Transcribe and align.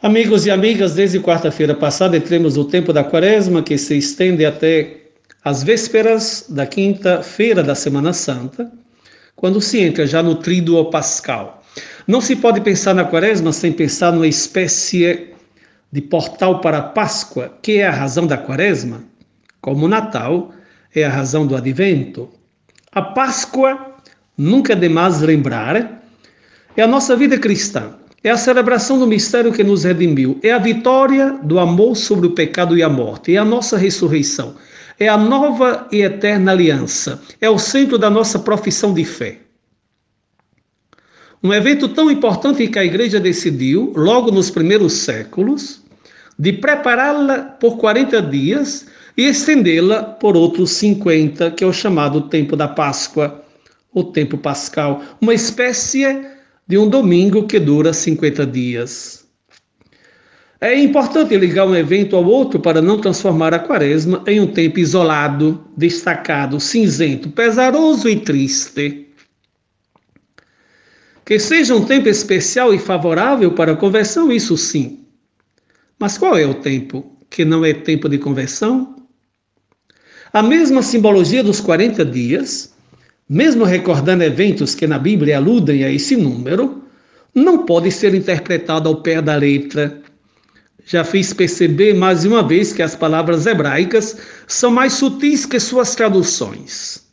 Amigos 0.00 0.46
e 0.46 0.50
amigas, 0.52 0.94
desde 0.94 1.18
quarta-feira 1.18 1.74
passada 1.74 2.16
entremos 2.16 2.56
o 2.56 2.64
tempo 2.64 2.92
da 2.92 3.02
quaresma, 3.02 3.64
que 3.64 3.76
se 3.76 3.98
estende 3.98 4.46
até 4.46 5.08
as 5.44 5.64
vésperas 5.64 6.44
da 6.48 6.64
quinta-feira 6.64 7.64
da 7.64 7.74
Semana 7.74 8.12
Santa, 8.12 8.70
quando 9.34 9.60
se 9.60 9.80
entra 9.80 10.06
já 10.06 10.22
no 10.22 10.36
tríduo 10.36 10.88
pascal. 10.88 11.64
Não 12.06 12.20
se 12.20 12.36
pode 12.36 12.60
pensar 12.60 12.94
na 12.94 13.04
quaresma 13.04 13.52
sem 13.52 13.72
pensar 13.72 14.12
numa 14.12 14.28
espécie 14.28 15.34
de 15.90 16.00
portal 16.00 16.60
para 16.60 16.78
a 16.78 16.82
Páscoa, 16.82 17.58
que 17.60 17.78
é 17.78 17.88
a 17.88 17.90
razão 17.90 18.24
da 18.24 18.38
quaresma, 18.38 19.02
como 19.60 19.86
o 19.86 19.88
Natal 19.88 20.52
é 20.94 21.02
a 21.02 21.10
razão 21.10 21.44
do 21.44 21.56
advento. 21.56 22.30
A 22.92 23.02
Páscoa, 23.02 23.96
nunca 24.36 24.74
é 24.74 24.76
demais 24.76 25.20
lembrar, 25.20 26.04
é 26.76 26.82
a 26.82 26.86
nossa 26.86 27.16
vida 27.16 27.36
cristã 27.36 27.98
é 28.28 28.30
a 28.30 28.36
celebração 28.36 28.98
do 28.98 29.06
mistério 29.06 29.50
que 29.50 29.64
nos 29.64 29.84
redimiu, 29.84 30.38
é 30.42 30.52
a 30.52 30.58
vitória 30.58 31.32
do 31.42 31.58
amor 31.58 31.96
sobre 31.96 32.26
o 32.26 32.32
pecado 32.32 32.76
e 32.76 32.82
a 32.82 32.88
morte, 32.88 33.34
é 33.34 33.38
a 33.38 33.44
nossa 33.44 33.78
ressurreição, 33.78 34.54
é 35.00 35.08
a 35.08 35.16
nova 35.16 35.88
e 35.90 36.02
eterna 36.02 36.52
aliança, 36.52 37.22
é 37.40 37.48
o 37.48 37.58
centro 37.58 37.96
da 37.96 38.10
nossa 38.10 38.38
profissão 38.38 38.92
de 38.92 39.02
fé. 39.02 39.38
Um 41.42 41.54
evento 41.54 41.88
tão 41.88 42.10
importante 42.10 42.68
que 42.68 42.78
a 42.78 42.84
igreja 42.84 43.18
decidiu, 43.18 43.94
logo 43.96 44.30
nos 44.30 44.50
primeiros 44.50 44.92
séculos, 44.92 45.80
de 46.38 46.52
prepará-la 46.52 47.38
por 47.58 47.78
40 47.78 48.20
dias 48.20 48.88
e 49.16 49.22
estendê-la 49.22 50.02
por 50.02 50.36
outros 50.36 50.72
50, 50.72 51.52
que 51.52 51.64
é 51.64 51.66
o 51.66 51.72
chamado 51.72 52.20
tempo 52.28 52.54
da 52.56 52.68
Páscoa, 52.68 53.42
o 53.94 54.04
tempo 54.04 54.36
pascal, 54.36 55.02
uma 55.18 55.32
espécie 55.32 56.04
de 56.68 56.76
um 56.76 56.86
domingo 56.86 57.46
que 57.46 57.58
dura 57.58 57.94
50 57.94 58.46
dias. 58.46 59.26
É 60.60 60.76
importante 60.78 61.36
ligar 61.36 61.66
um 61.66 61.74
evento 61.74 62.14
ao 62.14 62.24
outro 62.24 62.60
para 62.60 62.82
não 62.82 63.00
transformar 63.00 63.54
a 63.54 63.58
quaresma 63.58 64.22
em 64.26 64.40
um 64.40 64.46
tempo 64.46 64.78
isolado, 64.78 65.64
destacado, 65.76 66.60
cinzento, 66.60 67.30
pesaroso 67.30 68.08
e 68.08 68.20
triste. 68.20 69.06
Que 71.24 71.38
seja 71.38 71.74
um 71.74 71.84
tempo 71.84 72.08
especial 72.08 72.74
e 72.74 72.78
favorável 72.78 73.52
para 73.52 73.72
a 73.72 73.76
conversão, 73.76 74.30
isso 74.32 74.56
sim. 74.56 75.06
Mas 75.98 76.18
qual 76.18 76.36
é 76.36 76.44
o 76.44 76.54
tempo 76.54 77.16
que 77.30 77.44
não 77.44 77.64
é 77.64 77.72
tempo 77.72 78.08
de 78.08 78.18
conversão? 78.18 78.96
A 80.32 80.42
mesma 80.42 80.82
simbologia 80.82 81.42
dos 81.42 81.60
40 81.60 82.04
dias 82.04 82.74
mesmo 83.28 83.64
recordando 83.64 84.24
eventos 84.24 84.74
que 84.74 84.86
na 84.86 84.98
Bíblia 84.98 85.36
aludem 85.36 85.84
a 85.84 85.92
esse 85.92 86.16
número, 86.16 86.82
não 87.34 87.66
pode 87.66 87.90
ser 87.90 88.14
interpretado 88.14 88.88
ao 88.88 89.02
pé 89.02 89.20
da 89.20 89.36
letra. 89.36 90.00
Já 90.86 91.04
fiz 91.04 91.34
perceber 91.34 91.94
mais 91.94 92.24
uma 92.24 92.42
vez 92.42 92.72
que 92.72 92.82
as 92.82 92.96
palavras 92.96 93.44
hebraicas 93.44 94.16
são 94.46 94.70
mais 94.70 94.94
sutis 94.94 95.44
que 95.44 95.60
suas 95.60 95.94
traduções. 95.94 97.06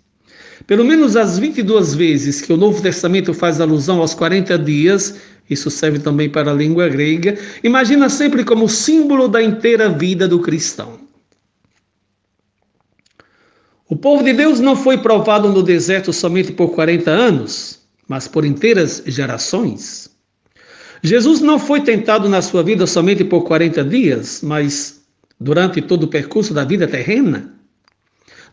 Pelo 0.65 0.85
menos 0.85 1.15
as 1.17 1.37
22 1.37 1.93
vezes 1.93 2.41
que 2.41 2.53
o 2.53 2.57
Novo 2.57 2.81
Testamento 2.81 3.33
faz 3.33 3.59
alusão 3.59 3.99
aos 3.99 4.13
40 4.13 4.57
dias, 4.57 5.15
isso 5.49 5.69
serve 5.69 5.99
também 5.99 6.29
para 6.29 6.51
a 6.51 6.55
língua 6.55 6.87
grega, 6.87 7.37
imagina 7.63 8.09
sempre 8.09 8.43
como 8.43 8.69
símbolo 8.69 9.27
da 9.27 9.43
inteira 9.43 9.89
vida 9.89 10.27
do 10.27 10.39
cristão. 10.39 11.04
O 13.87 13.95
povo 13.95 14.23
de 14.23 14.33
Deus 14.33 14.59
não 14.59 14.75
foi 14.75 14.97
provado 14.97 15.47
no 15.49 15.61
deserto 15.61 16.11
somente 16.11 16.51
por 16.51 16.69
40 16.69 17.11
anos, 17.11 17.81
mas 18.07 18.27
por 18.27 18.43
inteiras 18.43 19.03
gerações. 19.05 20.09
Jesus 21.03 21.39
não 21.39 21.59
foi 21.59 21.81
tentado 21.81 22.27
na 22.27 22.41
sua 22.41 22.63
vida 22.63 22.87
somente 22.87 23.23
por 23.23 23.43
40 23.43 23.83
dias, 23.83 24.41
mas 24.41 25.05
durante 25.39 25.83
todo 25.83 26.03
o 26.03 26.07
percurso 26.07 26.51
da 26.51 26.63
vida 26.63 26.87
terrena. 26.87 27.53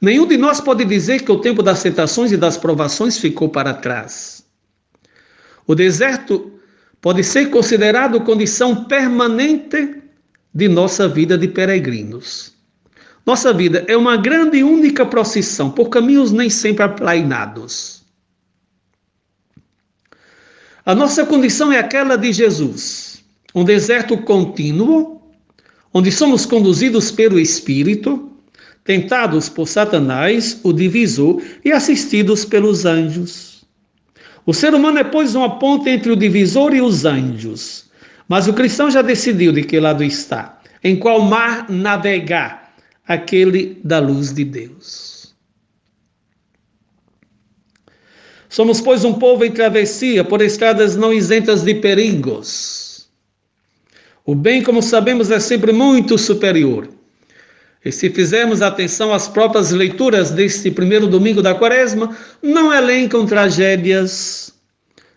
Nenhum 0.03 0.27
de 0.27 0.37
nós 0.37 0.61
pode 0.61 0.85
dizer 0.85 1.23
que 1.23 1.33
o 1.33 1.41
tempo 1.41 1.63
das 1.63 1.83
tentações 1.83 2.31
e 2.31 2.37
das 2.37 2.59
provações 2.59 3.17
ficou 3.17 3.49
para 3.49 3.73
trás. 3.73 4.45
O 5.67 5.75
deserto 5.75 6.53
pode 7.01 7.25
ser 7.25 7.49
considerado 7.51 8.21
condição 8.21 8.85
permanente 8.85 10.03
de 10.55 10.69
nossa 10.69 11.09
vida 11.09 11.39
de 11.39 11.49
peregrinos. 11.49 12.52
Nossa 13.25 13.53
vida 13.53 13.85
é 13.87 13.97
uma 13.97 14.17
grande 14.17 14.59
e 14.59 14.65
única 14.65 15.07
procissão, 15.07 15.71
por 15.71 15.89
caminhos 15.89 16.33
nem 16.33 16.51
sempre 16.51 16.83
aplainados. 16.83 18.03
A 20.85 20.95
nossa 20.95 21.25
condição 21.25 21.73
é 21.73 21.79
aquela 21.79 22.17
de 22.17 22.33
Jesus, 22.33 23.23
um 23.55 23.65
deserto 23.65 24.19
contínuo, 24.19 25.23
onde 25.95 26.11
somos 26.11 26.45
conduzidos 26.45 27.13
pelo 27.13 27.39
Espírito, 27.39 28.33
tentados 28.83 29.49
por 29.49 29.69
Satanás, 29.69 30.59
o 30.65 30.73
divisor, 30.73 31.41
e 31.65 31.71
assistidos 31.71 32.45
pelos 32.45 32.85
anjos. 32.85 33.65
O 34.45 34.53
ser 34.53 34.75
humano 34.75 34.99
é, 34.99 35.05
pois, 35.05 35.37
uma 35.37 35.61
ponte 35.61 35.89
entre 35.89 36.11
o 36.11 36.17
divisor 36.17 36.75
e 36.75 36.81
os 36.81 37.05
anjos. 37.05 37.85
Mas 38.29 38.49
o 38.49 38.53
cristão 38.53 38.91
já 38.91 39.03
decidiu 39.03 39.53
de 39.53 39.63
que 39.63 39.79
lado 39.79 40.03
está, 40.03 40.61
em 40.83 40.97
qual 40.97 41.21
mar 41.21 41.71
navegar 41.71 42.62
aquele 43.07 43.81
da 43.83 43.99
luz 43.99 44.33
de 44.33 44.45
Deus. 44.45 45.35
Somos, 48.49 48.81
pois, 48.81 49.03
um 49.05 49.15
povo 49.15 49.45
em 49.45 49.51
travessia 49.51 50.23
por 50.23 50.43
estradas 50.43 50.95
não 50.95 51.13
isentas 51.13 51.63
de 51.63 51.75
perigos. 51.75 53.09
O 54.27 54.35
bem, 54.35 54.63
como 54.63 54.83
sabemos, 54.83 55.31
é 55.31 55.41
sempre 55.41 55.73
muito 55.73 56.19
superior. 56.19 56.89
E 57.85 57.91
se 57.91 58.11
fizermos 58.11 58.63
atenção 58.63 59.13
às 59.13 59.27
próprias 59.27 59.73
leituras 59.73 60.31
deste 60.31 60.71
primeiro 60.71 61.09
domingo 61.09 61.43
da 61.43 61.55
quaresma, 61.55 62.17
não 62.41 62.73
elencam 62.73 63.27
tragédias, 63.27 64.53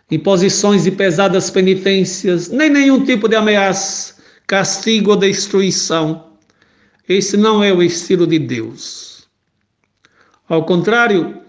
imposições 0.09 0.85
de 0.85 0.91
pesadas 0.91 1.49
penitências, 1.49 2.49
nem 2.49 2.69
nenhum 2.69 3.03
tipo 3.03 3.27
de 3.27 3.35
ameaça, 3.35 4.15
castigo 4.47 5.11
ou 5.11 5.17
destruição 5.17 6.24
esse 7.07 7.37
não 7.37 7.63
é 7.63 7.71
o 7.71 7.83
estilo 7.83 8.25
de 8.25 8.39
Deus. 8.39 9.27
Ao 10.47 10.63
contrário, 10.63 11.41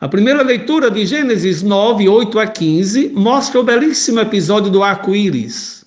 a 0.00 0.08
primeira 0.08 0.42
leitura 0.42 0.90
de 0.90 1.04
Gênesis 1.04 1.62
9, 1.62 2.08
8 2.08 2.38
a 2.38 2.46
15 2.46 3.08
mostra 3.14 3.60
o 3.60 3.64
belíssimo 3.64 4.20
episódio 4.20 4.70
do 4.70 4.82
arco-íris. 4.82 5.84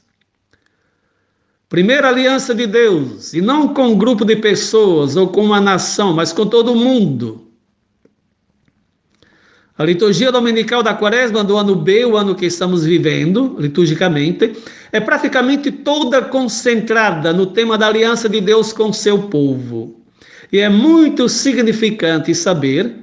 Primeira 1.69 2.09
aliança 2.09 2.53
de 2.53 2.67
Deus, 2.67 3.33
e 3.33 3.39
não 3.39 3.73
com 3.73 3.87
um 3.87 3.97
grupo 3.97 4.25
de 4.25 4.35
pessoas 4.35 5.15
ou 5.15 5.29
com 5.29 5.45
uma 5.45 5.61
nação, 5.61 6.13
mas 6.13 6.33
com 6.33 6.45
todo 6.45 6.75
mundo. 6.75 7.40
A 9.77 9.85
liturgia 9.85 10.31
dominical 10.31 10.83
da 10.83 10.93
quaresma 10.93 11.43
do 11.43 11.55
ano 11.55 11.75
B, 11.75 12.05
o 12.05 12.17
ano 12.17 12.35
que 12.35 12.45
estamos 12.45 12.83
vivendo, 12.83 13.55
liturgicamente, 13.57 14.53
é 14.91 14.99
praticamente 14.99 15.71
toda 15.71 16.21
concentrada 16.21 17.31
no 17.31 17.45
tema 17.45 17.77
da 17.77 17.87
aliança 17.87 18.27
de 18.27 18.41
Deus 18.41 18.73
com 18.73 18.91
seu 18.91 19.23
povo. 19.29 19.95
E 20.51 20.59
é 20.59 20.67
muito 20.67 21.29
significante 21.29 22.35
saber 22.35 22.93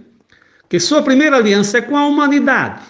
que 0.69 0.79
sua 0.79 1.03
primeira 1.03 1.37
aliança 1.37 1.79
é 1.79 1.81
com 1.81 1.97
a 1.97 2.07
humanidade, 2.07 2.83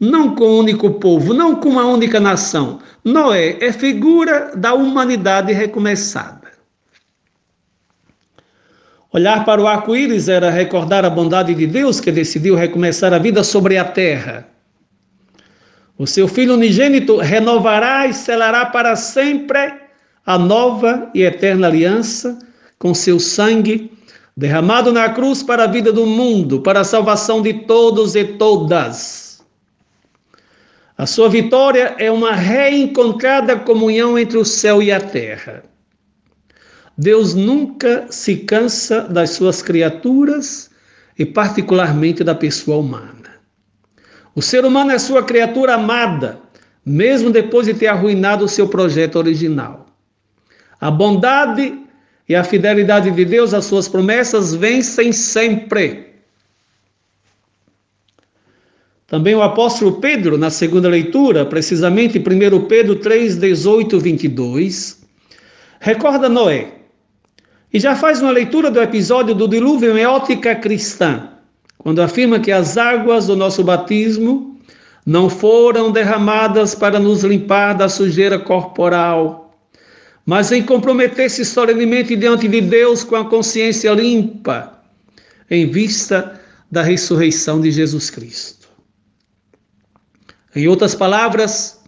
não 0.00 0.34
com 0.34 0.46
um 0.46 0.58
único 0.58 0.90
povo, 0.94 1.32
não 1.32 1.54
com 1.54 1.68
uma 1.68 1.86
única 1.86 2.18
nação. 2.18 2.80
Noé 3.04 3.56
é 3.60 3.72
figura 3.72 4.52
da 4.56 4.74
humanidade 4.74 5.52
recomeçada. 5.52 6.43
Olhar 9.14 9.44
para 9.44 9.62
o 9.62 9.68
arco-íris 9.68 10.28
era 10.28 10.50
recordar 10.50 11.04
a 11.04 11.08
bondade 11.08 11.54
de 11.54 11.68
Deus 11.68 12.00
que 12.00 12.10
decidiu 12.10 12.56
recomeçar 12.56 13.14
a 13.14 13.18
vida 13.18 13.44
sobre 13.44 13.78
a 13.78 13.84
terra. 13.84 14.48
O 15.96 16.04
seu 16.04 16.26
Filho 16.26 16.54
unigênito 16.54 17.18
renovará 17.18 18.08
e 18.08 18.12
selará 18.12 18.66
para 18.66 18.96
sempre 18.96 19.72
a 20.26 20.36
nova 20.36 21.12
e 21.14 21.22
eterna 21.22 21.68
aliança 21.68 22.36
com 22.76 22.92
seu 22.92 23.20
sangue 23.20 23.92
derramado 24.36 24.92
na 24.92 25.08
cruz 25.08 25.44
para 25.44 25.62
a 25.62 25.68
vida 25.68 25.92
do 25.92 26.06
mundo, 26.06 26.60
para 26.60 26.80
a 26.80 26.84
salvação 26.84 27.40
de 27.40 27.54
todos 27.54 28.16
e 28.16 28.24
todas. 28.24 29.40
A 30.98 31.06
sua 31.06 31.28
vitória 31.28 31.94
é 32.00 32.10
uma 32.10 32.32
reencontrada 32.32 33.54
comunhão 33.54 34.18
entre 34.18 34.38
o 34.38 34.44
céu 34.44 34.82
e 34.82 34.90
a 34.90 34.98
terra. 34.98 35.62
Deus 36.96 37.34
nunca 37.34 38.06
se 38.10 38.36
cansa 38.36 39.02
das 39.02 39.30
suas 39.30 39.60
criaturas 39.60 40.70
e, 41.18 41.26
particularmente, 41.26 42.22
da 42.22 42.34
pessoa 42.34 42.78
humana. 42.78 43.34
O 44.34 44.40
ser 44.40 44.64
humano 44.64 44.92
é 44.92 44.98
sua 44.98 45.22
criatura 45.22 45.74
amada, 45.74 46.38
mesmo 46.86 47.30
depois 47.30 47.66
de 47.66 47.74
ter 47.74 47.88
arruinado 47.88 48.44
o 48.44 48.48
seu 48.48 48.68
projeto 48.68 49.16
original. 49.16 49.86
A 50.80 50.90
bondade 50.90 51.80
e 52.28 52.34
a 52.34 52.44
fidelidade 52.44 53.10
de 53.10 53.24
Deus 53.24 53.52
às 53.52 53.64
suas 53.64 53.88
promessas 53.88 54.54
vencem 54.54 55.12
sempre. 55.12 56.14
Também 59.06 59.34
o 59.34 59.42
apóstolo 59.42 60.00
Pedro, 60.00 60.38
na 60.38 60.50
segunda 60.50 60.88
leitura, 60.88 61.44
precisamente 61.44 62.18
1 62.18 62.66
Pedro 62.66 62.96
3, 62.96 63.36
18, 63.36 64.00
22, 64.00 65.04
recorda 65.80 66.28
Noé 66.28 66.83
e 67.74 67.80
já 67.80 67.96
faz 67.96 68.22
uma 68.22 68.30
leitura 68.30 68.70
do 68.70 68.80
episódio 68.80 69.34
do 69.34 69.48
dilúvio 69.48 69.98
em 69.98 70.06
ótica 70.06 70.54
cristã, 70.54 71.28
quando 71.76 72.00
afirma 72.00 72.38
que 72.38 72.52
as 72.52 72.78
águas 72.78 73.26
do 73.26 73.34
nosso 73.34 73.64
batismo 73.64 74.56
não 75.04 75.28
foram 75.28 75.90
derramadas 75.90 76.72
para 76.72 77.00
nos 77.00 77.24
limpar 77.24 77.72
da 77.72 77.88
sujeira 77.88 78.38
corporal, 78.38 79.52
mas 80.24 80.52
em 80.52 80.62
comprometer-se 80.62 81.44
solenemente 81.44 82.14
diante 82.14 82.46
de 82.46 82.60
Deus 82.60 83.02
com 83.02 83.16
a 83.16 83.28
consciência 83.28 83.90
limpa, 83.90 84.80
em 85.50 85.68
vista 85.68 86.40
da 86.70 86.80
ressurreição 86.80 87.60
de 87.60 87.72
Jesus 87.72 88.08
Cristo. 88.08 88.68
Em 90.54 90.68
outras 90.68 90.94
palavras, 90.94 91.82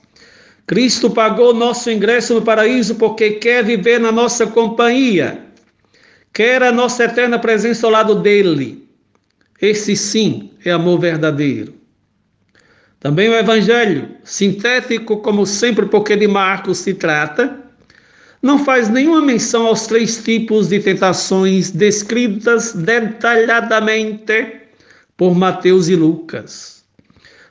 Cristo 0.67 1.09
pagou 1.09 1.55
nosso 1.55 1.88
ingresso 1.93 2.35
no 2.35 2.43
paraíso 2.43 2.97
porque 2.97 3.31
quer 3.33 3.65
viver 3.65 4.00
na 4.00 4.11
nossa 4.11 4.49
companhia, 4.49 5.45
quer 6.37 6.62
a 6.62 6.71
nossa 6.71 7.05
eterna 7.05 7.38
presença 7.38 7.87
ao 7.87 7.91
lado 7.91 8.17
dele. 8.17 8.87
Esse 9.59 9.97
sim 9.97 10.50
é 10.62 10.71
amor 10.71 11.00
verdadeiro. 11.00 11.73
Também 13.00 13.31
o 13.31 13.35
Evangelho, 13.35 14.11
sintético 14.23 15.17
como 15.23 15.47
sempre, 15.47 15.87
porque 15.87 16.15
de 16.15 16.29
Marcos 16.29 16.77
se 16.77 16.93
trata, 16.93 17.59
não 18.43 18.62
faz 18.62 18.91
nenhuma 18.91 19.23
menção 19.23 19.67
aos 19.67 19.87
três 19.87 20.23
tipos 20.23 20.69
de 20.69 20.79
tentações 20.79 21.71
descritas 21.71 22.75
detalhadamente 22.75 24.61
por 25.17 25.35
Mateus 25.35 25.88
e 25.88 25.97
Lucas. 25.97 26.85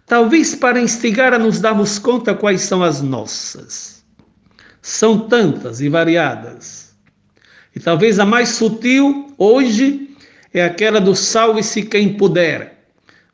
Talvez 0.05 0.53
para 0.53 0.79
instigar 0.79 1.33
a 1.33 1.39
nos 1.39 1.59
darmos 1.59 1.97
conta 1.97 2.35
quais 2.35 2.61
são 2.61 2.83
as 2.83 3.01
nossas. 3.01 4.05
São 4.83 5.27
tantas 5.27 5.81
e 5.81 5.89
variadas. 5.89 6.84
E 7.75 7.79
talvez 7.79 8.19
a 8.19 8.25
mais 8.25 8.49
sutil 8.49 9.33
hoje 9.37 10.09
é 10.53 10.63
aquela 10.63 11.01
do 11.01 11.15
salve-se 11.15 11.83
quem 11.83 12.13
puder. 12.13 12.85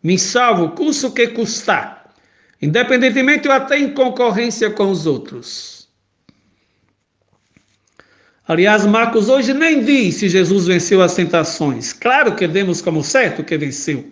Me 0.01 0.17
salvo, 0.17 0.69
custa 0.69 1.07
o 1.07 1.11
que 1.11 1.27
custar, 1.27 2.11
independentemente 2.59 3.47
ou 3.47 3.53
até 3.53 3.77
em 3.77 3.93
concorrência 3.93 4.71
com 4.71 4.89
os 4.89 5.05
outros. 5.05 5.87
Aliás, 8.47 8.85
Marcos 8.85 9.29
hoje 9.29 9.53
nem 9.53 9.85
diz 9.85 10.15
se 10.15 10.27
Jesus 10.27 10.65
venceu 10.65 11.01
as 11.01 11.13
tentações. 11.13 11.93
Claro 11.93 12.35
que 12.35 12.47
demos 12.47 12.81
como 12.81 13.03
certo 13.03 13.43
que 13.43 13.57
venceu. 13.57 14.11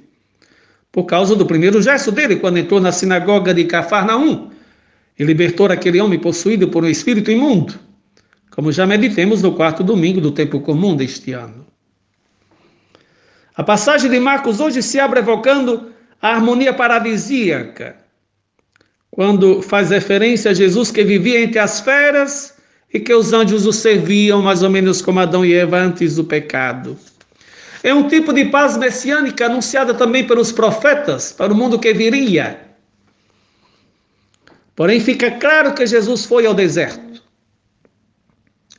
Por 0.91 1.05
causa 1.05 1.35
do 1.35 1.45
primeiro 1.45 1.81
gesto 1.81 2.11
dele, 2.11 2.35
quando 2.35 2.57
entrou 2.57 2.79
na 2.79 2.91
sinagoga 2.91 3.53
de 3.53 3.65
Cafarnaum 3.65 4.51
e 5.17 5.23
libertou 5.23 5.65
aquele 5.65 5.99
homem 5.99 6.19
possuído 6.19 6.67
por 6.69 6.83
um 6.83 6.87
espírito 6.87 7.31
imundo, 7.31 7.79
como 8.51 8.71
já 8.71 8.85
meditemos 8.85 9.41
no 9.41 9.53
quarto 9.53 9.83
domingo 9.83 10.19
do 10.19 10.31
tempo 10.31 10.59
comum 10.59 10.95
deste 10.95 11.33
ano. 11.33 11.65
A 13.55 13.63
passagem 13.63 14.09
de 14.09 14.19
Marcos 14.19 14.59
hoje 14.59 14.81
se 14.81 14.99
abre 14.99 15.19
evocando 15.19 15.91
a 16.21 16.29
harmonia 16.29 16.73
paradisíaca, 16.73 17.97
quando 19.11 19.61
faz 19.61 19.89
referência 19.89 20.51
a 20.51 20.53
Jesus 20.53 20.91
que 20.91 21.03
vivia 21.03 21.41
entre 21.41 21.59
as 21.59 21.79
feras 21.79 22.55
e 22.93 22.99
que 22.99 23.13
os 23.13 23.33
anjos 23.33 23.65
o 23.65 23.73
serviam, 23.73 24.41
mais 24.41 24.63
ou 24.63 24.69
menos 24.69 25.01
como 25.01 25.19
Adão 25.19 25.45
e 25.45 25.53
Eva 25.53 25.77
antes 25.77 26.15
do 26.15 26.23
pecado. 26.23 26.97
É 27.83 27.93
um 27.93 28.07
tipo 28.07 28.33
de 28.33 28.45
paz 28.45 28.77
messiânica 28.77 29.45
anunciada 29.45 29.93
também 29.93 30.25
pelos 30.25 30.51
profetas 30.51 31.31
para 31.31 31.53
o 31.53 31.55
mundo 31.55 31.79
que 31.79 31.93
viria. 31.93 32.59
Porém, 34.75 34.99
fica 34.99 35.31
claro 35.31 35.73
que 35.73 35.85
Jesus 35.85 36.25
foi 36.25 36.45
ao 36.45 36.53
deserto. 36.53 37.08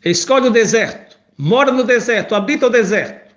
Escolhe 0.04 0.48
o 0.48 0.50
deserto, 0.50 1.18
mora 1.36 1.70
no 1.70 1.84
deserto, 1.84 2.34
habita 2.34 2.66
o 2.66 2.70
deserto. 2.70 3.34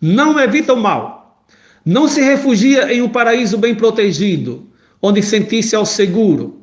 Não 0.00 0.38
evita 0.38 0.72
o 0.72 0.76
mal. 0.76 1.44
Não 1.84 2.08
se 2.08 2.20
refugia 2.20 2.92
em 2.92 3.02
um 3.02 3.08
paraíso 3.08 3.58
bem 3.58 3.74
protegido, 3.74 4.66
onde 5.00 5.22
sentisse 5.22 5.74
ao 5.74 5.86
seguro, 5.86 6.62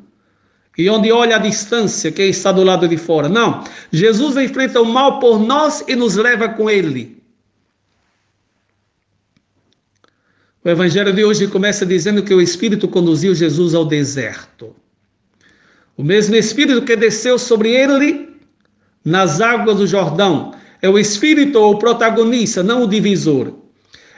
e 0.78 0.90
onde 0.90 1.12
olha 1.12 1.36
a 1.36 1.40
distância 1.40 2.12
que 2.12 2.24
está 2.24 2.52
do 2.52 2.64
lado 2.64 2.88
de 2.88 2.98
fora. 2.98 3.30
Não. 3.30 3.64
Jesus 3.92 4.36
enfrenta 4.38 4.82
o 4.82 4.86
mal 4.86 5.20
por 5.20 5.40
nós 5.40 5.84
e 5.88 5.96
nos 5.96 6.16
leva 6.16 6.50
com 6.50 6.70
ele. 6.70 7.24
O 10.64 10.70
evangelho 10.70 11.14
de 11.14 11.24
hoje 11.24 11.48
começa 11.48 11.86
dizendo 11.86 12.24
que 12.24 12.34
o 12.34 12.42
Espírito 12.42 12.88
conduziu 12.88 13.36
Jesus 13.36 13.76
ao 13.76 13.86
deserto. 13.86 14.76
O 15.96 16.04
mesmo 16.04 16.36
Espírito 16.36 16.82
que 16.82 16.96
desceu 16.96 17.38
sobre 17.38 17.70
ele 17.70 18.35
nas 19.06 19.40
águas 19.40 19.78
do 19.78 19.86
Jordão. 19.86 20.56
É 20.82 20.90
o 20.90 20.98
Espírito 20.98 21.60
o 21.60 21.78
protagonista, 21.78 22.64
não 22.64 22.84
o 22.84 22.88
divisor. 22.88 23.54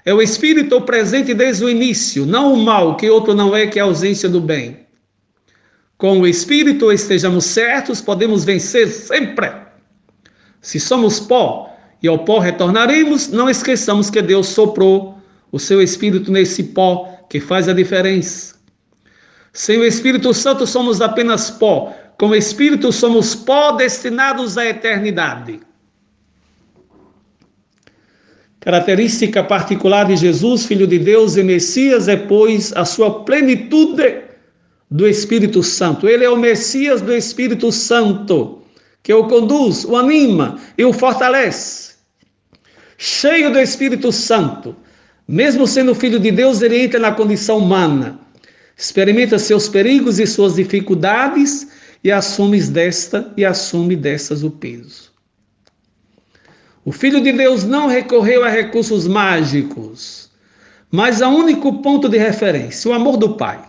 É 0.05 0.13
o 0.13 0.21
Espírito 0.21 0.79
presente 0.81 1.33
desde 1.33 1.65
o 1.65 1.69
início, 1.69 2.25
não 2.25 2.53
o 2.53 2.57
mal, 2.57 2.95
que 2.95 3.09
outro 3.09 3.35
não 3.35 3.53
é, 3.53 3.67
que 3.67 3.77
é 3.77 3.81
a 3.81 3.85
ausência 3.85 4.29
do 4.29 4.39
bem. 4.39 4.87
Com 5.97 6.21
o 6.21 6.27
Espírito 6.27 6.91
estejamos 6.91 7.43
certos, 7.43 7.99
podemos 7.99 8.45
vencer 8.45 8.87
sempre. 8.87 9.51
Se 10.61 10.79
somos 10.79 11.19
pó 11.19 11.75
e 12.01 12.07
ao 12.07 12.19
pó 12.19 12.39
retornaremos, 12.39 13.27
não 13.29 13.49
esqueçamos 13.49 14.09
que 14.09 14.21
Deus 14.21 14.47
soprou 14.47 15.17
o 15.51 15.59
seu 15.59 15.81
Espírito 15.81 16.31
nesse 16.31 16.63
pó 16.63 17.11
que 17.29 17.39
faz 17.39 17.67
a 17.67 17.73
diferença. 17.73 18.55
Sem 19.51 19.79
o 19.79 19.85
Espírito 19.85 20.33
Santo 20.33 20.67
somos 20.67 21.01
apenas 21.01 21.49
pó, 21.49 21.93
com 22.17 22.29
o 22.29 22.35
Espírito 22.35 22.91
somos 22.91 23.35
pó 23.35 23.73
destinados 23.73 24.57
à 24.57 24.65
eternidade. 24.65 25.59
Característica 28.59 29.43
particular 29.43 30.05
de 30.05 30.17
Jesus, 30.17 30.65
Filho 30.65 30.87
de 30.87 30.97
Deus 30.97 31.37
e 31.37 31.43
Messias, 31.43 32.07
é, 32.07 32.17
pois, 32.17 32.73
a 32.75 32.83
sua 32.83 33.23
plenitude 33.23 34.23
do 34.89 35.07
Espírito 35.07 35.61
Santo. 35.61 36.07
Ele 36.07 36.25
é 36.25 36.29
o 36.29 36.35
Messias 36.35 37.01
do 37.01 37.13
Espírito 37.13 37.71
Santo, 37.71 38.61
que 39.03 39.13
o 39.13 39.27
conduz, 39.27 39.85
o 39.85 39.95
anima 39.95 40.57
e 40.77 40.83
o 40.83 40.91
fortalece. 40.91 41.95
Cheio 42.97 43.53
do 43.53 43.59
Espírito 43.59 44.11
Santo, 44.11 44.75
mesmo 45.27 45.67
sendo 45.67 45.93
filho 45.93 46.19
de 46.19 46.31
Deus, 46.31 46.61
ele 46.61 46.79
entra 46.83 46.99
na 46.99 47.11
condição 47.11 47.59
humana, 47.59 48.19
experimenta 48.75 49.37
seus 49.37 49.69
perigos 49.69 50.19
e 50.19 50.25
suas 50.25 50.55
dificuldades 50.55 51.67
e 52.03 52.11
assume 52.11 52.61
desta 52.61 53.33
e 53.35 53.43
assume 53.43 53.95
destas 53.95 54.43
o 54.43 54.51
peso. 54.51 55.11
O 56.85 56.91
filho 56.91 57.21
de 57.21 57.33
Deus 57.33 57.63
não 57.63 57.87
recorreu 57.87 58.43
a 58.45 58.49
recursos 58.49 59.07
mágicos, 59.07 60.29
mas 60.89 61.21
a 61.21 61.27
único 61.27 61.81
ponto 61.81 62.07
de 62.07 62.17
referência, 62.17 62.89
o 62.89 62.93
amor 62.93 63.17
do 63.17 63.35
Pai. 63.35 63.61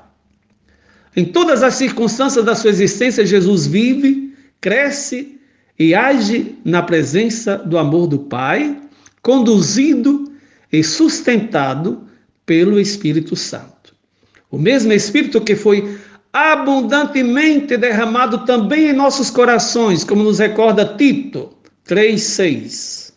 Em 1.16 1.24
todas 1.24 1.64
as 1.64 1.74
circunstâncias 1.74 2.44
da 2.44 2.54
sua 2.54 2.70
existência, 2.70 3.26
Jesus 3.26 3.66
vive, 3.66 4.32
cresce 4.60 5.36
e 5.76 5.94
age 5.94 6.56
na 6.64 6.82
presença 6.82 7.56
do 7.56 7.76
amor 7.76 8.06
do 8.06 8.20
Pai, 8.20 8.80
conduzido 9.20 10.32
e 10.72 10.84
sustentado 10.84 12.04
pelo 12.46 12.78
Espírito 12.78 13.34
Santo. 13.34 13.94
O 14.50 14.58
mesmo 14.58 14.92
Espírito 14.92 15.40
que 15.40 15.56
foi 15.56 15.98
abundantemente 16.38 17.76
derramado 17.76 18.44
também 18.44 18.90
em 18.90 18.92
nossos 18.92 19.28
corações, 19.30 20.04
como 20.04 20.22
nos 20.22 20.38
recorda 20.38 20.84
Tito 20.84 21.50
3,6. 21.86 23.12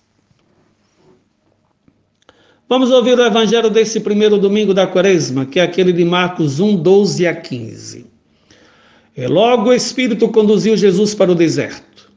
Vamos 2.68 2.90
ouvir 2.90 3.20
o 3.20 3.26
evangelho 3.26 3.70
desse 3.70 4.00
primeiro 4.00 4.38
domingo 4.38 4.74
da 4.74 4.88
quaresma, 4.88 5.46
que 5.46 5.60
é 5.60 5.64
aquele 5.64 5.92
de 5.94 6.06
Marcos 6.06 6.60
1, 6.60 6.78
12 6.78 7.28
a 7.28 7.36
15. 7.36 8.06
E 9.16 9.28
logo 9.28 9.70
o 9.70 9.74
Espírito 9.74 10.30
conduziu 10.30 10.76
Jesus 10.76 11.14
para 11.14 11.32
o 11.32 11.36
deserto. 11.36 12.10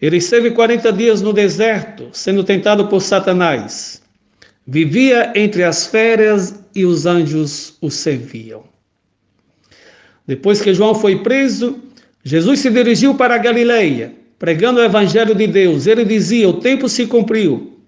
Ele 0.00 0.16
esteve 0.16 0.52
40 0.52 0.92
dias 0.92 1.20
no 1.20 1.32
deserto, 1.32 2.08
sendo 2.12 2.42
tentado 2.42 2.86
por 2.86 3.02
Satanás. 3.02 4.00
Vivia 4.66 5.32
entre 5.34 5.64
as 5.64 5.86
férias 5.86 6.62
e 6.74 6.86
os 6.86 7.04
anjos 7.04 7.76
o 7.82 7.90
serviam. 7.90 8.69
Depois 10.30 10.60
que 10.60 10.72
João 10.72 10.94
foi 10.94 11.16
preso, 11.24 11.80
Jesus 12.22 12.60
se 12.60 12.70
dirigiu 12.70 13.16
para 13.16 13.34
a 13.34 13.38
Galileia, 13.38 14.14
pregando 14.38 14.78
o 14.78 14.84
evangelho 14.84 15.34
de 15.34 15.44
Deus. 15.44 15.88
Ele 15.88 16.04
dizia: 16.04 16.48
O 16.48 16.60
tempo 16.60 16.88
se 16.88 17.04
cumpriu 17.04 17.80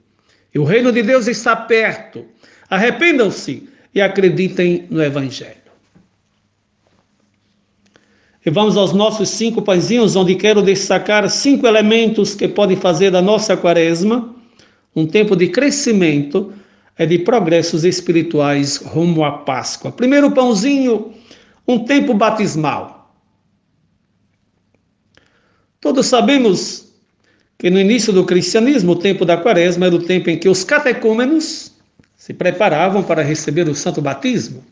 e 0.53 0.59
o 0.59 0.65
reino 0.65 0.91
de 0.91 1.05
Deus 1.05 1.29
está 1.29 1.55
perto. 1.55 2.25
Arrependam-se 2.69 3.69
e 3.95 4.01
acreditem 4.01 4.89
no 4.91 5.01
Evangelho. 5.01 5.63
E 8.45 8.51
vamos 8.51 8.77
aos 8.77 8.93
nossos 8.93 9.29
cinco 9.29 9.63
pãezinhos, 9.63 10.17
onde 10.17 10.35
quero 10.35 10.63
destacar 10.63 11.31
cinco 11.31 11.69
elementos 11.69 12.35
que 12.35 12.49
podem 12.49 12.77
fazer 12.77 13.13
da 13.13 13.23
nossa 13.23 13.57
quaresma 13.57 14.35
um 14.97 15.07
tempo 15.07 15.37
de 15.37 15.47
crescimento 15.47 16.53
é 16.99 17.07
de 17.07 17.21
progressos 17.21 17.85
espirituais 17.85 18.79
rumo 18.79 19.25
à 19.25 19.31
Páscoa. 19.31 19.93
Primeiro 19.93 20.33
pãozinho, 20.33 21.15
um 21.67 21.85
tempo 21.85 22.15
batismal. 22.15 23.15
Todos 25.81 26.07
sabemos 26.07 26.93
que 27.59 27.71
no 27.71 27.79
início 27.79 28.13
do 28.13 28.25
cristianismo, 28.25 28.93
o 28.93 28.97
tempo 28.97 29.25
da 29.25 29.37
quaresma 29.37 29.87
era 29.87 29.95
o 29.95 30.03
tempo 30.03 30.31
em 30.31 30.39
que 30.39 30.49
os 30.49 30.65
catecúmenos 30.65 31.73
se 32.17 32.33
preparavam 32.33 33.03
para 33.03 33.23
receber 33.23 33.69
o 33.69 33.75
santo 33.75 34.01
batismo, 34.01 34.65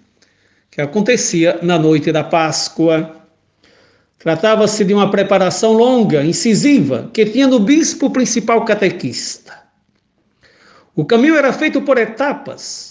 que 0.70 0.80
acontecia 0.80 1.58
na 1.62 1.78
noite 1.78 2.12
da 2.12 2.22
Páscoa. 2.24 3.16
Tratava-se 4.18 4.84
de 4.84 4.94
uma 4.94 5.10
preparação 5.10 5.72
longa, 5.72 6.24
incisiva, 6.24 7.10
que 7.12 7.26
tinha 7.26 7.46
no 7.46 7.58
bispo 7.58 8.06
o 8.06 8.10
principal 8.10 8.64
catequista. 8.64 9.52
O 10.94 11.04
caminho 11.04 11.36
era 11.36 11.52
feito 11.52 11.80
por 11.82 11.96
etapas, 11.96 12.89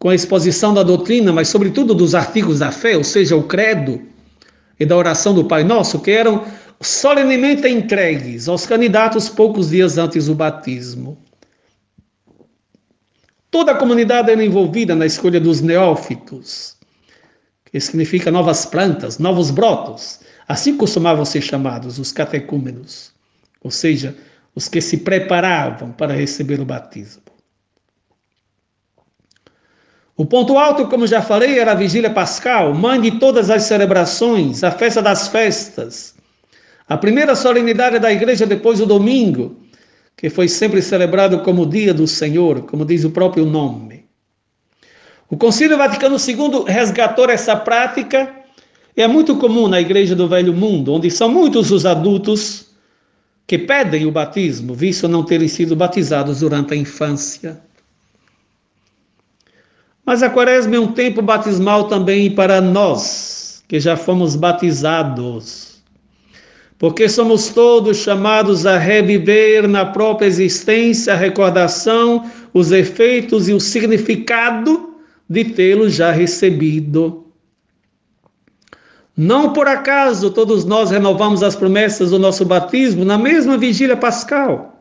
com 0.00 0.08
a 0.08 0.14
exposição 0.14 0.72
da 0.72 0.82
doutrina, 0.82 1.30
mas 1.30 1.48
sobretudo 1.48 1.94
dos 1.94 2.14
artigos 2.14 2.58
da 2.60 2.72
fé, 2.72 2.96
ou 2.96 3.04
seja, 3.04 3.36
o 3.36 3.42
credo 3.42 4.00
e 4.80 4.86
da 4.86 4.96
oração 4.96 5.34
do 5.34 5.44
Pai 5.44 5.62
Nosso, 5.62 6.00
que 6.00 6.10
eram 6.10 6.42
solenemente 6.80 7.68
entregues 7.68 8.48
aos 8.48 8.64
candidatos 8.64 9.28
poucos 9.28 9.68
dias 9.68 9.98
antes 9.98 10.26
do 10.26 10.34
batismo. 10.34 11.22
Toda 13.50 13.72
a 13.72 13.76
comunidade 13.76 14.30
era 14.30 14.42
envolvida 14.42 14.96
na 14.96 15.04
escolha 15.04 15.38
dos 15.38 15.60
neófitos, 15.60 16.78
que 17.70 17.78
significa 17.78 18.30
novas 18.30 18.64
plantas, 18.64 19.18
novos 19.18 19.50
brotos. 19.50 20.20
Assim 20.48 20.78
costumavam 20.78 21.26
ser 21.26 21.42
chamados 21.42 21.98
os 21.98 22.10
catecúmenos, 22.10 23.12
ou 23.62 23.70
seja, 23.70 24.16
os 24.54 24.66
que 24.66 24.80
se 24.80 24.96
preparavam 24.96 25.92
para 25.92 26.14
receber 26.14 26.58
o 26.58 26.64
batismo. 26.64 27.29
O 30.20 30.26
ponto 30.26 30.58
alto, 30.58 30.86
como 30.86 31.06
já 31.06 31.22
falei, 31.22 31.58
era 31.58 31.72
a 31.72 31.74
vigília 31.74 32.10
pascal, 32.10 32.74
mãe 32.74 33.00
de 33.00 33.12
todas 33.12 33.48
as 33.48 33.62
celebrações, 33.62 34.62
a 34.62 34.70
festa 34.70 35.00
das 35.00 35.28
festas, 35.28 36.14
a 36.86 36.94
primeira 36.94 37.34
solenidade 37.34 37.98
da 37.98 38.12
igreja 38.12 38.44
depois 38.44 38.80
do 38.80 38.84
domingo, 38.84 39.56
que 40.14 40.28
foi 40.28 40.46
sempre 40.46 40.82
celebrado 40.82 41.38
como 41.40 41.64
dia 41.64 41.94
do 41.94 42.06
Senhor, 42.06 42.66
como 42.66 42.84
diz 42.84 43.02
o 43.02 43.10
próprio 43.10 43.46
nome. 43.46 44.04
O 45.30 45.38
Concílio 45.38 45.78
Vaticano 45.78 46.16
II 46.18 46.64
resgatou 46.66 47.30
essa 47.30 47.56
prática 47.56 48.30
e 48.94 49.00
é 49.00 49.08
muito 49.08 49.36
comum 49.36 49.68
na 49.68 49.80
igreja 49.80 50.14
do 50.14 50.28
Velho 50.28 50.52
Mundo, 50.52 50.92
onde 50.92 51.10
são 51.10 51.30
muitos 51.30 51.70
os 51.70 51.86
adultos 51.86 52.66
que 53.46 53.56
pedem 53.56 54.04
o 54.04 54.12
batismo, 54.12 54.74
visto 54.74 55.08
não 55.08 55.24
terem 55.24 55.48
sido 55.48 55.74
batizados 55.74 56.40
durante 56.40 56.74
a 56.74 56.76
infância. 56.76 57.69
Mas 60.10 60.24
a 60.24 60.28
quaresma 60.28 60.74
é 60.74 60.80
um 60.80 60.90
tempo 60.90 61.22
batismal 61.22 61.86
também 61.86 62.34
para 62.34 62.60
nós, 62.60 63.62
que 63.68 63.78
já 63.78 63.96
fomos 63.96 64.34
batizados. 64.34 65.84
Porque 66.76 67.08
somos 67.08 67.50
todos 67.50 67.98
chamados 67.98 68.66
a 68.66 68.76
reviver 68.76 69.68
na 69.68 69.86
própria 69.86 70.26
existência 70.26 71.12
a 71.12 71.16
recordação, 71.16 72.28
os 72.52 72.72
efeitos 72.72 73.48
e 73.48 73.52
o 73.52 73.60
significado 73.60 74.96
de 75.28 75.44
tê-lo 75.44 75.88
já 75.88 76.10
recebido. 76.10 77.26
Não 79.16 79.52
por 79.52 79.68
acaso 79.68 80.32
todos 80.32 80.64
nós 80.64 80.90
renovamos 80.90 81.40
as 81.40 81.54
promessas 81.54 82.10
do 82.10 82.18
nosso 82.18 82.44
batismo 82.44 83.04
na 83.04 83.16
mesma 83.16 83.56
vigília 83.56 83.96
pascal. 83.96 84.79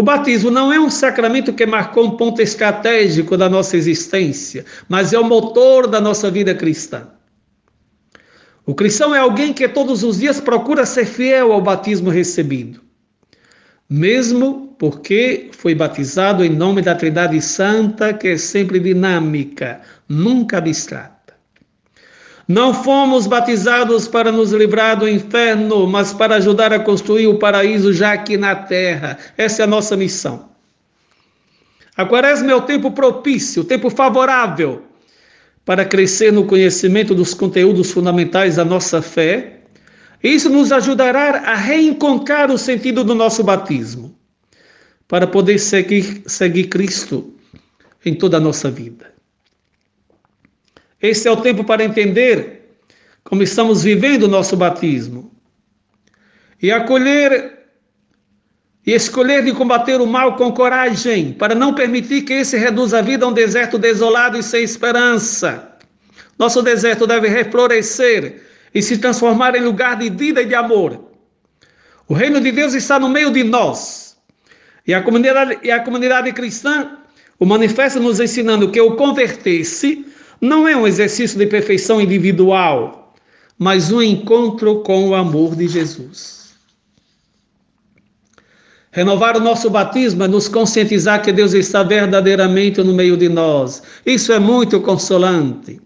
O 0.00 0.02
batismo 0.02 0.50
não 0.50 0.72
é 0.72 0.80
um 0.80 0.88
sacramento 0.88 1.52
que 1.52 1.66
marcou 1.66 2.06
um 2.06 2.16
ponto 2.16 2.40
estratégico 2.40 3.36
da 3.36 3.50
nossa 3.50 3.76
existência, 3.76 4.64
mas 4.88 5.12
é 5.12 5.18
o 5.18 5.24
motor 5.24 5.86
da 5.86 6.00
nossa 6.00 6.30
vida 6.30 6.54
cristã. 6.54 7.06
O 8.64 8.74
cristão 8.74 9.14
é 9.14 9.18
alguém 9.18 9.52
que 9.52 9.68
todos 9.68 10.02
os 10.02 10.18
dias 10.18 10.40
procura 10.40 10.86
ser 10.86 11.04
fiel 11.04 11.52
ao 11.52 11.60
batismo 11.60 12.08
recebido, 12.08 12.80
mesmo 13.90 14.74
porque 14.78 15.50
foi 15.52 15.74
batizado 15.74 16.42
em 16.42 16.48
nome 16.48 16.80
da 16.80 16.94
Trindade 16.94 17.38
Santa, 17.42 18.14
que 18.14 18.28
é 18.28 18.38
sempre 18.38 18.80
dinâmica, 18.80 19.82
nunca 20.08 20.56
abstrata. 20.56 21.19
Não 22.50 22.74
fomos 22.74 23.28
batizados 23.28 24.08
para 24.08 24.32
nos 24.32 24.50
livrar 24.50 24.98
do 24.98 25.08
inferno, 25.08 25.86
mas 25.86 26.12
para 26.12 26.34
ajudar 26.34 26.72
a 26.72 26.80
construir 26.80 27.28
o 27.28 27.38
paraíso 27.38 27.92
já 27.92 28.12
aqui 28.12 28.36
na 28.36 28.56
terra. 28.56 29.16
Essa 29.38 29.62
é 29.62 29.64
a 29.64 29.68
nossa 29.68 29.96
missão. 29.96 30.48
A 31.96 32.04
quaresma 32.04 32.50
é 32.50 32.54
o 32.56 32.62
tempo 32.62 32.90
propício, 32.90 33.62
o 33.62 33.64
tempo 33.64 33.88
favorável 33.88 34.82
para 35.64 35.84
crescer 35.84 36.32
no 36.32 36.44
conhecimento 36.44 37.14
dos 37.14 37.34
conteúdos 37.34 37.92
fundamentais 37.92 38.56
da 38.56 38.64
nossa 38.64 39.00
fé. 39.00 39.60
Isso 40.20 40.50
nos 40.50 40.72
ajudará 40.72 41.52
a 41.52 41.54
reencontrar 41.54 42.50
o 42.50 42.58
sentido 42.58 43.04
do 43.04 43.14
nosso 43.14 43.44
batismo, 43.44 44.12
para 45.06 45.24
poder 45.24 45.60
seguir, 45.60 46.24
seguir 46.26 46.64
Cristo 46.64 47.32
em 48.04 48.12
toda 48.12 48.38
a 48.38 48.40
nossa 48.40 48.68
vida. 48.68 49.19
Esse 51.00 51.26
é 51.26 51.30
o 51.30 51.36
tempo 51.36 51.64
para 51.64 51.84
entender 51.84 52.76
como 53.24 53.42
estamos 53.42 53.82
vivendo 53.82 54.24
o 54.24 54.28
nosso 54.28 54.56
batismo 54.56 55.32
e 56.62 56.70
acolher 56.70 57.58
e 58.86 58.92
escolher 58.92 59.44
de 59.44 59.52
combater 59.52 60.00
o 60.00 60.06
mal 60.06 60.36
com 60.36 60.52
coragem, 60.52 61.32
para 61.32 61.54
não 61.54 61.74
permitir 61.74 62.22
que 62.22 62.32
esse 62.32 62.56
reduza 62.56 62.98
a 62.98 63.02
vida 63.02 63.24
a 63.24 63.28
um 63.28 63.32
deserto 63.32 63.78
desolado 63.78 64.38
e 64.38 64.42
sem 64.42 64.64
esperança. 64.64 65.76
Nosso 66.38 66.62
deserto 66.62 67.06
deve 67.06 67.28
reflorescer 67.28 68.42
e 68.74 68.80
se 68.80 68.96
transformar 68.98 69.54
em 69.54 69.62
lugar 69.62 69.96
de 69.96 70.08
vida 70.08 70.40
e 70.40 70.46
de 70.46 70.54
amor. 70.54 71.10
O 72.08 72.14
reino 72.14 72.40
de 72.40 72.50
Deus 72.50 72.72
está 72.72 72.98
no 72.98 73.08
meio 73.08 73.30
de 73.30 73.44
nós. 73.44 74.16
E 74.86 74.94
a 74.94 75.02
comunidade, 75.02 75.58
e 75.62 75.70
a 75.70 75.80
comunidade 75.80 76.32
cristã 76.32 76.98
o 77.38 77.44
manifesta 77.44 78.00
nos 78.00 78.18
ensinando 78.18 78.70
que 78.70 78.80
o 78.80 78.96
converter-se 78.96 80.06
não 80.40 80.66
é 80.66 80.76
um 80.76 80.86
exercício 80.86 81.38
de 81.38 81.46
perfeição 81.46 82.00
individual, 82.00 83.14
mas 83.58 83.92
um 83.92 84.00
encontro 84.00 84.80
com 84.82 85.08
o 85.08 85.14
amor 85.14 85.54
de 85.54 85.68
Jesus. 85.68 86.40
Renovar 88.92 89.36
o 89.36 89.40
nosso 89.40 89.70
batismo 89.70 90.24
é 90.24 90.28
nos 90.28 90.48
conscientizar 90.48 91.22
que 91.22 91.30
Deus 91.30 91.52
está 91.52 91.82
verdadeiramente 91.82 92.82
no 92.82 92.92
meio 92.92 93.16
de 93.16 93.28
nós. 93.28 93.82
Isso 94.04 94.32
é 94.32 94.38
muito 94.38 94.80
consolante. 94.80 95.80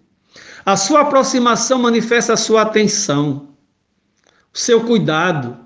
A 0.65 0.77
sua 0.77 1.03
aproximação 1.03 1.79
manifesta 1.79 2.33
a 2.33 2.37
sua 2.37 2.63
atenção, 2.63 3.49
o 4.53 4.59
seu 4.59 4.85
cuidado, 4.85 5.59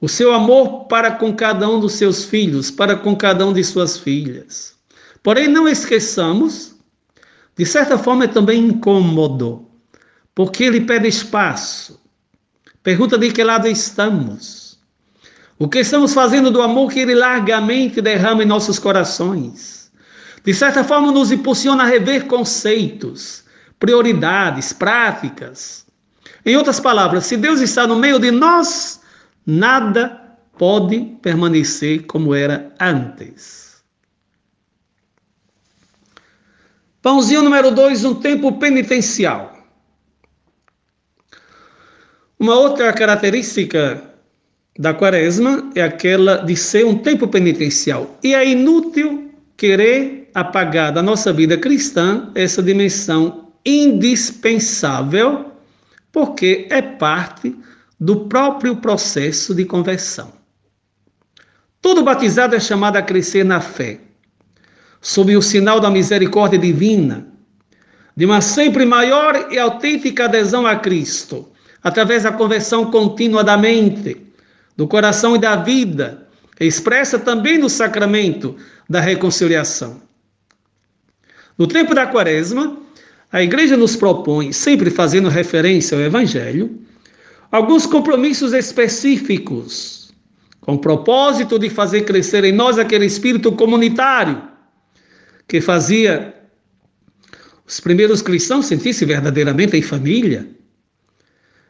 o 0.00 0.08
seu 0.08 0.32
amor 0.32 0.86
para 0.86 1.12
com 1.12 1.32
cada 1.32 1.68
um 1.68 1.78
dos 1.78 1.92
seus 1.92 2.24
filhos, 2.24 2.70
para 2.70 2.96
com 2.96 3.14
cada 3.14 3.46
um 3.46 3.52
de 3.52 3.62
suas 3.62 3.96
filhas. 3.96 4.74
Porém, 5.22 5.46
não 5.46 5.68
esqueçamos 5.68 6.74
de 7.56 7.66
certa 7.66 7.98
forma 7.98 8.24
é 8.24 8.28
também 8.28 8.66
incômodo, 8.68 9.66
porque 10.34 10.64
ele 10.64 10.80
pede 10.80 11.08
espaço. 11.08 12.00
Pergunta 12.82 13.18
de 13.18 13.30
que 13.30 13.44
lado 13.44 13.68
estamos. 13.68 14.78
O 15.58 15.68
que 15.68 15.80
estamos 15.80 16.14
fazendo 16.14 16.50
do 16.50 16.62
amor 16.62 16.90
que 16.90 17.00
ele 17.00 17.14
largamente 17.14 18.00
derrama 18.00 18.42
em 18.42 18.46
nossos 18.46 18.78
corações. 18.78 19.92
De 20.42 20.54
certa 20.54 20.82
forma, 20.82 21.12
nos 21.12 21.30
impulsiona 21.30 21.82
a 21.82 21.86
rever 21.86 22.26
conceitos, 22.26 23.44
prioridades, 23.78 24.72
práticas. 24.72 25.84
Em 26.46 26.56
outras 26.56 26.80
palavras, 26.80 27.26
se 27.26 27.36
Deus 27.36 27.60
está 27.60 27.86
no 27.86 27.96
meio 27.96 28.18
de 28.18 28.30
nós, 28.30 29.02
nada 29.44 30.18
pode 30.56 31.18
permanecer 31.20 32.06
como 32.06 32.34
era 32.34 32.72
antes. 32.80 33.69
Pãozinho 37.02 37.42
número 37.42 37.70
dois, 37.70 38.04
um 38.04 38.14
tempo 38.14 38.52
penitencial. 38.52 39.56
Uma 42.38 42.54
outra 42.54 42.92
característica 42.92 44.02
da 44.78 44.92
quaresma 44.92 45.70
é 45.74 45.82
aquela 45.82 46.36
de 46.36 46.54
ser 46.56 46.84
um 46.84 46.98
tempo 46.98 47.26
penitencial. 47.26 48.18
E 48.22 48.34
é 48.34 48.46
inútil 48.46 49.30
querer 49.56 50.30
apagar 50.34 50.92
da 50.92 51.02
nossa 51.02 51.32
vida 51.32 51.56
cristã 51.56 52.30
essa 52.34 52.62
dimensão 52.62 53.52
indispensável, 53.64 55.52
porque 56.12 56.66
é 56.70 56.82
parte 56.82 57.56
do 57.98 58.26
próprio 58.26 58.76
processo 58.76 59.54
de 59.54 59.64
conversão. 59.64 60.32
Todo 61.80 62.02
batizado 62.02 62.54
é 62.54 62.60
chamado 62.60 62.96
a 62.96 63.02
crescer 63.02 63.44
na 63.44 63.60
fé 63.60 64.00
sob 65.00 65.34
o 65.36 65.42
sinal 65.42 65.80
da 65.80 65.90
misericórdia 65.90 66.58
divina, 66.58 67.26
de 68.16 68.26
uma 68.26 68.40
sempre 68.40 68.84
maior 68.84 69.48
e 69.50 69.58
autêntica 69.58 70.24
adesão 70.24 70.66
a 70.66 70.76
Cristo, 70.76 71.48
através 71.82 72.24
da 72.24 72.32
conversão 72.32 72.90
contínua 72.90 73.42
da 73.42 73.56
mente, 73.56 74.16
do 74.76 74.86
coração 74.86 75.36
e 75.36 75.38
da 75.38 75.56
vida, 75.56 76.26
expressa 76.58 77.18
também 77.18 77.56
no 77.56 77.70
sacramento 77.70 78.56
da 78.88 79.00
reconciliação. 79.00 80.02
No 81.56 81.66
tempo 81.66 81.94
da 81.94 82.06
quaresma, 82.06 82.76
a 83.32 83.42
igreja 83.42 83.76
nos 83.76 83.96
propõe, 83.96 84.52
sempre 84.52 84.90
fazendo 84.90 85.28
referência 85.28 85.96
ao 85.96 86.02
Evangelho, 86.02 86.78
alguns 87.50 87.86
compromissos 87.86 88.52
específicos, 88.52 90.12
com 90.60 90.74
o 90.74 90.78
propósito 90.78 91.58
de 91.58 91.70
fazer 91.70 92.02
crescer 92.02 92.44
em 92.44 92.52
nós 92.52 92.78
aquele 92.78 93.06
espírito 93.06 93.52
comunitário 93.52 94.49
que 95.50 95.60
fazia 95.60 96.32
os 97.66 97.80
primeiros 97.80 98.22
cristãos 98.22 98.66
sentir-se 98.66 99.04
verdadeiramente 99.04 99.76
em 99.76 99.82
família, 99.82 100.48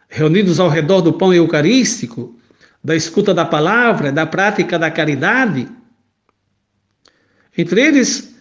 reunidos 0.07 0.61
ao 0.61 0.69
redor 0.69 1.01
do 1.01 1.15
pão 1.15 1.33
eucarístico, 1.33 2.39
da 2.85 2.95
escuta 2.95 3.33
da 3.33 3.47
palavra, 3.47 4.13
da 4.13 4.27
prática 4.27 4.79
da 4.79 4.91
caridade. 4.91 5.67
Entre 7.57 7.81
eles, 7.81 8.35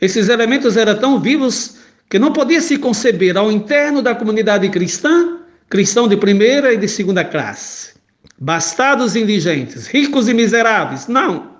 esses 0.00 0.28
elementos 0.28 0.76
eram 0.76 0.96
tão 0.96 1.20
vivos 1.20 1.78
que 2.08 2.20
não 2.20 2.32
podia 2.32 2.60
se 2.60 2.78
conceber 2.78 3.36
ao 3.36 3.50
interno 3.50 4.00
da 4.00 4.14
comunidade 4.14 4.68
cristã, 4.68 5.40
cristão 5.68 6.06
de 6.06 6.16
primeira 6.16 6.72
e 6.72 6.76
de 6.76 6.86
segunda 6.86 7.24
classe, 7.24 7.94
bastados 8.38 9.16
e 9.16 9.20
indigentes, 9.20 9.88
ricos 9.88 10.28
e 10.28 10.34
miseráveis. 10.34 11.08
Não. 11.08 11.56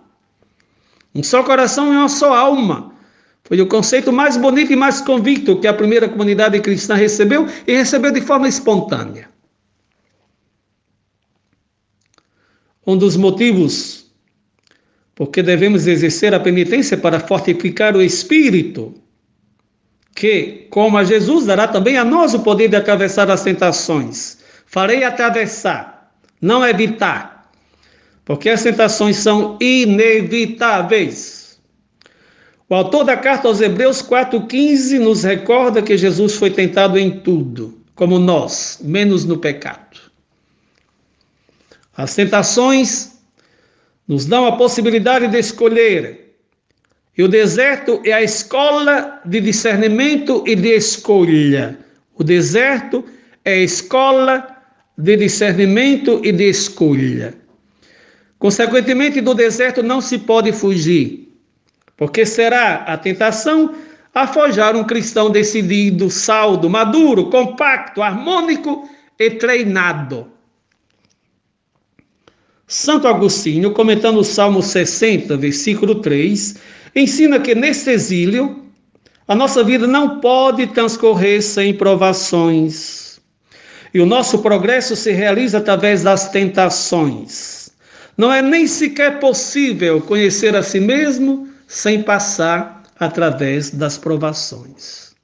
Um 1.12 1.25
só 1.25 1.43
coração 1.43 1.93
e 1.93 1.97
uma 1.97 2.09
só 2.09 2.33
alma. 2.33 3.00
Foi 3.45 3.61
o 3.61 3.67
conceito 3.67 4.13
mais 4.13 4.37
bonito 4.37 4.73
e 4.73 4.77
mais 4.77 5.01
convicto 5.01 5.59
que 5.59 5.67
a 5.67 5.75
primeira 5.75 6.09
comunidade 6.09 6.61
cristã 6.61 6.95
recebeu 6.95 7.47
e 7.67 7.77
recebeu 7.77 8.13
de 8.13 8.21
forma 8.21 8.49
espontânea. 8.49 9.29
Um 12.87 12.97
dos 12.97 13.17
motivos 13.17 14.01
porque 15.21 15.43
devemos 15.43 15.87
exercer 15.87 16.33
a 16.33 16.41
penitência 16.41 16.97
para 16.97 17.21
fortificar 17.21 17.95
o 17.95 18.01
espírito, 18.01 18.95
que, 20.15 20.67
como 20.71 20.97
a 20.97 21.05
Jesus, 21.05 21.45
dará 21.45 21.69
também 21.69 21.99
a 21.99 22.05
nós 22.07 22.33
o 22.33 22.41
poder 22.41 22.69
de 22.69 22.77
atravessar 22.77 23.31
as 23.31 23.43
tentações. 23.43 24.39
Farei 24.65 25.05
atravessar, 25.05 26.11
não 26.41 26.67
evitar, 26.67 27.53
porque 28.25 28.49
as 28.49 28.63
tentações 28.63 29.17
são 29.17 29.59
inevitáveis. 29.61 31.40
O 32.71 32.75
autor 32.77 33.03
da 33.03 33.17
carta 33.17 33.49
aos 33.49 33.61
Hebreus 33.61 34.00
4,15 34.00 35.00
nos 35.00 35.25
recorda 35.25 35.83
que 35.83 35.99
Jesus 35.99 36.37
foi 36.37 36.50
tentado 36.50 36.97
em 36.97 37.19
tudo, 37.19 37.77
como 37.97 38.17
nós, 38.17 38.79
menos 38.81 39.25
no 39.25 39.39
pecado. 39.39 39.99
As 41.97 42.15
tentações 42.15 43.19
nos 44.07 44.25
dão 44.25 44.47
a 44.47 44.57
possibilidade 44.57 45.27
de 45.27 45.37
escolher. 45.37 46.37
E 47.19 47.25
o 47.25 47.29
deserto 47.29 48.00
é 48.05 48.12
a 48.12 48.23
escola 48.23 49.21
de 49.25 49.41
discernimento 49.41 50.45
e 50.47 50.55
de 50.55 50.69
escolha. 50.69 51.77
O 52.15 52.23
deserto 52.23 53.05
é 53.45 53.55
a 53.55 53.62
escola 53.65 54.47
de 54.97 55.17
discernimento 55.17 56.21
e 56.25 56.31
de 56.31 56.49
escolha. 56.49 57.35
Consequentemente, 58.39 59.21
do 59.21 59.35
deserto 59.35 59.83
não 59.83 60.00
se 60.00 60.19
pode 60.19 60.53
fugir, 60.53 61.30
porque 62.00 62.25
será 62.25 62.76
a 62.87 62.97
tentação 62.97 63.75
a 64.14 64.26
forjar 64.26 64.75
um 64.75 64.85
cristão 64.85 65.28
decidido, 65.28 66.09
saldo, 66.09 66.71
maduro, 66.71 67.28
compacto, 67.28 68.00
harmônico 68.00 68.88
e 69.19 69.28
treinado. 69.33 70.26
Santo 72.66 73.07
Agostinho, 73.07 73.73
comentando 73.73 74.19
o 74.19 74.25
Salmo 74.25 74.62
60, 74.62 75.37
versículo 75.37 75.97
3, 75.97 76.57
ensina 76.97 77.38
que 77.38 77.54
nesse 77.54 77.90
exílio 77.90 78.64
a 79.28 79.35
nossa 79.35 79.62
vida 79.62 79.87
não 79.87 80.21
pode 80.21 80.69
transcorrer 80.69 81.42
sem 81.42 81.75
provações. 81.75 83.21
E 83.92 84.00
o 84.00 84.07
nosso 84.07 84.38
progresso 84.38 84.97
se 84.97 85.12
realiza 85.12 85.59
através 85.59 86.02
das 86.02 86.30
tentações. 86.30 87.69
Não 88.16 88.33
é 88.33 88.40
nem 88.40 88.66
sequer 88.66 89.21
possível 89.21 90.00
conhecer 90.00 90.56
a 90.56 90.63
si 90.63 90.80
mesmo 90.80 91.50
sem 91.71 92.02
passar 92.02 92.83
através 92.99 93.71
das 93.71 93.97
provações. 93.97 95.15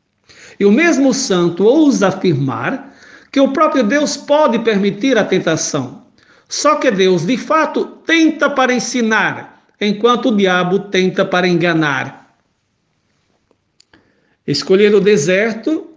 E 0.59 0.65
o 0.65 0.71
mesmo 0.73 1.13
santo 1.13 1.65
ousa 1.65 2.09
afirmar 2.09 2.95
que 3.31 3.41
o 3.41 3.53
próprio 3.53 3.83
Deus 3.83 4.17
pode 4.17 4.61
permitir 4.61 5.19
a 5.19 5.25
tentação 5.25 6.07
só 6.49 6.77
que 6.77 6.91
Deus, 6.91 7.27
de 7.27 7.37
fato, 7.37 7.85
tenta 8.07 8.49
para 8.49 8.73
ensinar, 8.73 9.65
enquanto 9.81 10.29
o 10.29 10.37
diabo 10.37 10.79
tenta 10.79 11.25
para 11.25 11.47
enganar. 11.47 12.37
Escolher 14.47 14.95
o 14.95 15.01
deserto 15.01 15.91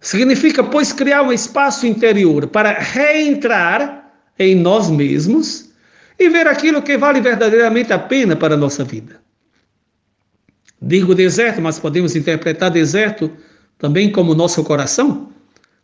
significa, 0.00 0.64
pois, 0.64 0.92
criar 0.92 1.22
um 1.22 1.32
espaço 1.32 1.86
interior 1.86 2.48
para 2.48 2.72
reentrar 2.72 4.12
em 4.38 4.54
nós 4.56 4.90
mesmos 4.90 5.70
e 6.18 6.28
ver 6.28 6.48
aquilo 6.48 6.82
que 6.82 6.98
vale 6.98 7.20
verdadeiramente 7.20 7.92
a 7.92 7.98
pena 7.98 8.34
para 8.34 8.54
a 8.54 8.58
nossa 8.58 8.82
vida. 8.82 9.20
Digo 10.80 11.14
deserto, 11.14 11.60
mas 11.60 11.78
podemos 11.78 12.14
interpretar 12.14 12.70
deserto 12.70 13.30
também 13.78 14.10
como 14.10 14.34
nosso 14.34 14.62
coração, 14.62 15.32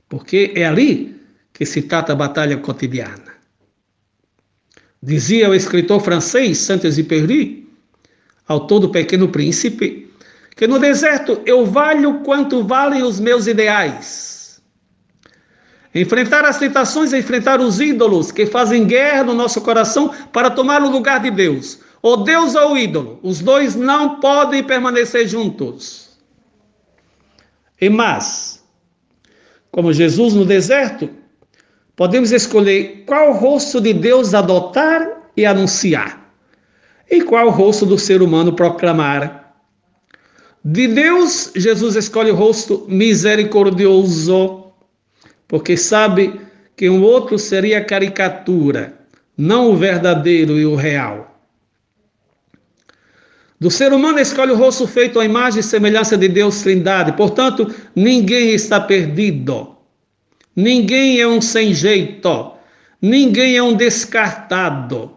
porque 0.09 0.52
é 0.54 0.64
ali 0.64 1.20
que 1.52 1.66
se 1.66 1.83
trata 1.83 2.12
a 2.12 2.16
batalha 2.16 2.57
cotidiana. 2.57 3.35
Dizia 5.02 5.50
o 5.50 5.54
escritor 5.54 6.00
francês 6.00 6.59
Saint-Exupéry, 6.59 7.68
autor 8.48 8.80
do 8.80 8.88
Pequeno 8.88 9.28
Príncipe, 9.28 10.11
que 10.57 10.66
no 10.66 10.78
deserto 10.78 11.40
eu 11.44 11.66
valho 11.66 12.20
quanto 12.20 12.64
valem 12.64 13.02
os 13.02 13.20
meus 13.20 13.46
ideais. 13.46 14.62
Enfrentar 15.94 16.44
as 16.44 16.59
tentações 16.59 17.12
é 17.12 17.18
enfrentar 17.18 17.61
os 17.61 17.80
ídolos 17.80 18.33
que 18.33 18.46
fazem 18.46 18.85
guerra 18.85 19.24
no 19.24 19.35
nosso 19.35 19.61
coração 19.61 20.12
para 20.33 20.50
tomar 20.50 20.83
o 20.83 20.90
lugar 20.90 21.20
de 21.20 21.30
Deus. 21.30 21.78
Ou 22.04 22.18
Deus 22.18 22.54
ou 22.54 22.74
o 22.74 22.78
ídolo, 22.78 23.18
os 23.22 23.40
dois 23.40 23.74
não 23.74 24.20
podem 24.20 24.62
permanecer 24.62 25.26
juntos. 25.26 26.10
E 27.80 27.88
mais, 27.88 28.62
como 29.72 29.92
Jesus 29.92 30.34
no 30.34 30.44
deserto, 30.44 31.08
Podemos 31.96 32.32
escolher 32.32 33.04
qual 33.06 33.32
rosto 33.32 33.80
de 33.80 33.92
Deus 33.92 34.34
adotar 34.34 35.30
e 35.36 35.46
anunciar, 35.46 36.34
e 37.08 37.22
qual 37.22 37.50
rosto 37.50 37.86
do 37.86 37.96
ser 37.96 38.20
humano 38.20 38.52
proclamar. 38.52 39.54
De 40.64 40.88
Deus, 40.88 41.52
Jesus 41.54 41.94
escolhe 41.94 42.32
o 42.32 42.34
rosto 42.34 42.84
misericordioso, 42.88 44.72
porque 45.46 45.76
sabe 45.76 46.40
que 46.76 46.90
um 46.90 47.00
outro 47.00 47.38
seria 47.38 47.84
caricatura, 47.84 48.98
não 49.36 49.70
o 49.70 49.76
verdadeiro 49.76 50.58
e 50.58 50.66
o 50.66 50.74
real. 50.74 51.34
Do 53.64 53.70
ser 53.70 53.94
humano 53.94 54.18
escolhe 54.18 54.53
o 54.53 54.57
rosto 54.57 54.87
feito 54.87 55.18
à 55.18 55.24
imagem 55.24 55.61
e 55.61 55.62
semelhança 55.62 56.18
de 56.18 56.29
Deus 56.29 56.61
Trindade, 56.61 57.12
portanto, 57.12 57.74
ninguém 57.96 58.50
está 58.50 58.79
perdido. 58.79 59.74
Ninguém 60.55 61.18
é 61.18 61.27
um 61.27 61.40
sem 61.40 61.72
jeito, 61.72 62.53
ninguém 63.00 63.57
é 63.57 63.62
um 63.62 63.74
descartado. 63.74 65.12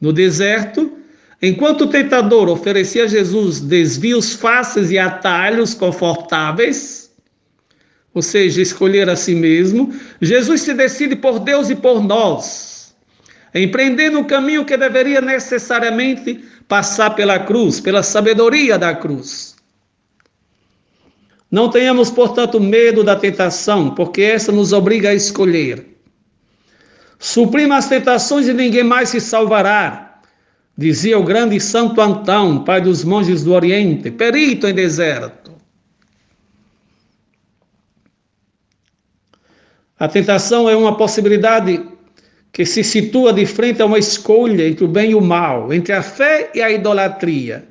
No 0.00 0.12
deserto, 0.12 0.98
enquanto 1.42 1.80
o 1.80 1.86
tentador 1.88 2.48
oferecia 2.48 3.02
a 3.02 3.08
Jesus 3.08 3.58
desvios 3.58 4.34
fáceis 4.34 4.92
e 4.92 4.96
atalhos 4.96 5.74
confortáveis, 5.74 7.10
ou 8.14 8.22
seja, 8.22 8.62
escolher 8.62 9.10
a 9.10 9.16
si 9.16 9.34
mesmo, 9.34 9.92
Jesus 10.20 10.60
se 10.60 10.74
decide 10.74 11.16
por 11.16 11.40
Deus 11.40 11.70
e 11.70 11.74
por 11.74 12.04
nós, 12.04 12.77
empreendendo 13.54 14.20
o 14.20 14.24
caminho 14.24 14.64
que 14.64 14.76
deveria 14.76 15.20
necessariamente 15.20 16.44
passar 16.66 17.10
pela 17.10 17.38
cruz, 17.38 17.80
pela 17.80 18.02
sabedoria 18.02 18.78
da 18.78 18.94
cruz. 18.94 19.56
Não 21.50 21.70
tenhamos, 21.70 22.10
portanto, 22.10 22.60
medo 22.60 23.02
da 23.02 23.16
tentação, 23.16 23.94
porque 23.94 24.20
essa 24.22 24.52
nos 24.52 24.72
obriga 24.72 25.10
a 25.10 25.14
escolher. 25.14 25.96
Suprima 27.18 27.76
as 27.76 27.88
tentações 27.88 28.46
e 28.46 28.52
ninguém 28.52 28.84
mais 28.84 29.08
se 29.08 29.20
salvará, 29.20 30.20
dizia 30.76 31.18
o 31.18 31.24
grande 31.24 31.58
Santo 31.58 32.00
Antão, 32.00 32.62
pai 32.62 32.80
dos 32.80 33.02
monges 33.02 33.42
do 33.42 33.52
Oriente, 33.52 34.10
perito 34.10 34.68
em 34.68 34.74
deserto. 34.74 35.56
A 39.98 40.06
tentação 40.06 40.68
é 40.70 40.76
uma 40.76 40.96
possibilidade 40.96 41.84
que 42.52 42.64
se 42.64 42.82
situa 42.82 43.32
de 43.32 43.46
frente 43.46 43.80
a 43.82 43.86
uma 43.86 43.98
escolha 43.98 44.66
entre 44.66 44.84
o 44.84 44.88
bem 44.88 45.10
e 45.12 45.14
o 45.14 45.20
mal, 45.20 45.72
entre 45.72 45.92
a 45.92 46.02
fé 46.02 46.50
e 46.54 46.62
a 46.62 46.70
idolatria. 46.70 47.66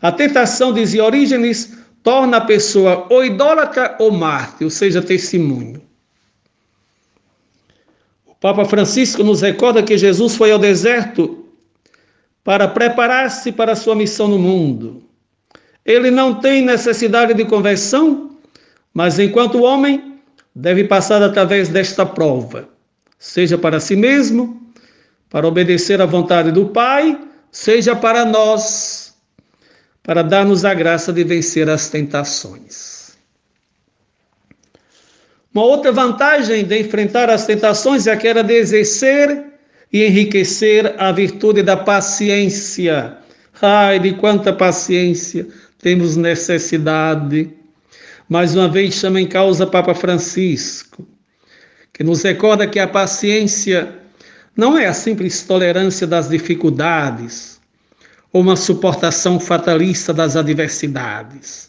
A 0.00 0.10
tentação, 0.12 0.72
dizia 0.72 1.04
Orígenes, 1.04 1.78
torna 2.02 2.38
a 2.38 2.40
pessoa 2.40 3.06
ou 3.10 3.24
idólatra 3.24 3.96
ou 3.98 4.10
mártir, 4.10 4.64
ou 4.64 4.70
seja, 4.70 5.02
testemunho. 5.02 5.82
O 8.26 8.34
Papa 8.34 8.64
Francisco 8.64 9.22
nos 9.22 9.42
recorda 9.42 9.82
que 9.82 9.98
Jesus 9.98 10.36
foi 10.36 10.52
ao 10.52 10.58
deserto 10.58 11.44
para 12.44 12.68
preparar-se 12.68 13.52
para 13.52 13.72
a 13.72 13.76
sua 13.76 13.94
missão 13.94 14.28
no 14.28 14.38
mundo. 14.38 15.02
ele 15.84 16.10
não 16.10 16.34
tem 16.34 16.62
necessidade 16.62 17.34
de 17.34 17.44
conversão, 17.44 18.36
mas 18.92 19.18
enquanto 19.18 19.62
homem, 19.62 20.20
deve 20.54 20.84
passar 20.84 21.22
através 21.22 21.68
desta 21.68 22.04
prova, 22.04 22.68
seja 23.18 23.58
para 23.58 23.80
si 23.80 23.96
mesmo, 23.96 24.62
para 25.28 25.46
obedecer 25.46 26.00
à 26.00 26.06
vontade 26.06 26.52
do 26.52 26.66
Pai, 26.66 27.18
seja 27.50 27.96
para 27.96 28.24
nós, 28.24 29.14
para 30.02 30.22
dar-nos 30.22 30.64
a 30.64 30.72
graça 30.72 31.12
de 31.12 31.24
vencer 31.24 31.68
as 31.68 31.90
tentações. 31.90 33.18
Uma 35.52 35.64
outra 35.64 35.90
vantagem 35.90 36.64
de 36.64 36.78
enfrentar 36.78 37.28
as 37.28 37.44
tentações 37.44 38.06
é 38.06 38.12
aquela 38.12 38.42
de 38.42 38.54
exercer 38.54 39.44
e 39.92 40.04
enriquecer 40.04 40.94
a 40.98 41.10
virtude 41.10 41.62
da 41.62 41.76
paciência. 41.76 43.16
Ai, 43.60 43.98
de 43.98 44.12
quanta 44.12 44.52
paciência 44.52 45.46
temos 45.78 46.16
necessidade. 46.16 47.50
Mais 48.28 48.54
uma 48.54 48.68
vez 48.68 48.94
chama 48.94 49.20
em 49.20 49.26
causa 49.26 49.66
Papa 49.66 49.94
Francisco, 49.94 51.06
que 51.98 52.04
nos 52.04 52.22
recorda 52.22 52.64
que 52.64 52.78
a 52.78 52.86
paciência 52.86 53.92
não 54.56 54.78
é 54.78 54.86
a 54.86 54.94
simples 54.94 55.42
tolerância 55.42 56.06
das 56.06 56.28
dificuldades 56.28 57.60
ou 58.32 58.40
uma 58.40 58.54
suportação 58.54 59.40
fatalista 59.40 60.14
das 60.14 60.36
adversidades. 60.36 61.68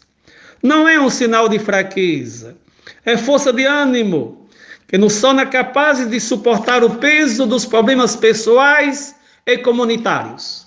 Não 0.62 0.86
é 0.86 1.00
um 1.00 1.10
sinal 1.10 1.48
de 1.48 1.58
fraqueza, 1.58 2.56
é 3.04 3.16
força 3.16 3.52
de 3.52 3.64
ânimo 3.64 4.48
que 4.86 4.96
nos 4.96 5.20
torna 5.20 5.44
capazes 5.44 6.08
de 6.08 6.20
suportar 6.20 6.84
o 6.84 6.90
peso 6.90 7.44
dos 7.44 7.66
problemas 7.66 8.14
pessoais 8.14 9.16
e 9.44 9.58
comunitários. 9.58 10.64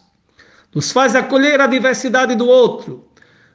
Nos 0.75 0.91
faz 0.91 1.15
acolher 1.15 1.61
a 1.61 1.67
diversidade 1.67 2.35
do 2.35 2.47
outro, 2.47 3.07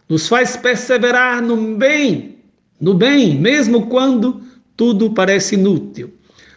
nos 0.09 0.27
faz 0.27 0.57
perseverar 0.57 1.43
no 1.43 1.77
bem, 1.77 2.39
no 2.81 2.95
bem, 2.95 3.39
mesmo 3.39 3.89
quando 3.89 4.48
tudo 4.79 5.11
parece 5.11 5.57
inútil. 5.57 6.15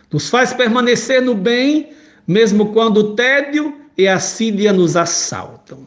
Nos 0.10 0.30
faz 0.30 0.54
permanecer 0.54 1.22
no 1.22 1.36
bem 1.36 1.92
mesmo 2.28 2.72
quando 2.72 2.98
o 2.98 3.16
tédio 3.16 3.76
e 3.98 4.08
a 4.08 4.20
sídia 4.20 4.72
nos 4.72 4.96
assaltam. 4.96 5.86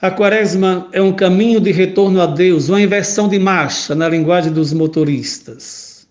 A 0.00 0.10
quaresma 0.10 0.88
é 0.92 1.00
um 1.00 1.12
caminho 1.12 1.60
de 1.60 1.72
retorno 1.72 2.20
a 2.20 2.26
Deus, 2.26 2.68
uma 2.68 2.82
inversão 2.82 3.26
de 3.26 3.38
marcha 3.38 3.94
na 3.94 4.08
linguagem 4.08 4.52
dos 4.52 4.72
motoristas. 4.72 6.06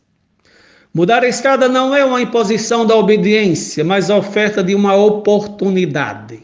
Mudar 0.92 1.24
a 1.24 1.28
estrada 1.28 1.68
não 1.68 1.94
é 1.94 2.04
uma 2.04 2.22
imposição 2.22 2.86
da 2.86 2.96
obediência, 2.96 3.84
mas 3.84 4.10
a 4.10 4.18
oferta 4.18 4.64
de 4.64 4.74
uma 4.74 4.96
oportunidade. 4.96 6.42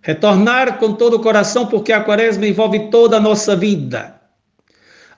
Retornar 0.00 0.78
com 0.78 0.94
todo 0.94 1.14
o 1.14 1.20
coração, 1.20 1.66
porque 1.66 1.92
a 1.92 2.02
quaresma 2.02 2.46
envolve 2.46 2.90
toda 2.90 3.16
a 3.16 3.20
nossa 3.20 3.56
vida. 3.56 4.15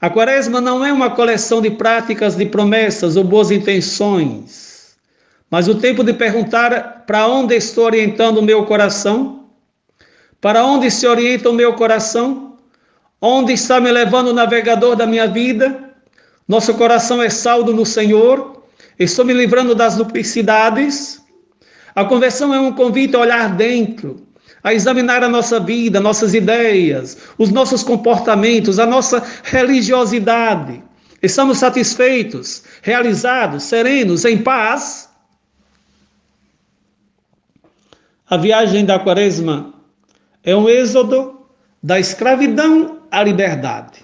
A 0.00 0.08
quaresma 0.08 0.61
não 0.61 0.84
é 0.84 0.92
uma 0.92 1.11
coleção 1.11 1.61
de 1.61 1.70
práticas, 1.70 2.37
de 2.37 2.46
promessas 2.46 3.16
ou 3.16 3.24
boas 3.24 3.50
intenções, 3.50 4.96
mas 5.50 5.66
o 5.66 5.74
tempo 5.74 6.04
de 6.04 6.12
perguntar 6.12 7.04
para 7.04 7.26
onde 7.26 7.56
estou 7.56 7.84
orientando 7.84 8.38
o 8.38 8.42
meu 8.42 8.64
coração? 8.64 9.46
Para 10.40 10.64
onde 10.64 10.88
se 10.88 11.04
orienta 11.04 11.50
o 11.50 11.52
meu 11.52 11.72
coração? 11.72 12.56
Onde 13.20 13.54
está 13.54 13.80
me 13.80 13.90
levando 13.90 14.28
o 14.28 14.32
navegador 14.32 14.94
da 14.94 15.04
minha 15.04 15.26
vida? 15.26 15.92
Nosso 16.46 16.74
coração 16.74 17.20
é 17.20 17.28
saldo 17.28 17.74
no 17.74 17.84
Senhor? 17.84 18.62
Estou 18.96 19.24
me 19.24 19.32
livrando 19.32 19.74
das 19.74 19.96
duplicidades? 19.96 21.20
A 21.92 22.04
conversão 22.04 22.54
é 22.54 22.61
um 22.61 22.72
convite 22.72 23.16
a 23.16 23.20
olhar 23.20 23.56
dentro, 23.56 24.27
a 24.62 24.74
examinar 24.74 25.22
a 25.22 25.28
nossa 25.28 25.60
vida, 25.60 26.00
nossas 26.00 26.34
ideias, 26.34 27.16
os 27.38 27.50
nossos 27.50 27.82
comportamentos, 27.82 28.78
a 28.78 28.86
nossa 28.86 29.22
religiosidade. 29.44 30.82
Estamos 31.22 31.58
satisfeitos, 31.58 32.62
realizados, 32.82 33.64
serenos, 33.64 34.24
em 34.24 34.38
paz? 34.38 35.08
A 38.28 38.36
viagem 38.36 38.84
da 38.84 38.98
Quaresma 38.98 39.74
é 40.44 40.54
um 40.54 40.68
êxodo 40.68 41.46
da 41.82 41.98
escravidão 41.98 43.00
à 43.10 43.22
liberdade. 43.22 44.00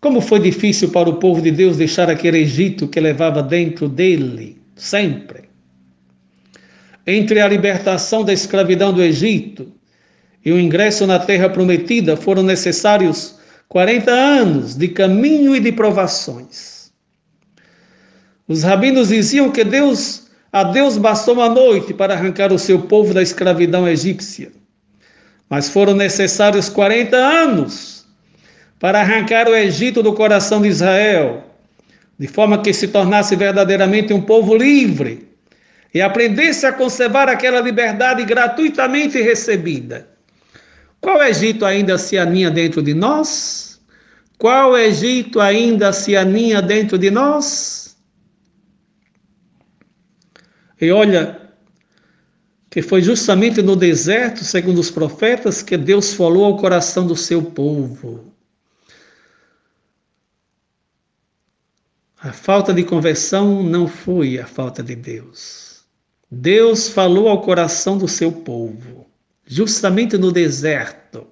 Como 0.00 0.20
foi 0.20 0.38
difícil 0.38 0.90
para 0.90 1.08
o 1.08 1.16
povo 1.16 1.40
de 1.40 1.50
Deus 1.50 1.76
deixar 1.76 2.10
aquele 2.10 2.38
Egito 2.38 2.88
que 2.88 3.00
levava 3.00 3.42
dentro 3.42 3.88
dele, 3.88 4.60
sempre 4.76 5.53
entre 7.06 7.40
a 7.40 7.48
libertação 7.48 8.24
da 8.24 8.32
escravidão 8.32 8.92
do 8.92 9.02
Egito 9.02 9.72
e 10.44 10.52
o 10.52 10.60
ingresso 10.60 11.06
na 11.06 11.18
terra 11.18 11.48
prometida 11.48 12.16
foram 12.16 12.42
necessários 12.42 13.38
40 13.68 14.10
anos 14.10 14.74
de 14.74 14.88
caminho 14.88 15.56
e 15.56 15.60
de 15.60 15.72
provações. 15.72 16.92
Os 18.46 18.62
rabinos 18.62 19.08
diziam 19.08 19.50
que 19.50 19.64
Deus, 19.64 20.28
a 20.52 20.64
Deus 20.64 20.98
bastou 20.98 21.34
uma 21.34 21.48
noite 21.48 21.94
para 21.94 22.14
arrancar 22.14 22.52
o 22.52 22.58
seu 22.58 22.82
povo 22.82 23.14
da 23.14 23.22
escravidão 23.22 23.88
egípcia. 23.88 24.52
Mas 25.48 25.68
foram 25.68 25.94
necessários 25.94 26.68
40 26.68 27.16
anos 27.16 28.06
para 28.78 29.00
arrancar 29.00 29.48
o 29.48 29.54
Egito 29.54 30.02
do 30.02 30.12
coração 30.12 30.60
de 30.60 30.68
Israel, 30.68 31.44
de 32.18 32.26
forma 32.26 32.60
que 32.60 32.72
se 32.72 32.88
tornasse 32.88 33.34
verdadeiramente 33.34 34.12
um 34.12 34.20
povo 34.20 34.54
livre 34.54 35.33
e 35.94 36.02
aprendesse 36.02 36.66
a 36.66 36.72
conservar 36.72 37.28
aquela 37.28 37.60
liberdade 37.60 38.24
gratuitamente 38.24 39.22
recebida. 39.22 40.08
Qual 41.00 41.22
Egito 41.22 41.64
ainda 41.64 41.96
se 41.96 42.18
aninha 42.18 42.50
dentro 42.50 42.82
de 42.82 42.92
nós? 42.92 43.80
Qual 44.36 44.76
Egito 44.76 45.40
ainda 45.40 45.92
se 45.92 46.16
aninha 46.16 46.60
dentro 46.60 46.98
de 46.98 47.12
nós? 47.12 47.96
E 50.80 50.90
olha, 50.90 51.40
que 52.68 52.82
foi 52.82 53.00
justamente 53.00 53.62
no 53.62 53.76
deserto, 53.76 54.42
segundo 54.42 54.80
os 54.80 54.90
profetas, 54.90 55.62
que 55.62 55.76
Deus 55.76 56.12
falou 56.12 56.44
ao 56.44 56.56
coração 56.56 57.06
do 57.06 57.14
seu 57.14 57.40
povo. 57.40 58.34
A 62.18 62.32
falta 62.32 62.74
de 62.74 62.82
conversão 62.82 63.62
não 63.62 63.86
foi 63.86 64.38
a 64.38 64.46
falta 64.46 64.82
de 64.82 64.96
Deus. 64.96 65.63
Deus 66.34 66.88
falou 66.88 67.28
ao 67.28 67.40
coração 67.40 67.96
do 67.96 68.08
seu 68.08 68.32
povo, 68.32 69.06
justamente 69.46 70.18
no 70.18 70.32
deserto. 70.32 71.26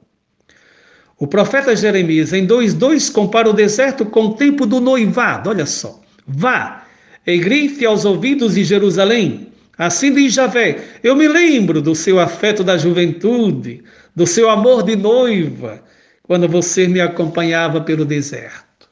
O 1.18 1.26
profeta 1.26 1.74
Jeremias, 1.74 2.32
em 2.32 2.46
2,2, 2.46 3.12
compara 3.12 3.50
o 3.50 3.52
deserto 3.52 4.06
com 4.06 4.26
o 4.26 4.34
tempo 4.34 4.64
do 4.64 4.80
noivado. 4.80 5.50
Olha 5.50 5.66
só. 5.66 6.00
Vá 6.26 6.84
e 7.26 7.36
grite 7.38 7.84
aos 7.84 8.04
ouvidos 8.04 8.54
de 8.54 8.64
Jerusalém. 8.64 9.48
Assim 9.76 10.12
diz 10.14 10.34
Javé: 10.34 10.78
Eu 11.02 11.16
me 11.16 11.26
lembro 11.26 11.82
do 11.82 11.94
seu 11.94 12.20
afeto 12.20 12.62
da 12.62 12.78
juventude, 12.78 13.82
do 14.14 14.26
seu 14.26 14.48
amor 14.48 14.84
de 14.84 14.94
noiva, 14.94 15.82
quando 16.22 16.48
você 16.48 16.86
me 16.86 17.00
acompanhava 17.00 17.80
pelo 17.80 18.04
deserto. 18.04 18.88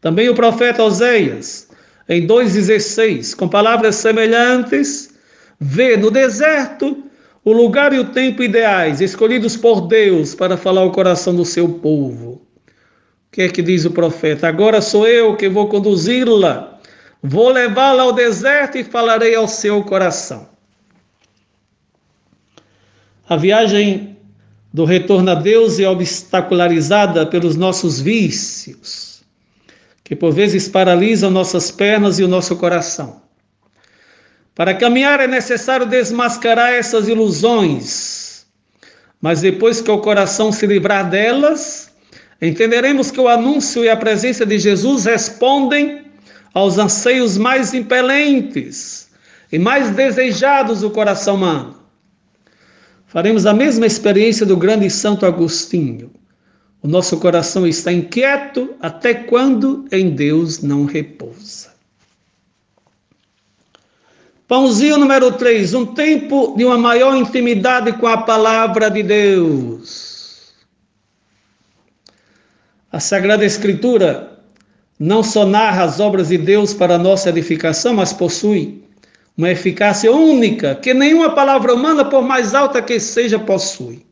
Também 0.00 0.28
o 0.28 0.34
profeta 0.34 0.82
Oséias, 0.82 1.68
em 2.08 2.26
2,16, 2.26 3.34
com 3.34 3.48
palavras 3.48 3.96
semelhantes, 3.96 5.09
vê 5.60 5.96
no 5.96 6.10
deserto 6.10 7.04
o 7.44 7.52
lugar 7.52 7.92
e 7.92 7.98
o 7.98 8.06
tempo 8.06 8.42
ideais, 8.42 9.00
escolhidos 9.00 9.56
por 9.56 9.82
Deus 9.82 10.34
para 10.34 10.56
falar 10.56 10.80
ao 10.80 10.92
coração 10.92 11.34
do 11.34 11.44
seu 11.44 11.68
povo. 11.68 12.32
O 12.32 13.32
que 13.32 13.42
é 13.42 13.48
que 13.48 13.62
diz 13.62 13.84
o 13.84 13.90
profeta? 13.90 14.48
Agora 14.48 14.80
sou 14.80 15.06
eu 15.06 15.36
que 15.36 15.48
vou 15.48 15.68
conduzi-la, 15.68 16.80
vou 17.22 17.50
levá-la 17.50 18.02
ao 18.02 18.12
deserto 18.12 18.78
e 18.78 18.84
falarei 18.84 19.34
ao 19.34 19.46
seu 19.46 19.84
coração. 19.84 20.48
A 23.28 23.36
viagem 23.36 24.16
do 24.72 24.84
retorno 24.84 25.30
a 25.30 25.34
Deus 25.34 25.78
é 25.78 25.88
obstacularizada 25.88 27.24
pelos 27.26 27.56
nossos 27.56 28.00
vícios, 28.00 29.22
que 30.02 30.16
por 30.16 30.32
vezes 30.32 30.68
paralisam 30.68 31.30
nossas 31.30 31.70
pernas 31.70 32.18
e 32.18 32.24
o 32.24 32.28
nosso 32.28 32.56
coração. 32.56 33.29
Para 34.54 34.74
caminhar 34.74 35.20
é 35.20 35.26
necessário 35.26 35.86
desmascarar 35.86 36.72
essas 36.72 37.08
ilusões, 37.08 38.46
mas 39.20 39.40
depois 39.40 39.80
que 39.80 39.90
o 39.90 39.98
coração 39.98 40.50
se 40.50 40.66
livrar 40.66 41.08
delas, 41.08 41.90
entenderemos 42.42 43.10
que 43.10 43.20
o 43.20 43.28
anúncio 43.28 43.84
e 43.84 43.88
a 43.88 43.96
presença 43.96 44.44
de 44.44 44.58
Jesus 44.58 45.04
respondem 45.04 46.04
aos 46.52 46.78
anseios 46.78 47.38
mais 47.38 47.72
impelentes 47.74 49.10
e 49.52 49.58
mais 49.58 49.90
desejados 49.90 50.80
do 50.80 50.90
coração 50.90 51.36
humano. 51.36 51.76
Faremos 53.06 53.46
a 53.46 53.52
mesma 53.52 53.86
experiência 53.86 54.46
do 54.46 54.56
grande 54.56 54.88
Santo 54.88 55.26
Agostinho. 55.26 56.10
O 56.82 56.88
nosso 56.88 57.18
coração 57.18 57.66
está 57.66 57.92
inquieto 57.92 58.74
até 58.80 59.12
quando 59.12 59.84
em 59.92 60.10
Deus 60.10 60.62
não 60.62 60.84
repousa. 60.84 61.69
Pãozinho 64.50 64.98
número 64.98 65.30
3, 65.30 65.74
um 65.74 65.86
tempo 65.86 66.56
de 66.56 66.64
uma 66.64 66.76
maior 66.76 67.16
intimidade 67.16 67.92
com 67.92 68.08
a 68.08 68.16
palavra 68.16 68.90
de 68.90 69.00
Deus. 69.00 70.52
A 72.90 72.98
Sagrada 72.98 73.44
Escritura 73.44 74.42
não 74.98 75.22
só 75.22 75.46
narra 75.46 75.84
as 75.84 76.00
obras 76.00 76.30
de 76.30 76.36
Deus 76.36 76.74
para 76.74 76.98
nossa 76.98 77.28
edificação, 77.28 77.94
mas 77.94 78.12
possui 78.12 78.82
uma 79.38 79.52
eficácia 79.52 80.10
única 80.10 80.74
que 80.74 80.92
nenhuma 80.92 81.30
palavra 81.30 81.72
humana, 81.72 82.04
por 82.04 82.22
mais 82.22 82.52
alta 82.52 82.82
que 82.82 82.98
seja, 82.98 83.38
possui. 83.38 84.04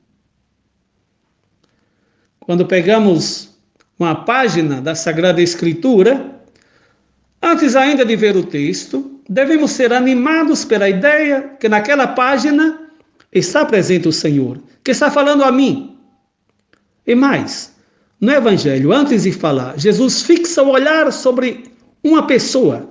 Quando 2.38 2.64
pegamos 2.64 3.58
uma 3.98 4.14
página 4.14 4.80
da 4.80 4.94
Sagrada 4.94 5.42
Escritura, 5.42 6.40
antes 7.42 7.74
ainda 7.74 8.04
de 8.04 8.14
ver 8.14 8.36
o 8.36 8.44
texto, 8.44 9.17
devemos 9.28 9.72
ser 9.72 9.92
animados 9.92 10.64
pela 10.64 10.88
ideia 10.88 11.56
que 11.60 11.68
naquela 11.68 12.06
página 12.06 12.88
está 13.32 13.64
presente 13.64 14.08
o 14.08 14.12
Senhor, 14.12 14.58
que 14.82 14.92
está 14.92 15.10
falando 15.10 15.44
a 15.44 15.52
mim. 15.52 15.98
E 17.06 17.14
mais, 17.14 17.74
no 18.20 18.32
Evangelho, 18.32 18.92
antes 18.92 19.24
de 19.24 19.32
falar, 19.32 19.78
Jesus 19.78 20.22
fixa 20.22 20.62
o 20.62 20.70
olhar 20.70 21.12
sobre 21.12 21.64
uma 22.02 22.26
pessoa. 22.26 22.88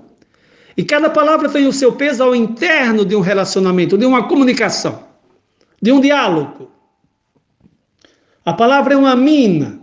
E 0.76 0.84
cada 0.84 1.10
palavra 1.10 1.50
tem 1.50 1.66
o 1.66 1.74
seu 1.74 1.94
peso 1.94 2.24
ao 2.24 2.36
interno 2.36 3.04
de 3.04 3.16
um 3.16 3.22
relacionamento, 3.22 3.98
de 3.98 4.06
uma 4.06 4.28
comunicação, 4.28 5.04
de 5.82 5.92
um 5.92 6.00
diálogo. 6.00 6.72
A 8.46 8.54
palavra 8.54 8.94
é 8.94 8.98
uma 8.98 9.16
mina. 9.16 9.80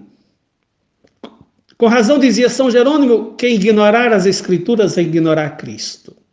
Com 1.77 1.88
razão 1.88 2.19
dizia 2.19 2.49
São 2.49 2.71
Jerônimo: 2.71 3.35
quem 3.35 3.57
ignorar 3.57 4.12
as 4.12 4.25
Escrituras 4.25 4.97
é 4.97 5.03
ignorar 5.03 5.57
Cristo. 5.57 6.24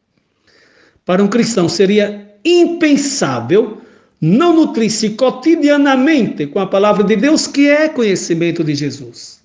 Para 1.05 1.23
um 1.23 1.27
cristão 1.27 1.67
seria 1.67 2.35
impensável 2.43 3.81
não 4.19 4.55
nutrir-se 4.55 5.11
cotidianamente 5.11 6.45
com 6.45 6.59
a 6.59 6.67
palavra 6.67 7.03
de 7.03 7.15
Deus, 7.15 7.47
que 7.47 7.67
é 7.67 7.89
conhecimento 7.89 8.63
de 8.63 8.75
Jesus. 8.75 9.41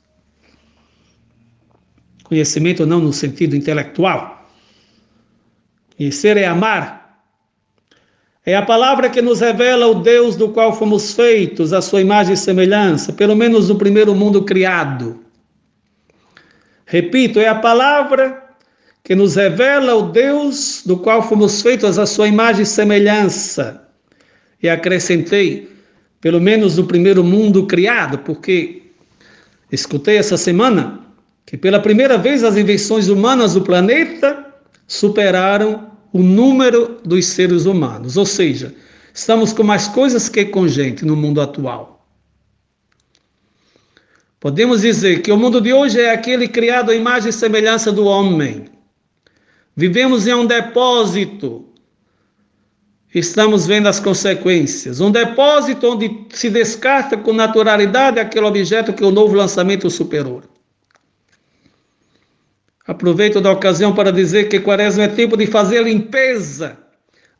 Conhecimento 2.25 2.85
não 2.85 3.01
no 3.01 3.12
sentido 3.12 3.57
intelectual. 3.57 4.51
Conhecer 5.97 6.37
é 6.37 6.47
amar. 6.47 7.23
É 8.45 8.55
a 8.55 8.62
palavra 8.62 9.09
que 9.09 9.23
nos 9.23 9.40
revela 9.40 9.87
o 9.87 9.95
Deus 9.95 10.37
do 10.37 10.51
qual 10.51 10.77
fomos 10.77 11.14
feitos, 11.14 11.73
a 11.73 11.81
sua 11.81 12.01
imagem 12.01 12.35
e 12.35 12.37
semelhança, 12.37 13.12
pelo 13.12 13.35
menos 13.35 13.69
no 13.69 13.77
primeiro 13.77 14.14
mundo 14.14 14.45
criado. 14.45 15.25
Repito, 16.85 17.40
é 17.40 17.49
a 17.49 17.55
palavra 17.55 18.46
que 19.07 19.14
nos 19.14 19.37
revela 19.37 19.95
o 19.95 20.11
Deus 20.11 20.83
do 20.85 20.97
qual 20.97 21.23
fomos 21.23 21.62
feitos 21.62 21.97
a 21.97 22.05
sua 22.05 22.27
imagem 22.27 22.64
e 22.64 22.66
semelhança. 22.66 23.88
E 24.61 24.69
acrescentei, 24.69 25.71
pelo 26.21 26.40
menos 26.40 26.77
no 26.77 26.87
primeiro 26.87 27.23
mundo 27.23 27.69
criado, 27.69 28.19
porque 28.19 28.83
escutei 29.71 30.16
essa 30.16 30.37
semana 30.37 30.99
que 31.47 31.57
pela 31.57 31.79
primeira 31.79 32.19
vez 32.19 32.42
as 32.42 32.57
invenções 32.57 33.07
humanas 33.07 33.55
do 33.55 33.62
planeta 33.62 34.45
superaram 34.88 35.88
o 36.12 36.21
número 36.21 37.01
dos 37.05 37.27
seres 37.27 37.64
humanos, 37.64 38.16
ou 38.16 38.27
seja, 38.27 38.75
estamos 39.14 39.53
com 39.53 39.62
mais 39.62 39.87
coisas 39.87 40.29
que 40.29 40.47
com 40.47 40.66
gente 40.66 41.05
no 41.05 41.14
mundo 41.14 41.40
atual. 41.40 42.05
Podemos 44.40 44.81
dizer 44.81 45.23
que 45.23 45.31
o 45.31 45.37
mundo 45.37 45.61
de 45.61 45.73
hoje 45.73 46.01
é 46.01 46.11
aquele 46.11 46.49
criado 46.49 46.90
à 46.90 46.95
imagem 46.97 47.31
e 47.31 47.33
semelhança 47.33 47.92
do 47.92 48.05
homem, 48.05 48.75
Vivemos 49.77 50.27
em 50.27 50.33
um 50.33 50.47
depósito. 50.47 51.67
Estamos 53.15 53.67
vendo 53.67 53.89
as 53.89 54.01
consequências. 54.01 55.01
Um 55.01 55.11
depósito 55.11 55.93
onde 55.93 56.27
se 56.31 56.49
descarta 56.49 57.17
com 57.17 57.33
naturalidade 57.33 58.19
aquele 58.19 58.47
objeto 58.47 58.93
que 58.95 59.05
o 59.05 59.11
novo 59.11 59.35
lançamento 59.35 59.91
superou. 59.91 60.43
Aproveito 62.87 63.41
da 63.41 63.53
ocasião 63.53 63.95
para 63.95 64.12
dizer 64.12 64.49
que 64.49 64.61
Quaresma 64.61 65.05
é 65.05 65.09
tempo 65.09 65.37
de 65.37 65.47
fazer 65.47 65.83
limpeza 65.83 66.79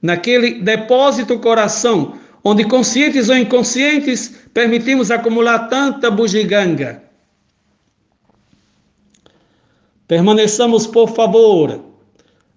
naquele 0.03 0.61
depósito 0.61 1.39
coração, 1.39 2.19
onde 2.45 2.65
conscientes 2.65 3.29
ou 3.29 3.37
inconscientes 3.37 4.29
permitimos 4.53 5.11
acumular 5.11 5.69
tanta 5.69 6.11
bugiganga. 6.11 7.03
Permaneçamos, 10.07 10.87
por 10.87 11.09
favor, 11.15 11.86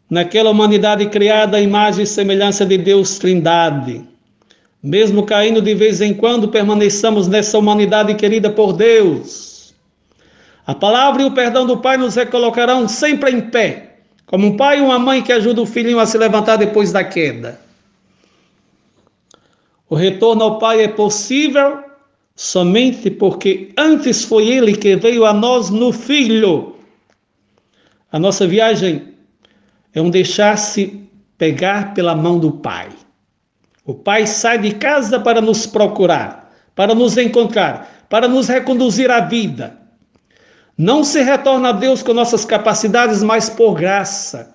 naquela 0.10 0.50
humanidade 0.50 1.06
criada 1.08 1.58
à 1.58 1.62
imagem 1.62 2.04
e 2.04 2.08
semelhança 2.08 2.66
de 2.66 2.78
Deus 2.78 3.20
Trindade. 3.20 4.04
Mesmo 4.82 5.26
caindo 5.26 5.62
de 5.62 5.76
vez 5.76 6.02
em 6.02 6.14
quando, 6.14 6.48
permaneçamos 6.48 7.28
nessa 7.28 7.58
humanidade 7.58 8.16
querida 8.16 8.50
por 8.50 8.74
Deus. 8.74 9.74
A 10.66 10.74
palavra 10.74 11.22
e 11.22 11.26
o 11.26 11.32
perdão 11.32 11.66
do 11.66 11.78
Pai 11.78 11.98
nos 11.98 12.16
recolocarão 12.16 12.88
sempre 12.88 13.32
em 13.32 13.42
pé, 13.42 13.98
como 14.26 14.48
um 14.48 14.56
pai 14.56 14.78
e 14.78 14.82
uma 14.82 14.98
mãe 14.98 15.22
que 15.22 15.34
ajuda 15.34 15.62
o 15.62 15.66
filhinho 15.66 16.00
a 16.00 16.06
se 16.06 16.18
levantar 16.18 16.56
depois 16.56 16.92
da 16.92 17.04
queda. 17.04 17.60
O 19.90 19.96
retorno 19.96 20.44
ao 20.44 20.60
Pai 20.60 20.84
é 20.84 20.88
possível 20.88 21.80
somente 22.36 23.10
porque 23.10 23.74
antes 23.76 24.24
foi 24.24 24.48
Ele 24.48 24.78
que 24.78 24.96
veio 24.96 25.26
a 25.26 25.34
nós 25.34 25.70
no 25.72 25.92
Filho. 25.92 26.76
A 28.12 28.20
nossa 28.20 28.48
viagem 28.48 29.09
é 29.94 30.02
um 30.02 30.10
deixar-se 30.10 31.10
pegar 31.38 31.94
pela 31.94 32.16
mão 32.16 32.40
do 32.40 32.52
Pai. 32.52 32.90
O 33.86 33.94
Pai 33.94 34.28
sai 34.28 34.60
de 34.60 34.74
casa 34.76 35.20
para 35.20 35.42
nos 35.42 35.66
procurar, 35.66 36.54
para 36.76 36.94
nos 36.94 37.18
encontrar, 37.18 38.06
para 38.10 38.28
nos 38.28 38.48
reconduzir 38.48 39.10
à 39.10 39.20
vida. 39.22 39.78
Não 40.78 41.04
se 41.04 41.22
retorna 41.22 41.70
a 41.70 41.74
Deus 41.74 42.04
com 42.04 42.14
nossas 42.14 42.46
capacidades, 42.46 43.24
mas 43.24 43.50
por 43.50 43.74
graça. 43.74 44.54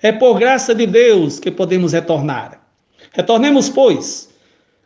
É 0.00 0.12
por 0.12 0.38
graça 0.38 0.74
de 0.74 0.86
Deus 0.86 1.40
que 1.40 1.50
podemos 1.50 1.92
retornar. 1.92 2.60
Retornemos, 3.12 3.68
pois, 3.68 4.28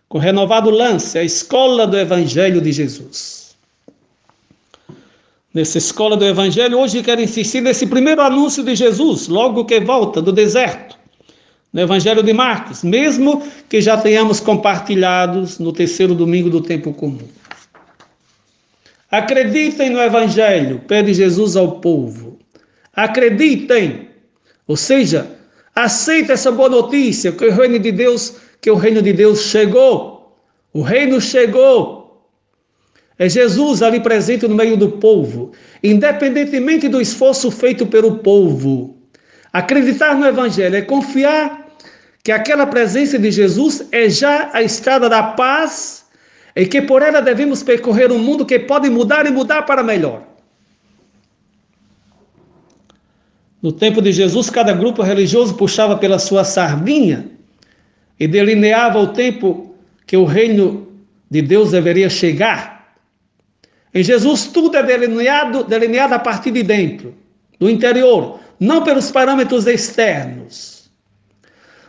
com 0.08 0.18
renovado 0.18 0.70
lance 0.70 1.18
à 1.18 1.22
escola 1.22 1.86
do 1.86 1.98
Evangelho 1.98 2.60
de 2.60 2.72
Jesus 2.72 3.41
nessa 5.54 5.78
escola 5.78 6.16
do 6.16 6.24
Evangelho, 6.24 6.78
hoje 6.78 7.02
quero 7.02 7.20
insistir 7.20 7.60
nesse 7.60 7.86
primeiro 7.86 8.22
anúncio 8.22 8.62
de 8.62 8.74
Jesus, 8.74 9.28
logo 9.28 9.64
que 9.64 9.78
volta 9.80 10.22
do 10.22 10.32
deserto, 10.32 10.96
no 11.72 11.80
Evangelho 11.80 12.22
de 12.22 12.32
Marcos, 12.32 12.82
mesmo 12.82 13.42
que 13.68 13.80
já 13.80 13.96
tenhamos 13.96 14.40
compartilhados 14.40 15.58
no 15.58 15.72
terceiro 15.72 16.14
domingo 16.14 16.48
do 16.48 16.60
tempo 16.60 16.92
comum. 16.92 17.28
Acreditem 19.10 19.90
no 19.90 20.00
Evangelho, 20.00 20.80
pede 20.88 21.12
Jesus 21.12 21.54
ao 21.54 21.80
povo. 21.80 22.38
Acreditem, 22.94 24.08
ou 24.66 24.76
seja, 24.76 25.30
aceitem 25.74 26.32
essa 26.32 26.50
boa 26.50 26.68
notícia 26.68 27.30
que 27.30 27.44
o 27.44 27.52
reino 27.52 27.78
de 27.78 27.92
Deus, 27.92 28.36
que 28.60 28.70
o 28.70 28.74
reino 28.74 29.02
de 29.02 29.12
Deus 29.12 29.42
chegou. 29.42 30.34
O 30.72 30.80
reino 30.80 31.20
chegou. 31.20 32.01
É 33.22 33.28
Jesus 33.28 33.82
ali 33.82 34.00
presente 34.00 34.48
no 34.48 34.56
meio 34.56 34.76
do 34.76 34.88
povo, 34.88 35.52
independentemente 35.80 36.88
do 36.88 37.00
esforço 37.00 37.52
feito 37.52 37.86
pelo 37.86 38.18
povo. 38.18 38.96
Acreditar 39.52 40.16
no 40.16 40.26
Evangelho 40.26 40.74
é 40.74 40.82
confiar 40.82 41.68
que 42.24 42.32
aquela 42.32 42.66
presença 42.66 43.16
de 43.20 43.30
Jesus 43.30 43.86
é 43.92 44.10
já 44.10 44.50
a 44.52 44.60
estrada 44.60 45.08
da 45.08 45.22
paz 45.22 46.04
e 46.56 46.66
que 46.66 46.82
por 46.82 47.00
ela 47.00 47.22
devemos 47.22 47.62
percorrer 47.62 48.10
um 48.10 48.18
mundo 48.18 48.44
que 48.44 48.58
pode 48.58 48.90
mudar 48.90 49.24
e 49.24 49.30
mudar 49.30 49.62
para 49.62 49.84
melhor. 49.84 50.24
No 53.62 53.70
tempo 53.70 54.02
de 54.02 54.10
Jesus, 54.10 54.50
cada 54.50 54.72
grupo 54.72 55.00
religioso 55.00 55.54
puxava 55.54 55.96
pela 55.96 56.18
sua 56.18 56.42
sardinha 56.42 57.30
e 58.18 58.26
delineava 58.26 58.98
o 58.98 59.12
tempo 59.12 59.76
que 60.08 60.16
o 60.16 60.24
reino 60.24 60.88
de 61.30 61.40
Deus 61.40 61.70
deveria 61.70 62.10
chegar. 62.10 62.71
Em 63.94 64.02
Jesus, 64.02 64.46
tudo 64.46 64.76
é 64.76 64.82
delineado, 64.82 65.64
delineado 65.64 66.14
a 66.14 66.18
partir 66.18 66.50
de 66.50 66.62
dentro, 66.62 67.14
do 67.58 67.68
interior, 67.68 68.40
não 68.58 68.82
pelos 68.82 69.10
parâmetros 69.10 69.66
externos. 69.66 70.90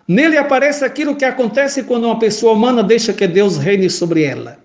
Nele 0.08 0.38
aparece 0.38 0.84
aquilo 0.84 1.16
que 1.16 1.24
acontece 1.24 1.84
quando 1.84 2.06
uma 2.06 2.20
pessoa 2.20 2.54
humana 2.54 2.84
deixa 2.84 3.13
que 3.13 3.26
Deus 3.26 3.58
reine 3.58 3.89
sobre 3.89 4.24
ela, 4.24 4.60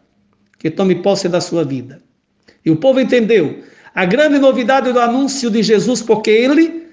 que 0.59 0.68
tome 0.70 0.96
posse 0.96 1.29
da 1.29 1.40
sua 1.40 1.64
vida. 1.64 2.03
E 2.64 2.70
o 2.70 2.77
povo 2.77 3.01
entendeu 3.01 3.62
a 3.94 4.05
grande 4.05 4.38
novidade 4.38 4.92
do 4.92 4.98
anúncio 4.98 5.51
de 5.51 5.62
Jesus, 5.62 6.03
porque 6.03 6.31
ele, 6.31 6.88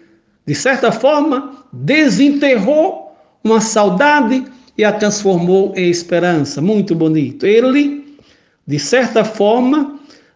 de 0.45 0.53
certa 0.53 0.91
forma, 0.91 1.65
desenterrou 1.73 3.15
uma 3.43 3.59
saudade 3.59 4.45
e 4.77 4.83
a 4.83 4.91
transformou 4.91 5.73
em 5.75 5.89
esperança. 5.89 6.61
Muito 6.61 6.93
bonito. 6.93 7.45
Ele, 7.45 8.17
de 8.65 8.79
certa 8.79 9.23
forma, 9.23 9.94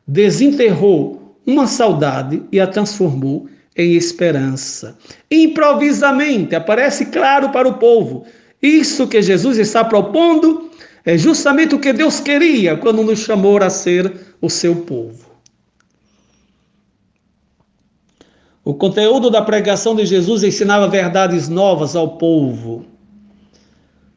desenterrou 0.09 1.35
uma 1.45 1.67
saudade 1.67 2.41
e 2.51 2.59
a 2.59 2.65
transformou 2.65 3.47
em 3.77 3.93
esperança. 3.93 4.97
Improvisamente 5.29 6.55
aparece 6.55 7.05
claro 7.05 7.49
para 7.51 7.67
o 7.67 7.75
povo. 7.75 8.25
Isso 8.61 9.07
que 9.07 9.21
Jesus 9.21 9.59
está 9.59 9.85
propondo 9.85 10.69
é 11.05 11.15
justamente 11.15 11.75
o 11.75 11.79
que 11.79 11.93
Deus 11.93 12.19
queria 12.19 12.75
quando 12.75 13.03
nos 13.03 13.19
chamou 13.19 13.57
a 13.59 13.69
ser 13.69 14.11
o 14.41 14.49
seu 14.49 14.77
povo. 14.77 15.29
O 18.65 18.73
conteúdo 18.73 19.29
da 19.29 19.43
pregação 19.43 19.95
de 19.95 20.05
Jesus 20.07 20.43
ensinava 20.43 20.87
verdades 20.87 21.47
novas 21.47 21.95
ao 21.95 22.17
povo. 22.17 22.83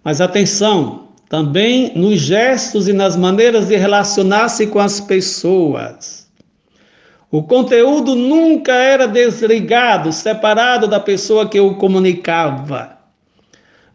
Mas 0.02 0.20
atenção, 0.20 1.01
também 1.32 1.90
nos 1.96 2.20
gestos 2.20 2.88
e 2.88 2.92
nas 2.92 3.16
maneiras 3.16 3.68
de 3.68 3.76
relacionar-se 3.76 4.66
com 4.66 4.78
as 4.78 5.00
pessoas. 5.00 6.30
O 7.30 7.42
conteúdo 7.42 8.14
nunca 8.14 8.74
era 8.74 9.08
desligado, 9.08 10.12
separado 10.12 10.86
da 10.86 11.00
pessoa 11.00 11.48
que 11.48 11.58
o 11.58 11.76
comunicava. 11.76 12.98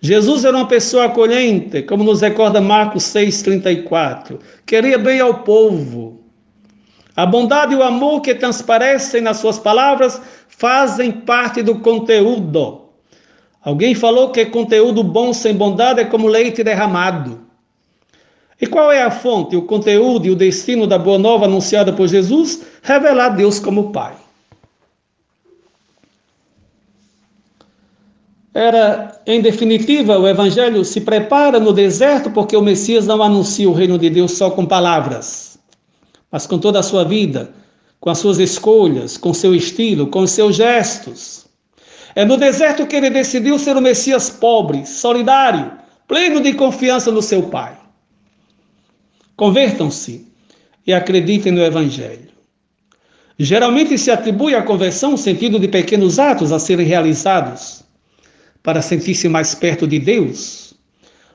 Jesus 0.02 0.46
era 0.46 0.58
uma 0.58 0.68
pessoa 0.68 1.06
acolhente, 1.06 1.84
como 1.84 2.04
nos 2.04 2.22
recorda 2.22 2.60
Marcos 2.60 3.04
6,34. 3.04 4.40
Queria 4.66 4.98
bem 4.98 5.20
ao 5.20 5.44
povo. 5.44 6.20
A 7.16 7.24
bondade 7.24 7.76
e 7.76 7.78
o 7.78 7.84
amor 7.84 8.22
que 8.22 8.34
transparecem 8.34 9.22
nas 9.22 9.38
suas 9.38 9.60
palavras 9.60 10.20
fazem 10.48 11.12
parte 11.12 11.62
do 11.62 11.76
conteúdo. 11.82 12.87
Alguém 13.68 13.94
falou 13.94 14.30
que 14.30 14.46
conteúdo 14.46 15.04
bom 15.04 15.34
sem 15.34 15.54
bondade 15.54 16.00
é 16.00 16.06
como 16.06 16.26
leite 16.26 16.64
derramado. 16.64 17.42
E 18.62 18.66
qual 18.66 18.90
é 18.90 19.04
a 19.04 19.12
fonte, 19.12 19.58
o 19.58 19.62
conteúdo 19.64 20.26
e 20.26 20.32
o 20.32 20.38
destino 20.38 20.88
da 20.88 20.98
boa 20.98 21.18
nova 21.18 21.48
anunciada 21.48 21.92
por 21.92 22.08
Jesus? 22.08 22.64
Revelar 22.82 23.36
Deus 23.36 23.60
como 23.60 23.92
Pai. 23.92 24.16
Era, 28.54 29.22
em 29.28 29.42
definitiva, 29.42 30.18
o 30.18 30.26
Evangelho 30.26 30.86
se 30.86 31.02
prepara 31.02 31.60
no 31.60 31.74
deserto 31.74 32.32
porque 32.32 32.56
o 32.56 32.62
Messias 32.62 33.06
não 33.06 33.22
anuncia 33.22 33.70
o 33.70 33.74
reino 33.74 34.00
de 34.00 34.10
Deus 34.10 34.32
só 34.32 34.50
com 34.50 34.66
palavras, 34.66 35.60
mas 36.32 36.48
com 36.48 36.58
toda 36.58 36.80
a 36.80 36.84
sua 36.84 37.04
vida, 37.04 37.52
com 38.00 38.10
as 38.10 38.20
suas 38.20 38.40
escolhas, 38.40 39.18
com 39.18 39.34
seu 39.34 39.54
estilo, 39.54 40.08
com 40.08 40.26
seus 40.26 40.56
gestos. 40.56 41.47
É 42.18 42.26
no 42.26 42.36
deserto 42.36 42.88
que 42.88 42.96
ele 42.96 43.12
decidiu 43.12 43.60
ser 43.60 43.78
o 43.78 43.82
Messias 43.82 44.28
pobre, 44.28 44.88
solidário, 44.88 45.72
pleno 46.08 46.42
de 46.42 46.52
confiança 46.54 47.12
no 47.12 47.22
seu 47.22 47.44
Pai. 47.44 47.78
Convertam-se 49.36 50.26
e 50.88 50.92
acreditem 50.92 51.52
no 51.52 51.62
Evangelho. 51.62 52.32
Geralmente 53.38 54.00
se 54.00 54.10
atribui 54.10 54.56
à 54.56 54.64
conversão 54.64 55.14
o 55.14 55.18
sentido 55.18 55.60
de 55.60 55.68
pequenos 55.68 56.18
atos 56.18 56.52
a 56.52 56.58
serem 56.58 56.88
realizados 56.88 57.84
para 58.64 58.82
sentir-se 58.82 59.30
mais 59.30 59.54
perto 59.54 59.86
de 59.86 60.00
Deus. 60.00 60.74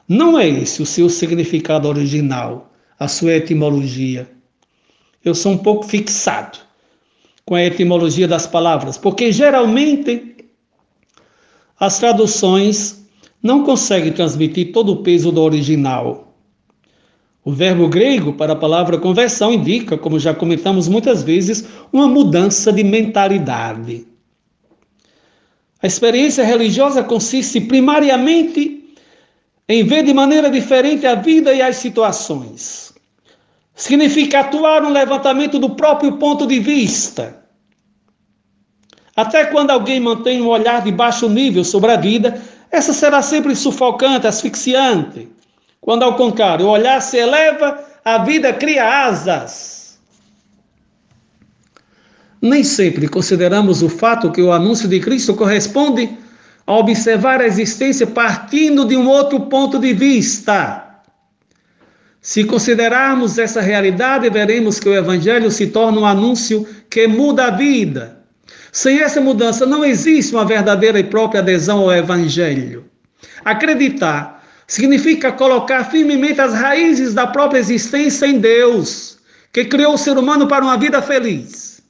Não 0.08 0.36
é 0.36 0.48
esse 0.48 0.82
o 0.82 0.86
seu 0.86 1.08
significado 1.08 1.86
original, 1.86 2.72
a 2.98 3.06
sua 3.06 3.34
etimologia. 3.34 4.28
Eu 5.24 5.36
sou 5.36 5.52
um 5.52 5.58
pouco 5.58 5.84
fixado 5.84 6.58
com 7.44 7.54
a 7.54 7.62
etimologia 7.62 8.26
das 8.26 8.48
palavras, 8.48 8.98
porque 8.98 9.30
geralmente 9.30 10.31
as 11.82 11.98
traduções 11.98 13.04
não 13.42 13.64
conseguem 13.64 14.12
transmitir 14.12 14.70
todo 14.70 14.92
o 14.92 15.02
peso 15.02 15.32
do 15.32 15.42
original. 15.42 16.32
O 17.44 17.50
verbo 17.50 17.88
grego 17.88 18.34
para 18.34 18.52
a 18.52 18.56
palavra 18.56 18.98
conversão 18.98 19.52
indica, 19.52 19.98
como 19.98 20.16
já 20.16 20.32
comentamos 20.32 20.86
muitas 20.86 21.24
vezes, 21.24 21.66
uma 21.92 22.06
mudança 22.06 22.72
de 22.72 22.84
mentalidade. 22.84 24.06
A 25.82 25.88
experiência 25.88 26.44
religiosa 26.44 27.02
consiste 27.02 27.60
primariamente 27.60 28.94
em 29.68 29.82
ver 29.82 30.04
de 30.04 30.14
maneira 30.14 30.48
diferente 30.48 31.04
a 31.04 31.16
vida 31.16 31.52
e 31.52 31.60
as 31.60 31.78
situações. 31.78 32.94
Significa 33.74 34.38
atuar 34.38 34.82
no 34.82 34.90
levantamento 34.90 35.58
do 35.58 35.70
próprio 35.70 36.12
ponto 36.12 36.46
de 36.46 36.60
vista. 36.60 37.41
Até 39.16 39.44
quando 39.46 39.70
alguém 39.70 40.00
mantém 40.00 40.40
um 40.40 40.48
olhar 40.48 40.82
de 40.82 40.90
baixo 40.90 41.28
nível 41.28 41.64
sobre 41.64 41.92
a 41.92 41.96
vida, 41.96 42.40
essa 42.70 42.92
será 42.92 43.20
sempre 43.20 43.54
sufocante, 43.54 44.26
asfixiante. 44.26 45.28
Quando, 45.80 46.02
ao 46.04 46.16
contrário, 46.16 46.66
o 46.66 46.70
olhar 46.70 47.00
se 47.02 47.18
eleva, 47.18 47.78
a 48.04 48.18
vida 48.18 48.52
cria 48.52 49.06
asas. 49.06 49.98
Nem 52.40 52.64
sempre 52.64 53.06
consideramos 53.06 53.82
o 53.82 53.88
fato 53.88 54.32
que 54.32 54.40
o 54.40 54.50
anúncio 54.50 54.88
de 54.88 54.98
Cristo 54.98 55.34
corresponde 55.34 56.18
a 56.66 56.74
observar 56.74 57.40
a 57.40 57.46
existência 57.46 58.06
partindo 58.06 58.84
de 58.84 58.96
um 58.96 59.08
outro 59.08 59.40
ponto 59.40 59.78
de 59.78 59.92
vista. 59.92 61.00
Se 62.20 62.44
considerarmos 62.44 63.36
essa 63.36 63.60
realidade, 63.60 64.30
veremos 64.30 64.80
que 64.80 64.88
o 64.88 64.94
Evangelho 64.94 65.50
se 65.50 65.66
torna 65.66 66.00
um 66.00 66.06
anúncio 66.06 66.66
que 66.88 67.06
muda 67.06 67.46
a 67.46 67.50
vida. 67.50 68.21
Sem 68.72 69.00
essa 69.00 69.20
mudança, 69.20 69.64
não 69.64 69.84
existe 69.84 70.34
uma 70.34 70.44
verdadeira 70.44 70.98
e 70.98 71.04
própria 71.04 71.40
adesão 71.40 71.80
ao 71.80 71.92
Evangelho. 71.92 72.86
Acreditar 73.44 74.42
Significa 74.72 75.30
colocar 75.30 75.84
firmemente 75.84 76.40
as 76.40 76.54
raízes 76.54 77.12
da 77.12 77.26
própria 77.26 77.58
existência 77.58 78.24
em 78.24 78.38
Deus, 78.38 79.18
que 79.52 79.66
criou 79.66 79.92
o 79.92 79.98
ser 79.98 80.16
humano 80.16 80.48
para 80.48 80.64
uma 80.64 80.78
vida 80.78 81.02
feliz. 81.02 81.82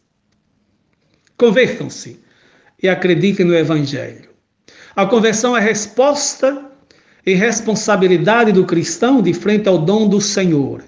Convertam-se 1.37 2.21
e 2.83 2.89
acreditem 2.89 3.47
no 3.47 3.55
Evangelho. 3.55 4.31
A 4.97 5.07
conversão 5.07 5.57
é 5.57 5.61
resposta 5.61 6.73
e 7.25 7.35
responsabilidade 7.35 8.51
do 8.51 8.67
cristão 8.67 9.23
de 9.23 9.33
frente 9.33 9.69
ao 9.69 9.79
dom 9.79 10.09
do 10.09 10.21
Senhor. 10.21 10.83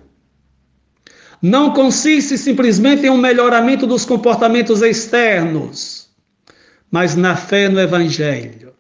Não 1.45 1.75
consiste 1.75 2.39
simplesmente 2.39 3.05
em 3.05 3.11
um 3.11 3.19
melhoramento 3.19 3.87
dos 3.87 4.07
comportamentos 4.07 4.81
externos, 4.81 6.09
mas 6.91 7.15
na 7.15 7.37
fé 7.37 7.69
no 7.69 7.79
Evangelho. 7.79 8.73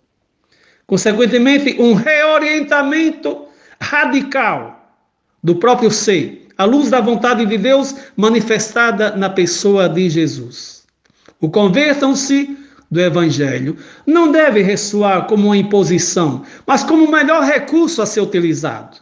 Consequentemente, 0.87 1.77
um 1.79 1.93
reorientamento 1.93 3.45
radical 3.79 4.99
do 5.43 5.57
próprio 5.57 5.91
ser, 5.91 6.49
à 6.57 6.65
luz 6.65 6.89
da 6.89 7.03
vontade 7.03 7.45
de 7.45 7.59
Deus 7.59 7.97
manifestada 8.17 9.15
na 9.15 9.29
pessoa 9.29 9.87
de 9.87 10.09
Jesus. 10.09 10.85
O 11.43 11.51
convertam-se 11.51 12.57
do 12.91 12.99
Evangelho 12.99 13.77
não 14.07 14.33
deve 14.33 14.63
ressoar 14.63 15.27
como 15.27 15.49
uma 15.49 15.57
imposição, 15.59 16.43
mas 16.67 16.83
como 16.83 17.05
o 17.05 17.13
melhor 17.13 17.43
recurso 17.43 18.01
a 18.01 18.07
ser 18.07 18.23
utilizado. 18.23 18.97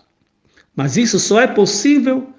Mas 0.74 0.96
isso 0.96 1.20
só 1.20 1.40
é 1.40 1.46
possível 1.46 2.32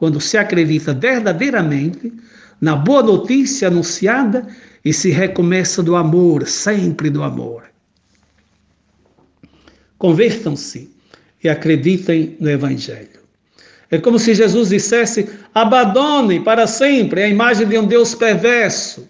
quando 0.00 0.18
se 0.18 0.38
acredita 0.38 0.94
verdadeiramente 0.94 2.10
na 2.58 2.74
boa 2.74 3.02
notícia 3.02 3.68
anunciada 3.68 4.46
e 4.82 4.94
se 4.94 5.10
recomeça 5.10 5.82
do 5.82 5.94
amor, 5.94 6.46
sempre 6.48 7.10
do 7.10 7.22
amor. 7.22 7.64
Convertam-se 9.98 10.90
e 11.44 11.50
acreditem 11.50 12.34
no 12.40 12.48
Evangelho. 12.48 13.20
É 13.90 13.98
como 13.98 14.18
se 14.18 14.32
Jesus 14.32 14.70
dissesse: 14.70 15.28
abandonem 15.54 16.42
para 16.42 16.66
sempre 16.66 17.22
a 17.22 17.28
imagem 17.28 17.68
de 17.68 17.76
um 17.76 17.86
Deus 17.86 18.14
perverso, 18.14 19.06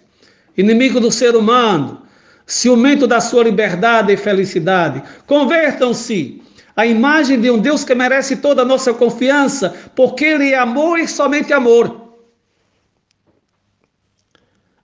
inimigo 0.57 0.99
do 0.99 1.09
ser 1.09 1.37
humano, 1.37 2.01
ciumento 2.45 3.07
da 3.07 3.21
sua 3.21 3.45
liberdade 3.45 4.11
e 4.11 4.17
felicidade. 4.17 5.01
Convertam-se 5.25 6.40
à 6.75 6.85
imagem 6.85 7.39
de 7.39 7.49
um 7.49 7.57
Deus 7.57 7.83
que 7.83 7.93
merece 7.93 8.37
toda 8.37 8.61
a 8.61 8.65
nossa 8.65 8.93
confiança, 8.93 9.73
porque 9.95 10.25
Ele 10.25 10.51
é 10.51 10.57
amor 10.57 10.99
e 10.99 11.07
somente 11.07 11.53
amor. 11.53 12.01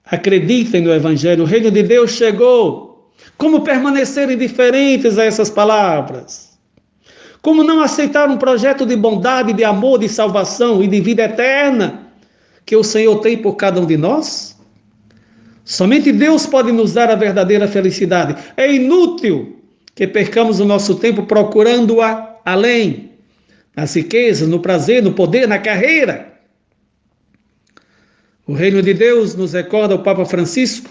Acreditem 0.04 0.82
no 0.82 0.92
Evangelho, 0.92 1.44
o 1.44 1.46
reino 1.46 1.70
de 1.70 1.82
Deus 1.82 2.12
chegou. 2.12 3.12
Como 3.36 3.60
permanecer 3.60 4.30
indiferentes 4.30 5.18
a 5.18 5.24
essas 5.24 5.50
palavras? 5.50 6.58
Como 7.42 7.62
não 7.62 7.80
aceitar 7.80 8.28
um 8.28 8.36
projeto 8.36 8.84
de 8.84 8.96
bondade, 8.96 9.52
de 9.52 9.64
amor, 9.64 9.98
de 9.98 10.08
salvação 10.08 10.82
e 10.82 10.88
de 10.88 11.00
vida 11.00 11.24
eterna 11.24 12.06
que 12.66 12.74
o 12.74 12.82
Senhor 12.82 13.20
tem 13.20 13.38
por 13.38 13.54
cada 13.54 13.80
um 13.80 13.86
de 13.86 13.96
nós? 13.96 14.56
Somente 15.64 16.10
Deus 16.10 16.46
pode 16.46 16.72
nos 16.72 16.94
dar 16.94 17.10
a 17.10 17.14
verdadeira 17.14 17.68
felicidade. 17.68 18.34
É 18.56 18.72
inútil 18.72 19.57
que 19.98 20.06
percamos 20.06 20.60
o 20.60 20.64
nosso 20.64 20.94
tempo 20.94 21.24
procurando-a 21.24 22.36
além, 22.44 23.10
nas 23.74 23.96
riquezas, 23.96 24.46
no 24.46 24.60
prazer, 24.60 25.02
no 25.02 25.12
poder, 25.12 25.48
na 25.48 25.58
carreira. 25.58 26.34
O 28.46 28.52
reino 28.52 28.80
de 28.80 28.94
Deus, 28.94 29.34
nos 29.34 29.54
recorda 29.54 29.96
o 29.96 30.04
Papa 30.04 30.24
Francisco, 30.24 30.88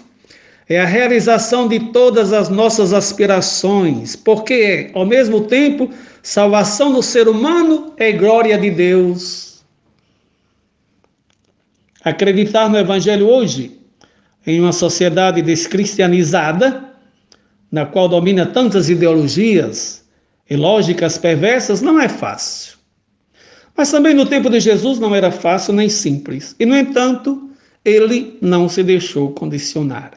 é 0.68 0.78
a 0.78 0.84
realização 0.84 1.66
de 1.66 1.90
todas 1.90 2.34
as 2.34 2.50
nossas 2.50 2.92
aspirações, 2.92 4.14
porque 4.14 4.52
é, 4.52 4.90
ao 4.92 5.06
mesmo 5.06 5.40
tempo, 5.40 5.88
salvação 6.22 6.92
do 6.92 7.02
ser 7.02 7.28
humano 7.28 7.94
é 7.96 8.12
glória 8.12 8.58
de 8.58 8.70
Deus. 8.70 9.64
Acreditar 12.04 12.68
no 12.68 12.76
Evangelho 12.76 13.26
hoje 13.26 13.80
em 14.46 14.60
uma 14.60 14.72
sociedade 14.72 15.40
descristianizada, 15.40 16.87
na 17.70 17.84
qual 17.86 18.08
domina 18.08 18.46
tantas 18.46 18.88
ideologias 18.88 20.04
e 20.48 20.56
lógicas 20.56 21.18
perversas, 21.18 21.82
não 21.82 22.00
é 22.00 22.08
fácil. 22.08 22.78
Mas 23.76 23.90
também 23.90 24.14
no 24.14 24.26
tempo 24.26 24.50
de 24.50 24.58
Jesus 24.58 24.98
não 24.98 25.14
era 25.14 25.30
fácil 25.30 25.72
nem 25.72 25.88
simples. 25.88 26.56
E, 26.58 26.66
no 26.66 26.76
entanto, 26.76 27.50
ele 27.84 28.36
não 28.40 28.68
se 28.68 28.82
deixou 28.82 29.30
condicionar. 29.32 30.12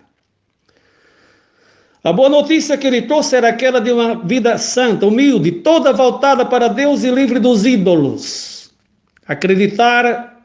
A 2.04 2.12
boa 2.12 2.30
notícia 2.30 2.78
que 2.78 2.88
ele 2.88 3.04
trouxe 3.04 3.36
era 3.36 3.49
aquela 3.49 3.80
de 3.80 3.91
uma 3.91 4.16
vida 4.16 4.58
santa, 4.58 5.06
humilde, 5.06 5.52
toda 5.52 5.93
voltada 5.93 6.43
para 6.43 6.68
Deus 6.68 7.04
e 7.04 7.12
livre 7.12 7.39
dos 7.39 7.64
ídolos. 7.64 8.72
Acreditar 9.28 10.41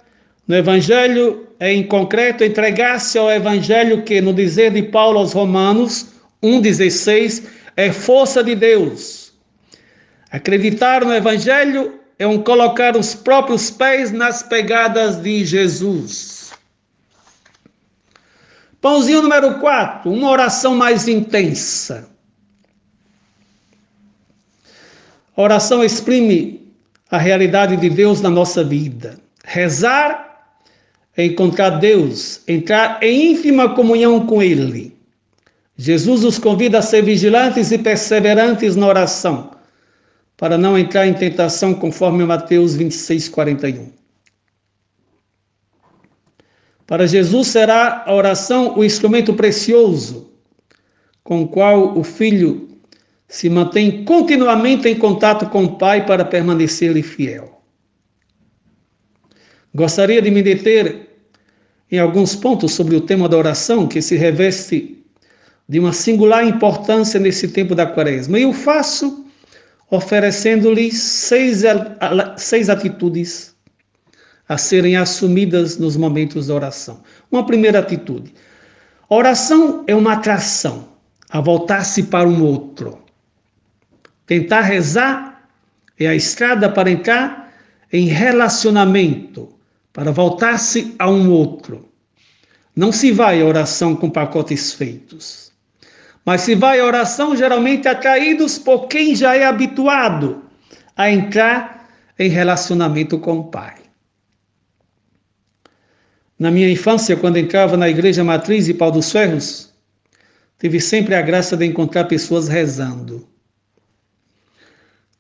no 0.46 0.54
Evangelho 0.54 1.46
é, 1.58 1.72
em 1.72 1.82
concreto, 1.82 2.44
entregar-se 2.44 3.16
ao 3.18 3.30
Evangelho 3.30 4.02
que, 4.02 4.20
no 4.20 4.34
dizer 4.34 4.72
de 4.72 4.82
Paulo 4.82 5.18
aos 5.18 5.32
Romanos 5.32 6.15
1,16, 6.42 7.44
é 7.76 7.92
força 7.92 8.42
de 8.42 8.54
Deus. 8.54 9.32
Acreditar 10.30 11.04
no 11.04 11.14
Evangelho 11.14 12.00
é 12.18 12.26
um 12.26 12.42
colocar 12.42 12.96
os 12.96 13.14
próprios 13.14 13.70
pés 13.70 14.10
nas 14.10 14.42
pegadas 14.42 15.16
de 15.16 15.44
Jesus. 15.44 16.52
Pãozinho 18.80 19.22
número 19.22 19.58
4, 19.58 20.10
uma 20.10 20.30
oração 20.30 20.74
mais 20.74 21.08
intensa. 21.08 22.08
A 25.36 25.42
oração 25.42 25.84
exprime 25.84 26.72
a 27.10 27.18
realidade 27.18 27.76
de 27.76 27.90
Deus 27.90 28.20
na 28.20 28.30
nossa 28.30 28.64
vida. 28.64 29.18
Rezar 29.44 30.54
é 31.16 31.24
encontrar 31.24 31.70
Deus, 31.70 32.40
entrar 32.48 33.02
em 33.02 33.32
íntima 33.32 33.74
comunhão 33.74 34.26
com 34.26 34.42
Ele. 34.42 34.95
Jesus 35.76 36.22
nos 36.22 36.38
convida 36.38 36.78
a 36.78 36.82
ser 36.82 37.02
vigilantes 37.02 37.70
e 37.70 37.78
perseverantes 37.78 38.76
na 38.76 38.86
oração, 38.86 39.50
para 40.36 40.56
não 40.56 40.78
entrar 40.78 41.06
em 41.06 41.14
tentação, 41.14 41.74
conforme 41.74 42.24
Mateus 42.24 42.74
26, 42.74 43.28
41. 43.28 43.92
Para 46.86 47.06
Jesus 47.06 47.48
será 47.48 48.04
a 48.06 48.14
oração 48.14 48.78
o 48.78 48.84
instrumento 48.84 49.34
precioso 49.34 50.30
com 51.24 51.42
o 51.42 51.48
qual 51.48 51.98
o 51.98 52.04
filho 52.04 52.68
se 53.26 53.50
mantém 53.50 54.04
continuamente 54.04 54.88
em 54.88 54.96
contato 54.96 55.46
com 55.50 55.64
o 55.64 55.76
Pai 55.76 56.06
para 56.06 56.24
permanecer-lhe 56.24 57.02
fiel. 57.02 57.60
Gostaria 59.74 60.22
de 60.22 60.30
me 60.30 60.42
deter 60.42 61.08
em 61.90 61.98
alguns 61.98 62.36
pontos 62.36 62.72
sobre 62.72 62.94
o 62.94 63.00
tema 63.00 63.28
da 63.28 63.36
oração, 63.36 63.88
que 63.88 64.00
se 64.00 64.16
reveste 64.16 65.04
de 65.68 65.78
uma 65.80 65.92
singular 65.92 66.44
importância 66.44 67.18
nesse 67.18 67.48
tempo 67.48 67.74
da 67.74 67.86
quaresma. 67.86 68.38
E 68.38 68.46
o 68.46 68.52
faço 68.52 69.26
oferecendo-lhes 69.90 70.98
seis, 70.98 71.62
seis 72.36 72.68
atitudes 72.68 73.54
a 74.48 74.56
serem 74.56 74.96
assumidas 74.96 75.76
nos 75.76 75.96
momentos 75.96 76.46
da 76.46 76.54
oração. 76.54 77.02
Uma 77.30 77.44
primeira 77.44 77.80
atitude: 77.80 78.32
oração 79.08 79.84
é 79.86 79.94
uma 79.94 80.14
atração 80.14 80.88
a 81.30 81.40
voltar-se 81.40 82.04
para 82.04 82.28
um 82.28 82.42
outro. 82.44 82.98
Tentar 84.26 84.62
rezar 84.62 85.48
é 85.98 86.06
a 86.06 86.14
estrada 86.14 86.68
para 86.68 86.90
entrar 86.90 87.52
em 87.92 88.06
relacionamento 88.06 89.56
para 89.92 90.12
voltar-se 90.12 90.94
a 90.98 91.08
um 91.08 91.30
outro. 91.30 91.88
Não 92.74 92.92
se 92.92 93.10
vai 93.12 93.40
à 93.40 93.46
oração 93.46 93.96
com 93.96 94.10
pacotes 94.10 94.74
feitos, 94.74 95.45
mas 96.26 96.40
se 96.40 96.56
vai 96.56 96.80
à 96.80 96.84
oração 96.84 97.36
geralmente 97.36 97.86
atraídos 97.86 98.58
por 98.58 98.88
quem 98.88 99.14
já 99.14 99.36
é 99.36 99.44
habituado 99.44 100.42
a 100.96 101.08
entrar 101.08 101.88
em 102.18 102.28
relacionamento 102.28 103.16
com 103.20 103.38
o 103.38 103.44
Pai. 103.44 103.76
Na 106.36 106.50
minha 106.50 106.68
infância, 106.68 107.16
quando 107.16 107.36
entrava 107.36 107.76
na 107.76 107.88
igreja 107.88 108.24
matriz 108.24 108.66
de 108.66 108.74
Pau 108.74 108.90
dos 108.90 109.10
Ferros, 109.12 109.72
tive 110.58 110.80
sempre 110.80 111.14
a 111.14 111.22
graça 111.22 111.56
de 111.56 111.64
encontrar 111.64 112.06
pessoas 112.06 112.48
rezando. 112.48 113.26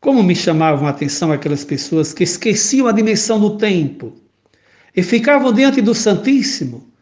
Como 0.00 0.24
me 0.24 0.34
chamavam 0.34 0.88
a 0.88 0.90
atenção 0.90 1.30
aquelas 1.30 1.64
pessoas 1.64 2.12
que 2.12 2.24
esqueciam 2.24 2.88
a 2.88 2.92
dimensão 2.92 3.38
do 3.38 3.56
tempo 3.56 4.12
e 4.94 5.02
ficavam 5.02 5.52
diante 5.52 5.80
do 5.80 5.94
Santíssimo, 5.94 6.92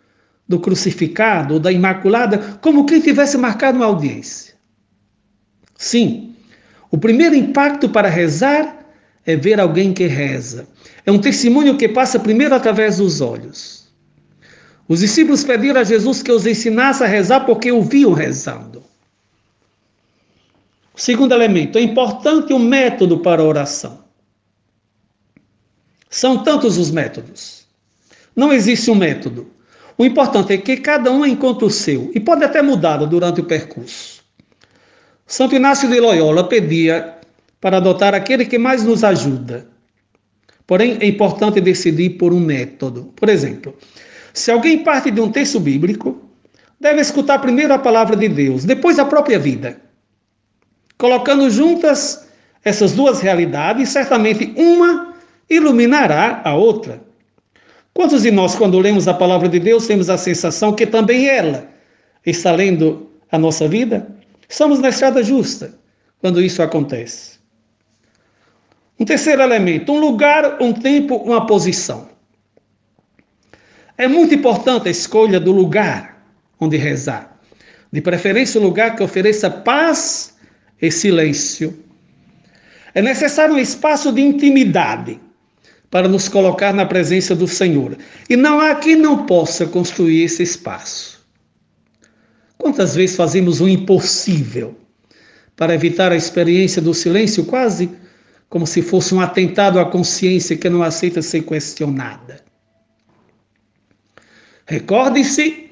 do 0.49 0.61
crucificado 0.61 1.55
ou 1.55 1.61
da 1.61 1.73
Imaculada, 1.73 2.39
como 2.61 2.85
quem 2.85 3.01
tivesse 3.01 3.37
marcado 3.39 3.79
uma 3.79 3.87
audiência. 3.87 4.55
Sim, 5.77 6.35
o 6.91 6.99
primeiro 6.99 7.35
impacto 7.35 7.89
para 7.89 8.09
rezar 8.09 8.87
é 9.27 9.37
ver 9.37 9.59
alguém 9.59 9.93
que 9.93 10.07
reza. 10.07 10.69
É 11.07 11.11
um 11.11 11.19
testemunho 11.19 11.77
que 11.77 11.89
passa 11.89 12.19
primeiro 12.19 12.55
através 12.55 12.99
dos 12.99 13.21
olhos. 13.21 13.89
Os 14.87 15.01
discípulos 15.01 15.43
pediram 15.43 15.81
a 15.81 15.85
Jesus 15.85 16.23
que 16.23 16.31
os 16.31 16.47
ensinasse 16.47 17.03
a 17.03 17.07
rezar 17.07 17.41
porque 17.41 17.73
o 17.73 17.83
viam 17.83 18.13
rezando. 18.13 18.83
Segundo 20.95 21.33
elemento, 21.33 21.79
é 21.79 21.81
importante 21.81 22.53
o 22.53 22.59
método 22.59 23.19
para 23.19 23.43
a 23.43 23.45
oração. 23.45 24.05
São 26.09 26.45
tantos 26.45 26.79
os 26.79 26.91
métodos. 26.91 27.67
Não 28.37 28.53
existe 28.53 28.91
um 28.91 28.95
método. 28.95 29.51
O 29.97 30.05
importante 30.05 30.53
é 30.53 30.59
que 30.59 30.77
cada 30.79 31.11
um 31.11 31.25
encontre 31.25 31.65
o 31.65 31.71
seu 31.71 32.11
e 32.15 32.21
pode 32.21 32.45
até 32.45 32.61
mudar 32.61 32.99
durante 32.99 33.41
o 33.41 33.45
percurso. 33.45 34.23
Santo 35.27 35.55
Inácio 35.55 35.89
de 35.89 36.01
Loyola 36.01 36.45
pedia 36.45 37.19
para 37.61 37.79
adotar 37.79 38.15
aquele 38.15 38.45
que 38.45 38.59
mais 38.59 38.83
nos 38.83 39.05
ajuda. 39.05 39.67
Porém, 40.67 40.99
é 41.01 41.07
importante 41.07 41.61
decidir 41.61 42.11
por 42.11 42.33
um 42.33 42.41
método. 42.41 43.13
Por 43.17 43.29
exemplo, 43.29 43.75
se 44.33 44.51
alguém 44.51 44.83
parte 44.83 45.11
de 45.11 45.21
um 45.21 45.31
texto 45.31 45.61
bíblico, 45.61 46.21
deve 46.81 47.01
escutar 47.01 47.39
primeiro 47.39 47.73
a 47.73 47.79
palavra 47.79 48.17
de 48.17 48.29
Deus, 48.29 48.65
depois 48.65 48.99
a 48.99 49.05
própria 49.05 49.39
vida. 49.39 49.81
Colocando 50.99 51.49
juntas 51.51 52.27
essas 52.65 52.93
duas 52.93 53.21
realidades, 53.21 53.91
certamente 53.91 54.53
uma 54.57 55.15
iluminará 55.49 56.43
a 56.45 56.55
outra. 56.55 57.01
Quantos 57.95 58.23
de 58.23 58.31
nós, 58.33 58.57
quando 58.57 58.81
lemos 58.81 59.07
a 59.07 59.15
palavra 59.15 59.49
de 59.49 59.61
Deus, 59.61 59.87
temos 59.87 60.11
a 60.11 60.19
sensação 60.19 60.75
que 60.75 60.85
também 60.85 61.29
ela 61.29 61.69
está 62.27 62.51
lendo 62.51 63.09
a 63.31 63.39
nossa 63.39 63.69
vida? 63.69 64.09
Estamos 64.49 64.81
na 64.81 64.89
estrada 64.89 65.23
justa 65.23 65.79
quando 66.21 66.43
isso 66.43 66.61
acontece. 66.61 67.39
Um 68.99 69.05
terceiro 69.05 69.43
elemento: 69.43 69.93
um 69.93 70.01
lugar, 70.01 70.61
um 70.61 70.73
tempo, 70.73 71.17
uma 71.17 71.47
posição. 71.47 72.09
É 73.97 74.09
muito 74.09 74.35
importante 74.35 74.89
a 74.89 74.91
escolha 74.91 75.39
do 75.39 75.53
lugar 75.53 76.21
onde 76.59 76.77
rezar. 76.77 77.39
De 77.93 78.01
preferência, 78.01 78.61
um 78.61 78.65
lugar 78.65 78.97
que 78.97 79.05
ofereça 79.05 79.49
paz 79.49 80.37
e 80.83 80.91
silêncio. 80.91 81.79
É 82.93 83.01
necessário 83.01 83.55
um 83.55 83.59
espaço 83.59 84.11
de 84.13 84.21
intimidade 84.21 85.21
para 85.95 86.09
nos 86.09 86.29
colocar 86.29 86.75
na 86.75 86.85
presença 86.85 87.37
do 87.37 87.47
Senhor. 87.47 87.97
E 88.29 88.35
não 88.35 88.59
há 88.59 88.75
quem 88.75 88.97
não 88.97 89.27
possa 89.27 89.65
construir 89.65 90.25
esse 90.25 90.43
espaço. 90.43 91.25
Quantas 92.59 92.97
vezes 92.97 93.15
fazemos 93.15 93.61
o 93.61 93.69
impossível 93.69 94.77
para 95.55 95.73
evitar 95.73 96.11
a 96.11 96.17
experiência 96.17 96.83
do 96.83 96.93
silêncio, 96.93 97.45
quase 97.45 97.89
como 98.49 98.67
se 98.67 98.83
fosse 98.83 99.15
um 99.15 99.21
atentado 99.21 99.79
à 99.79 99.85
consciência 99.85 100.57
que 100.57 100.69
não 100.69 100.83
aceita 100.83 101.23
ser 101.23 101.43
questionada? 101.43 102.41
Recorde-se 104.67 105.71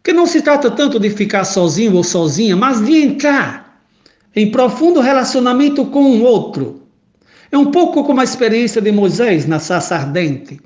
que 0.00 0.12
não 0.12 0.26
se 0.28 0.42
trata 0.42 0.70
tanto 0.70 1.00
de 1.00 1.10
ficar 1.10 1.42
sozinho 1.42 1.96
ou 1.96 2.04
sozinha, 2.04 2.54
mas 2.56 2.86
de 2.86 2.98
entrar 2.98 3.82
em 4.32 4.48
profundo 4.48 5.00
relacionamento 5.00 5.84
com 5.86 6.04
o 6.04 6.22
outro 6.22 6.85
é 7.50 7.56
um 7.56 7.70
pouco 7.70 8.04
como 8.04 8.20
a 8.20 8.24
experiência 8.24 8.80
de 8.80 8.90
Moisés 8.90 9.46
na 9.46 9.58
sarça 9.58 9.96
ardente, 9.96 10.60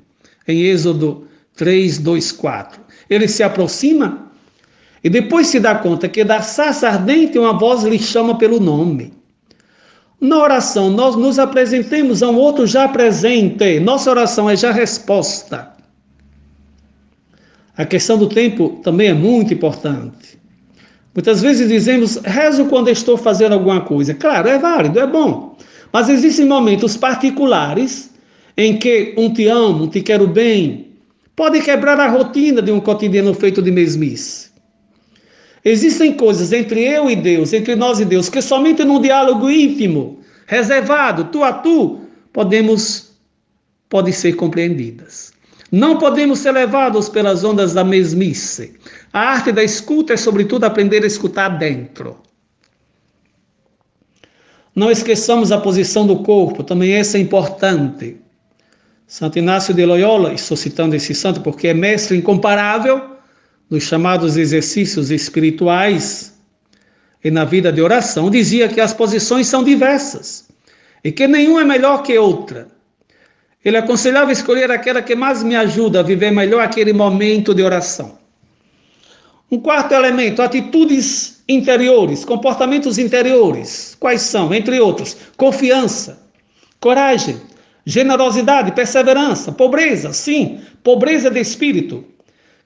em 0.47 0.61
Êxodo 0.61 1.27
3, 1.55 1.99
2, 1.99 2.31
4. 2.31 2.81
Ele 3.09 3.27
se 3.27 3.43
aproxima 3.43 4.31
e 5.03 5.09
depois 5.09 5.47
se 5.47 5.59
dá 5.59 5.75
conta 5.75 6.07
que 6.07 6.23
da 6.23 6.41
sarça 6.41 6.87
ardente 6.87 7.37
uma 7.37 7.57
voz 7.57 7.83
lhe 7.83 7.99
chama 7.99 8.37
pelo 8.37 8.59
nome. 8.59 9.13
Na 10.19 10.37
oração, 10.37 10.91
nós 10.91 11.15
nos 11.15 11.39
apresentemos 11.39 12.21
a 12.21 12.29
um 12.29 12.35
outro 12.35 12.67
já 12.67 12.87
presente. 12.87 13.79
Nossa 13.79 14.09
oração 14.11 14.47
é 14.49 14.55
já 14.55 14.71
resposta. 14.71 15.71
A 17.75 17.85
questão 17.85 18.17
do 18.17 18.29
tempo 18.29 18.79
também 18.83 19.07
é 19.07 19.13
muito 19.13 19.53
importante. 19.53 20.39
Muitas 21.15 21.41
vezes 21.41 21.67
dizemos, 21.67 22.17
rezo 22.23 22.65
quando 22.65 22.89
estou 22.89 23.17
fazendo 23.17 23.53
alguma 23.53 23.81
coisa. 23.81 24.13
Claro, 24.13 24.47
é 24.47 24.59
válido, 24.59 24.99
é 24.99 25.07
bom. 25.07 25.57
Mas 25.91 26.09
existem 26.09 26.45
momentos 26.45 26.95
particulares 26.95 28.11
em 28.57 28.77
que 28.77 29.13
um 29.17 29.33
te 29.33 29.47
amo, 29.47 29.85
um 29.85 29.87
te 29.87 30.01
quero 30.01 30.27
bem, 30.27 30.91
pode 31.35 31.61
quebrar 31.61 31.99
a 31.99 32.07
rotina 32.07 32.61
de 32.61 32.71
um 32.71 32.79
cotidiano 32.79 33.33
feito 33.33 33.61
de 33.61 33.71
mesmice. 33.71 34.51
Existem 35.63 36.13
coisas 36.13 36.51
entre 36.51 36.81
eu 36.81 37.09
e 37.09 37.15
Deus, 37.15 37.53
entre 37.53 37.75
nós 37.75 37.99
e 37.99 38.05
Deus, 38.05 38.29
que 38.29 38.41
somente 38.41 38.83
num 38.83 39.01
diálogo 39.01 39.49
íntimo, 39.49 40.19
reservado, 40.47 41.25
tu 41.25 41.43
a 41.43 41.53
tu, 41.53 42.01
podemos 42.33 43.11
podem 43.91 44.13
ser 44.13 44.33
compreendidas. 44.33 45.33
Não 45.71 45.97
podemos 45.97 46.39
ser 46.39 46.51
levados 46.51 47.09
pelas 47.09 47.43
ondas 47.43 47.73
da 47.73 47.83
mesmice. 47.83 48.73
A 49.13 49.19
arte 49.19 49.51
da 49.51 49.63
escuta 49.63 50.13
é, 50.13 50.17
sobretudo, 50.17 50.63
aprender 50.63 51.03
a 51.03 51.07
escutar 51.07 51.49
dentro. 51.49 52.17
Não 54.75 54.89
esqueçamos 54.89 55.51
a 55.51 55.57
posição 55.57 56.07
do 56.07 56.19
corpo, 56.19 56.63
também 56.63 56.93
essa 56.93 57.17
é 57.17 57.21
importante. 57.21 58.17
Santo 59.05 59.37
Inácio 59.37 59.73
de 59.73 59.85
Loyola, 59.85 60.33
estou 60.33 60.55
citando 60.55 60.95
esse 60.95 61.13
santo 61.13 61.41
porque 61.41 61.67
é 61.67 61.73
mestre 61.73 62.17
incomparável 62.17 63.11
nos 63.69 63.83
chamados 63.83 64.37
exercícios 64.37 65.11
espirituais 65.11 66.33
e 67.23 67.29
na 67.29 67.43
vida 67.43 67.71
de 67.71 67.81
oração, 67.81 68.29
dizia 68.29 68.69
que 68.69 68.79
as 68.79 68.93
posições 68.93 69.47
são 69.47 69.63
diversas 69.63 70.47
e 71.03 71.11
que 71.11 71.27
nenhuma 71.27 71.61
é 71.61 71.65
melhor 71.65 72.03
que 72.03 72.17
outra. 72.17 72.67
Ele 73.63 73.77
aconselhava 73.77 74.31
escolher 74.31 74.71
aquela 74.71 75.01
que 75.01 75.15
mais 75.15 75.43
me 75.43 75.55
ajuda 75.55 75.99
a 75.99 76.03
viver 76.03 76.31
melhor 76.31 76.61
aquele 76.61 76.93
momento 76.93 77.53
de 77.53 77.61
oração. 77.61 78.17
Um 79.51 79.59
quarto 79.59 79.93
elemento, 79.93 80.41
atitudes 80.41 81.30
interiores, 81.53 82.25
comportamentos 82.25 82.97
interiores. 82.97 83.95
Quais 83.99 84.21
são? 84.21 84.53
Entre 84.53 84.79
outros, 84.79 85.17
confiança, 85.37 86.21
coragem, 86.79 87.37
generosidade, 87.85 88.71
perseverança, 88.71 89.51
pobreza, 89.51 90.13
sim, 90.13 90.59
pobreza 90.83 91.29
de 91.29 91.39
espírito, 91.39 92.03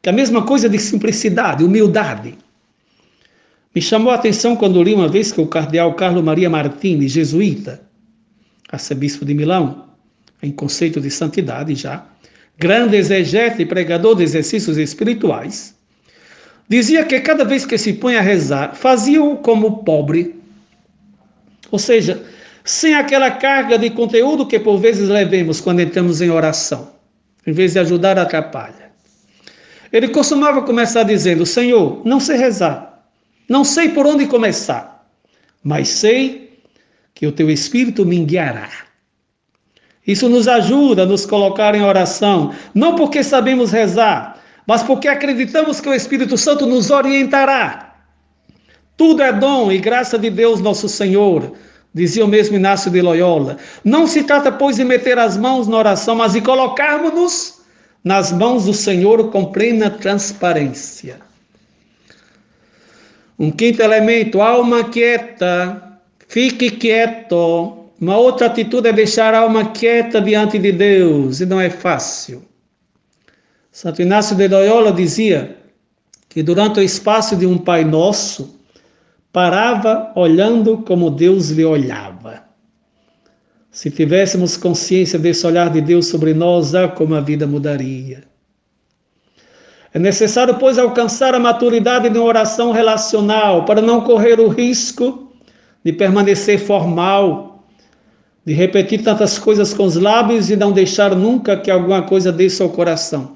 que 0.02 0.10
é 0.10 0.12
a 0.12 0.16
mesma 0.16 0.44
coisa 0.44 0.70
de 0.70 0.80
simplicidade, 0.80 1.64
humildade. 1.64 2.38
Me 3.74 3.82
chamou 3.82 4.12
a 4.12 4.16
atenção 4.16 4.56
quando 4.56 4.82
li 4.82 4.94
uma 4.94 5.08
vez 5.08 5.32
que 5.32 5.42
o 5.42 5.48
cardeal 5.48 5.94
Carlo 5.96 6.24
Maria 6.24 6.50
Martini, 6.50 7.08
jesuíta, 7.08 7.82
arcebispo 8.72 9.26
de 9.26 9.34
Milão, 9.34 9.90
em 10.42 10.52
conceito 10.52 11.02
de 11.02 11.10
santidade 11.10 11.76
já, 11.76 12.06
grande 12.58 12.96
exegete 12.96 13.62
e 13.62 13.66
pregador 13.66 14.16
de 14.16 14.24
exercícios 14.24 14.78
espirituais, 14.78 15.75
Dizia 16.68 17.06
que 17.06 17.20
cada 17.20 17.46
vez 17.46 17.66
que 17.66 17.78
se 17.78 17.94
põe 17.94 18.16
a 18.16 18.22
rezar, 18.22 18.76
fazia-o 18.76 19.38
como 19.38 19.84
pobre. 19.84 20.36
Ou 21.72 21.78
seja, 21.78 22.24
sem 22.64 22.96
aquela 22.96 23.30
carga 23.30 23.78
de 23.78 23.92
conteúdo 23.92 24.48
que 24.48 24.60
por 24.60 24.78
vezes 24.78 25.08
levemos 25.08 25.62
quando 25.62 25.82
entramos 25.82 26.22
em 26.22 26.30
oração. 26.30 26.94
Em 27.46 27.52
vez 27.52 27.74
de 27.74 27.80
ajudar, 27.80 28.18
atrapalha. 28.18 28.92
Ele 29.94 30.08
costumava 30.08 30.64
começar 30.64 31.04
dizendo: 31.04 31.46
Senhor, 31.46 32.02
não 32.04 32.20
sei 32.20 32.38
rezar, 32.38 33.06
não 33.48 33.64
sei 33.64 33.90
por 33.90 34.08
onde 34.08 34.26
começar, 34.26 35.08
mas 35.64 35.88
sei 35.90 36.60
que 37.14 37.28
o 37.28 37.32
teu 37.32 37.50
Espírito 37.52 38.04
me 38.06 38.20
guiará. 38.26 38.70
Isso 40.06 40.28
nos 40.28 40.48
ajuda 40.48 41.04
a 41.04 41.06
nos 41.06 41.26
colocar 41.26 41.74
em 41.76 41.82
oração, 41.82 42.54
não 42.74 42.96
porque 42.96 43.24
sabemos 43.24 43.72
rezar, 43.72 44.40
mas 44.68 44.84
porque 44.84 45.08
acreditamos 45.08 45.80
que 45.80 45.90
o 45.90 45.94
Espírito 45.94 46.38
Santo 46.38 46.66
nos 46.66 46.90
orientará. 46.90 47.96
Tudo 48.98 49.22
é 49.22 49.32
dom 49.32 49.72
e 49.72 49.78
graça 49.78 50.18
de 50.18 50.30
Deus, 50.30 50.62
nosso 50.62 50.88
Senhor, 50.88 51.54
dizia 51.94 52.24
o 52.24 52.28
mesmo 52.28 52.56
Inácio 52.56 52.90
de 52.90 53.02
Loyola. 53.02 53.58
Não 53.84 54.08
se 54.08 54.24
trata, 54.24 54.52
pois, 54.52 54.78
de 54.78 54.84
meter 54.84 55.20
as 55.20 55.38
mãos 55.38 55.68
na 55.68 55.78
oração, 55.78 56.16
mas 56.16 56.34
de 56.34 56.42
colocarmos-nos 56.42 57.62
nas 58.04 58.32
mãos 58.32 58.66
do 58.66 58.74
Senhor 58.74 59.32
com 59.32 59.46
plena 59.46 59.90
transparência. 59.90 61.20
Um 63.38 63.52
quinto 63.52 63.82
elemento, 63.82 64.42
alma 64.42 64.86
quieta, 64.86 66.00
fique 66.28 66.72
quieto. 66.72 67.90
Uma 68.00 68.18
outra 68.18 68.48
atitude 68.48 68.88
é 68.88 68.94
deixar 68.94 69.34
a 69.34 69.40
alma 69.40 69.72
quieta 69.72 70.22
diante 70.22 70.58
de 70.58 70.72
Deus, 70.72 71.42
e 71.42 71.46
não 71.46 71.60
é 71.60 71.70
fácil. 71.70 72.44
Santo 73.76 74.02
Inácio 74.02 74.38
de 74.38 74.48
Loyola 74.48 74.90
dizia 74.90 75.58
que 76.30 76.42
durante 76.42 76.80
o 76.80 76.82
espaço 76.82 77.36
de 77.36 77.46
um 77.46 77.58
Pai 77.58 77.84
Nosso, 77.84 78.58
parava 79.34 80.14
olhando 80.16 80.78
como 80.78 81.12
Deus 81.12 81.50
lhe 81.50 81.66
olhava. 81.66 82.44
Se 83.70 83.92
tivéssemos 83.92 84.56
consciência 84.56 85.20
desse 85.20 85.46
olhar 85.46 85.70
de 85.70 85.82
Deus 85.82 86.08
sobre 86.08 86.34
nós, 86.34 86.74
ah, 86.74 86.88
como 86.88 87.16
a 87.16 87.20
vida 87.20 87.46
mudaria. 87.46 88.24
É 89.94 90.00
necessário, 90.00 90.56
pois, 90.56 90.80
alcançar 90.80 91.36
a 91.36 91.40
maturidade 91.40 92.08
de 92.08 92.18
uma 92.18 92.28
oração 92.28 92.72
relacional 92.72 93.66
para 93.66 93.82
não 93.82 94.00
correr 94.00 94.40
o 94.40 94.48
risco 94.48 95.34
de 95.84 95.92
permanecer 95.92 96.60
formal, 96.60 97.66
de 98.46 98.54
repetir 98.54 99.04
tantas 99.04 99.38
coisas 99.38 99.74
com 99.74 99.84
os 99.84 99.98
lábios 99.98 100.50
e 100.50 100.56
não 100.56 100.72
deixar 100.72 101.14
nunca 101.14 101.58
que 101.58 101.70
alguma 101.70 102.04
coisa 102.04 102.32
desça 102.32 102.64
ao 102.64 102.70
coração. 102.70 103.36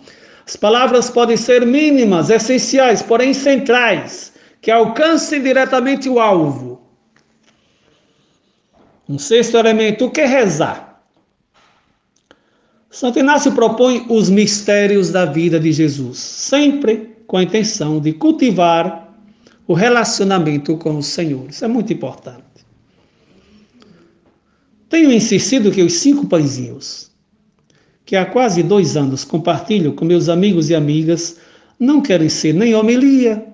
As 0.50 0.56
palavras 0.56 1.12
podem 1.12 1.38
ser 1.38 1.64
mínimas, 1.64 2.32
essenciais, 2.32 3.04
porém 3.04 3.36
centrais, 3.36 4.34
que 4.60 4.72
alcancem 4.72 5.44
diretamente 5.44 6.10
o 6.10 6.20
alvo. 6.20 6.82
Um 9.08 9.20
sexto 9.20 9.58
elemento, 9.58 10.06
o 10.06 10.10
que 10.10 10.26
rezar? 10.26 11.04
Santo 12.90 13.20
Inácio 13.20 13.52
propõe 13.52 14.08
os 14.10 14.28
mistérios 14.32 15.12
da 15.12 15.24
vida 15.24 15.60
de 15.60 15.72
Jesus, 15.72 16.18
sempre 16.18 17.16
com 17.28 17.38
a 17.38 17.44
intenção 17.44 18.00
de 18.00 18.12
cultivar 18.14 19.08
o 19.68 19.76
relacionamento 19.76 20.76
com 20.78 20.98
o 20.98 21.04
Senhor. 21.04 21.48
Isso 21.48 21.64
é 21.64 21.68
muito 21.68 21.94
importante. 21.94 22.66
Tenho 24.90 25.12
insistido 25.12 25.70
que 25.70 25.84
os 25.84 25.94
cinco 25.94 26.26
pãezinhos 26.26 27.09
que 28.10 28.16
há 28.16 28.26
quase 28.26 28.64
dois 28.64 28.98
anos 28.98 29.24
compartilho 29.24 29.94
com 29.94 30.04
meus 30.04 30.30
amigos 30.30 30.72
e 30.72 30.74
amigas, 30.74 31.38
não 31.80 32.02
querem 32.02 32.28
ser 32.28 32.56
nem 32.56 32.74
homilia, 32.74 33.46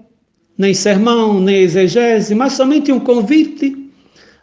nem 0.57 0.73
sermão, 0.73 1.41
nem 1.41 1.57
exegese, 1.57 2.33
mas 2.33 2.53
somente 2.53 2.89
um 2.89 3.01
convite 3.01 3.91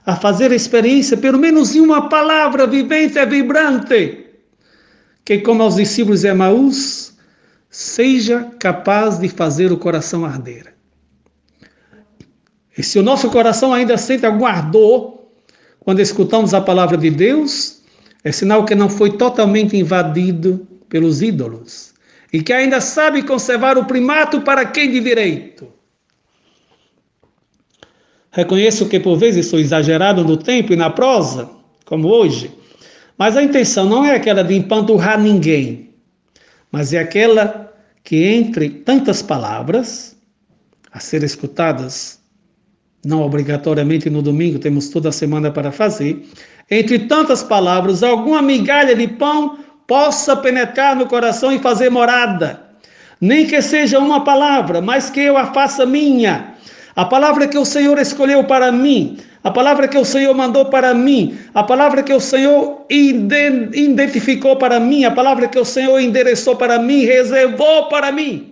a 0.04 0.14
fazer 0.14 0.52
a 0.52 0.54
experiência, 0.54 1.16
pelo 1.16 1.38
menos 1.38 1.74
em 1.74 1.80
uma 1.80 2.10
palavra 2.10 2.66
vivente 2.66 3.18
e 3.18 3.24
vibrante, 3.24 4.26
que, 5.24 5.38
como 5.38 5.62
aos 5.62 5.76
discípulos 5.76 6.20
de 6.20 6.28
Emaús, 6.28 7.16
seja 7.70 8.50
capaz 8.58 9.18
de 9.18 9.30
fazer 9.30 9.72
o 9.72 9.78
coração 9.78 10.26
arder. 10.26 10.74
E 12.76 12.82
se 12.82 12.98
o 12.98 13.02
nosso 13.02 13.30
coração 13.30 13.72
ainda 13.72 13.96
sente 13.96 14.26
algum 14.26 14.44
ardor 14.44 15.22
quando 15.80 16.00
escutamos 16.00 16.52
a 16.52 16.60
palavra 16.60 16.98
de 16.98 17.08
Deus, 17.08 17.81
é 18.24 18.30
sinal 18.32 18.64
que 18.64 18.74
não 18.74 18.88
foi 18.88 19.16
totalmente 19.16 19.76
invadido 19.76 20.66
pelos 20.88 21.22
ídolos 21.22 21.92
e 22.32 22.42
que 22.42 22.52
ainda 22.52 22.80
sabe 22.80 23.22
conservar 23.22 23.76
o 23.76 23.84
primato 23.84 24.40
para 24.40 24.64
quem 24.64 24.90
de 24.90 25.00
direito. 25.00 25.68
Reconheço 28.30 28.88
que 28.88 28.98
por 28.98 29.16
vezes 29.16 29.46
sou 29.46 29.58
exagerado 29.58 30.24
no 30.24 30.36
tempo 30.36 30.72
e 30.72 30.76
na 30.76 30.88
prosa, 30.88 31.50
como 31.84 32.08
hoje, 32.08 32.50
mas 33.18 33.36
a 33.36 33.42
intenção 33.42 33.86
não 33.86 34.04
é 34.04 34.14
aquela 34.14 34.42
de 34.42 34.54
empanturrar 34.54 35.20
ninguém, 35.20 35.90
mas 36.70 36.94
é 36.94 36.98
aquela 36.98 37.70
que 38.02 38.24
entre 38.24 38.70
tantas 38.70 39.20
palavras 39.20 40.16
a 40.90 40.98
ser 40.98 41.22
escutadas, 41.22 42.21
não 43.04 43.22
obrigatoriamente 43.22 44.08
no 44.08 44.22
domingo, 44.22 44.58
temos 44.58 44.88
toda 44.88 45.08
a 45.08 45.12
semana 45.12 45.50
para 45.50 45.72
fazer, 45.72 46.24
entre 46.70 47.00
tantas 47.00 47.42
palavras, 47.42 48.02
alguma 48.02 48.40
migalha 48.40 48.94
de 48.94 49.08
pão 49.08 49.58
possa 49.86 50.36
penetrar 50.36 50.94
no 50.94 51.06
coração 51.06 51.52
e 51.52 51.58
fazer 51.58 51.90
morada. 51.90 52.62
Nem 53.20 53.46
que 53.46 53.60
seja 53.60 53.98
uma 53.98 54.24
palavra, 54.24 54.80
mas 54.80 55.10
que 55.10 55.20
eu 55.20 55.36
a 55.36 55.52
faça 55.52 55.84
minha. 55.84 56.54
A 56.94 57.04
palavra 57.04 57.46
que 57.46 57.58
o 57.58 57.64
Senhor 57.64 57.98
escolheu 57.98 58.44
para 58.44 58.70
mim, 58.70 59.18
a 59.42 59.50
palavra 59.50 59.88
que 59.88 59.98
o 59.98 60.04
Senhor 60.04 60.34
mandou 60.34 60.66
para 60.66 60.94
mim, 60.94 61.36
a 61.54 61.62
palavra 61.62 62.02
que 62.02 62.12
o 62.12 62.20
Senhor 62.20 62.84
identificou 62.88 64.56
para 64.56 64.78
mim, 64.78 65.04
a 65.04 65.10
palavra 65.10 65.48
que 65.48 65.58
o 65.58 65.64
Senhor 65.64 65.98
endereçou 65.98 66.54
para 66.54 66.78
mim, 66.78 67.04
reservou 67.04 67.88
para 67.88 68.12
mim. 68.12 68.51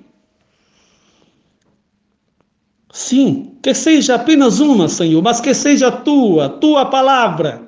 Sim, 2.92 3.52
que 3.62 3.72
seja 3.72 4.16
apenas 4.16 4.58
uma, 4.58 4.88
Senhor, 4.88 5.22
mas 5.22 5.40
que 5.40 5.54
seja 5.54 5.90
tua, 5.90 6.48
tua 6.48 6.86
palavra. 6.86 7.62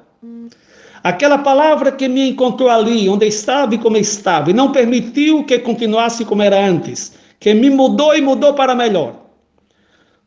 Aquela 1.02 1.38
palavra 1.38 1.92
que 1.92 2.08
me 2.08 2.30
encontrou 2.30 2.68
ali, 2.68 3.08
onde 3.08 3.26
estava 3.26 3.74
e 3.74 3.78
como 3.78 3.96
estava, 3.96 4.50
e 4.50 4.54
não 4.54 4.72
permitiu 4.72 5.44
que 5.44 5.58
continuasse 5.58 6.24
como 6.24 6.42
era 6.42 6.64
antes, 6.64 7.12
que 7.40 7.54
me 7.54 7.70
mudou 7.70 8.14
e 8.16 8.20
mudou 8.20 8.54
para 8.54 8.74
melhor. 8.74 9.16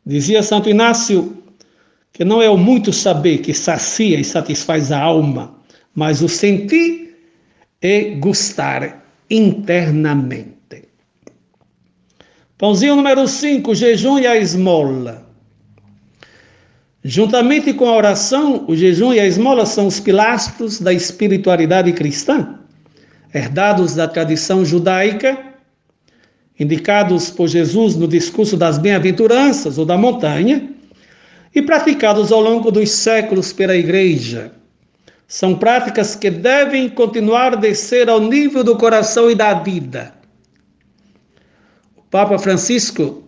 Dizia 0.04 0.42
Santo 0.42 0.68
Inácio 0.68 1.36
que 2.16 2.24
não 2.24 2.40
é 2.40 2.48
o 2.48 2.56
muito 2.56 2.94
saber 2.94 3.38
que 3.38 3.52
sacia 3.52 4.18
e 4.18 4.24
satisfaz 4.24 4.90
a 4.90 4.98
alma, 4.98 5.54
mas 5.94 6.22
o 6.22 6.28
sentir 6.30 7.14
e 7.82 8.14
gostar 8.14 9.04
internamente. 9.28 10.55
Pãozinho 12.58 12.96
número 12.96 13.28
5, 13.28 13.74
jejum 13.74 14.18
e 14.18 14.26
a 14.26 14.34
esmola. 14.34 15.26
Juntamente 17.04 17.74
com 17.74 17.86
a 17.86 17.94
oração, 17.94 18.64
o 18.66 18.74
jejum 18.74 19.12
e 19.12 19.20
a 19.20 19.26
esmola 19.26 19.66
são 19.66 19.86
os 19.86 20.00
pilastros 20.00 20.80
da 20.80 20.90
espiritualidade 20.90 21.92
cristã, 21.92 22.58
herdados 23.34 23.94
da 23.94 24.08
tradição 24.08 24.64
judaica, 24.64 25.38
indicados 26.58 27.28
por 27.28 27.46
Jesus 27.46 27.94
no 27.94 28.08
discurso 28.08 28.56
das 28.56 28.78
bem-aventuranças 28.78 29.76
ou 29.76 29.84
da 29.84 29.98
montanha, 29.98 30.70
e 31.54 31.60
praticados 31.60 32.32
ao 32.32 32.40
longo 32.40 32.70
dos 32.70 32.88
séculos 32.88 33.52
pela 33.52 33.76
Igreja. 33.76 34.50
São 35.28 35.54
práticas 35.54 36.14
que 36.14 36.30
devem 36.30 36.88
continuar 36.88 37.52
a 37.52 37.56
descer 37.56 38.08
ao 38.08 38.18
nível 38.18 38.64
do 38.64 38.78
coração 38.78 39.30
e 39.30 39.34
da 39.34 39.52
vida 39.52 40.15
Papa 42.10 42.38
Francisco, 42.38 43.24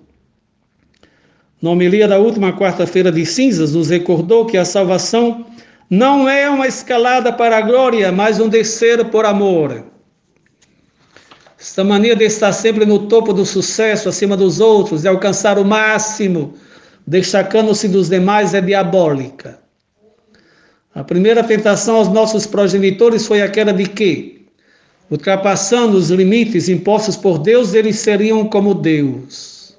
na 1.60 1.70
homilia 1.70 2.06
da 2.06 2.18
última 2.18 2.52
quarta-feira 2.52 3.10
de 3.10 3.26
cinzas, 3.26 3.74
nos 3.74 3.90
recordou 3.90 4.46
que 4.46 4.56
a 4.56 4.64
salvação 4.64 5.46
não 5.90 6.28
é 6.28 6.48
uma 6.48 6.66
escalada 6.66 7.32
para 7.32 7.58
a 7.58 7.60
glória, 7.60 8.12
mas 8.12 8.38
um 8.38 8.48
descer 8.48 9.04
por 9.06 9.24
amor. 9.24 9.84
Esta 11.58 11.82
mania 11.82 12.14
de 12.14 12.24
estar 12.24 12.52
sempre 12.52 12.86
no 12.86 13.08
topo 13.08 13.32
do 13.32 13.44
sucesso, 13.44 14.08
acima 14.08 14.36
dos 14.36 14.60
outros, 14.60 15.02
de 15.02 15.08
alcançar 15.08 15.58
o 15.58 15.64
máximo, 15.64 16.54
destacando-se 17.04 17.88
dos 17.88 18.08
demais, 18.08 18.54
é 18.54 18.60
diabólica. 18.60 19.58
A 20.94 21.02
primeira 21.02 21.42
tentação 21.42 21.96
aos 21.96 22.08
nossos 22.08 22.46
progenitores 22.46 23.26
foi 23.26 23.42
aquela 23.42 23.72
de 23.72 23.86
que, 23.86 24.37
ultrapassando 25.10 25.96
os 25.96 26.10
limites 26.10 26.68
impostos 26.68 27.16
por 27.16 27.38
Deus, 27.38 27.74
eles 27.74 27.98
seriam 27.98 28.46
como 28.46 28.74
Deus. 28.74 29.76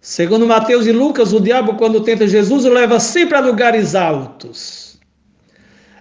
Segundo 0.00 0.46
Mateus 0.46 0.86
e 0.86 0.92
Lucas, 0.92 1.32
o 1.32 1.40
diabo, 1.40 1.74
quando 1.74 2.02
tenta 2.02 2.26
Jesus, 2.26 2.64
o 2.64 2.70
leva 2.70 3.00
sempre 3.00 3.36
a 3.36 3.40
lugares 3.40 3.94
altos. 3.94 5.00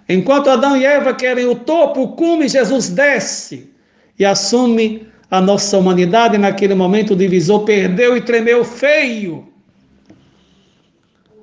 Enquanto 0.08 0.50
Adão 0.50 0.76
e 0.76 0.86
Eva 0.86 1.14
querem 1.14 1.46
o 1.46 1.56
topo, 1.56 2.02
o 2.02 2.08
cume, 2.10 2.48
Jesus 2.48 2.90
desce 2.90 3.72
e 4.20 4.26
assume 4.26 5.08
a 5.32 5.40
nossa 5.40 5.78
humanidade. 5.78 6.38
Naquele 6.38 6.76
momento, 6.76 7.14
o 7.14 7.16
divisor 7.16 7.64
perdeu 7.64 8.18
e 8.18 8.22
tremeu 8.22 8.66
feio. 8.66 9.48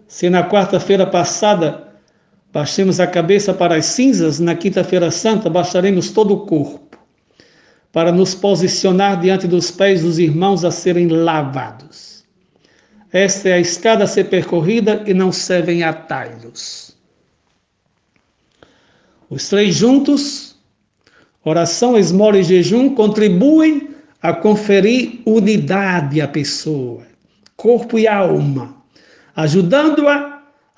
Se 0.06 0.28
na 0.28 0.46
quarta-feira 0.46 1.06
passada 1.06 1.89
Baixemos 2.52 2.98
a 2.98 3.06
cabeça 3.06 3.54
para 3.54 3.76
as 3.76 3.86
cinzas, 3.86 4.40
na 4.40 4.56
quinta-feira 4.56 5.10
santa 5.10 5.48
baixaremos 5.48 6.10
todo 6.10 6.34
o 6.34 6.46
corpo, 6.46 6.98
para 7.92 8.10
nos 8.10 8.34
posicionar 8.34 9.20
diante 9.20 9.46
dos 9.46 9.70
pés 9.70 10.02
dos 10.02 10.18
irmãos 10.18 10.64
a 10.64 10.70
serem 10.70 11.06
lavados. 11.06 12.24
Esta 13.12 13.50
é 13.50 13.52
a 13.54 13.60
escada 13.60 14.04
a 14.04 14.06
ser 14.06 14.24
percorrida 14.24 15.02
e 15.06 15.14
não 15.14 15.30
servem 15.30 15.82
atalhos. 15.82 16.96
Os 19.28 19.48
três 19.48 19.76
juntos, 19.76 20.56
oração, 21.44 21.96
esmola 21.96 22.38
e 22.38 22.42
jejum, 22.42 22.94
contribuem 22.96 23.90
a 24.20 24.32
conferir 24.32 25.20
unidade 25.24 26.20
à 26.20 26.26
pessoa, 26.26 27.02
corpo 27.56 27.96
e 27.96 28.08
alma, 28.08 28.76
ajudando-a 29.36 30.29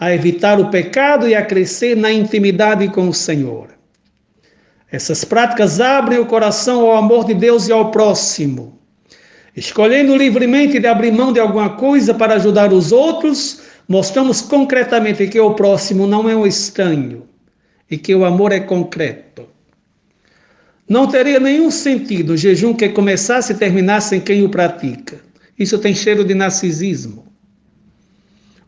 a 0.03 0.13
evitar 0.13 0.59
o 0.59 0.69
pecado 0.69 1.29
e 1.29 1.35
a 1.37 1.47
crescer 1.47 1.97
na 1.97 2.13
intimidade 2.13 2.89
com 2.89 3.09
o 3.09 3.15
Senhor. 3.15 3.69
Essas 4.91 5.25
práticas 5.25 5.81
abrem 5.81 6.19
o 6.19 6.27
coração 6.27 6.81
ao 6.81 6.97
amor 6.97 7.25
de 7.25 7.35
Deus 7.35 7.69
e 7.69 7.73
ao 7.73 7.93
próximo. 7.93 8.81
Escolhendo 9.57 10.17
livremente 10.17 10.81
de 10.81 10.89
abrir 10.89 11.13
mão 11.13 11.33
de 11.33 11.39
alguma 11.39 11.77
coisa 11.77 12.13
para 12.13 12.35
ajudar 12.35 12.73
os 12.73 12.91
outros, 12.91 13.61
mostramos 13.87 14.41
concretamente 14.41 15.29
que 15.29 15.39
o 15.39 15.55
próximo 15.55 16.05
não 16.05 16.29
é 16.29 16.35
um 16.35 16.49
estranho 16.49 17.29
e 17.89 17.97
que 17.97 18.13
o 18.13 18.25
amor 18.25 18.51
é 18.51 18.59
concreto. 18.59 19.47
Não 20.89 21.07
teria 21.07 21.39
nenhum 21.39 21.71
sentido 21.71 22.31
o 22.33 22.37
jejum 22.37 22.75
que 22.75 22.89
começasse 22.89 23.53
e 23.53 23.57
terminasse 23.57 24.17
em 24.17 24.21
quem 24.21 24.45
o 24.45 24.49
pratica. 24.49 25.21
Isso 25.57 25.79
tem 25.79 25.95
cheiro 25.95 26.25
de 26.25 26.35
narcisismo. 26.35 27.25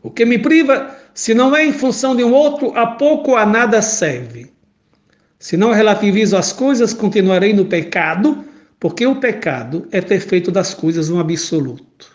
O 0.01 0.12
que 0.12 0.24
me 0.24 0.39
priva 0.39 1.03
se 1.14 1.32
não 1.32 1.54
é 1.54 1.64
em 1.64 1.72
função 1.72 2.16
de 2.16 2.24
um 2.24 2.32
outro, 2.32 2.76
a 2.76 2.86
pouco 2.86 3.36
a 3.36 3.46
nada 3.46 3.80
serve. 3.80 4.52
Se 5.38 5.56
não 5.56 5.72
relativizo 5.72 6.36
as 6.36 6.52
coisas, 6.52 6.92
continuarei 6.92 7.52
no 7.52 7.66
pecado, 7.66 8.44
porque 8.80 9.06
o 9.06 9.16
pecado 9.16 9.86
é 9.92 10.00
ter 10.00 10.18
feito 10.18 10.50
das 10.50 10.74
coisas 10.74 11.10
um 11.10 11.20
absoluto. 11.20 12.12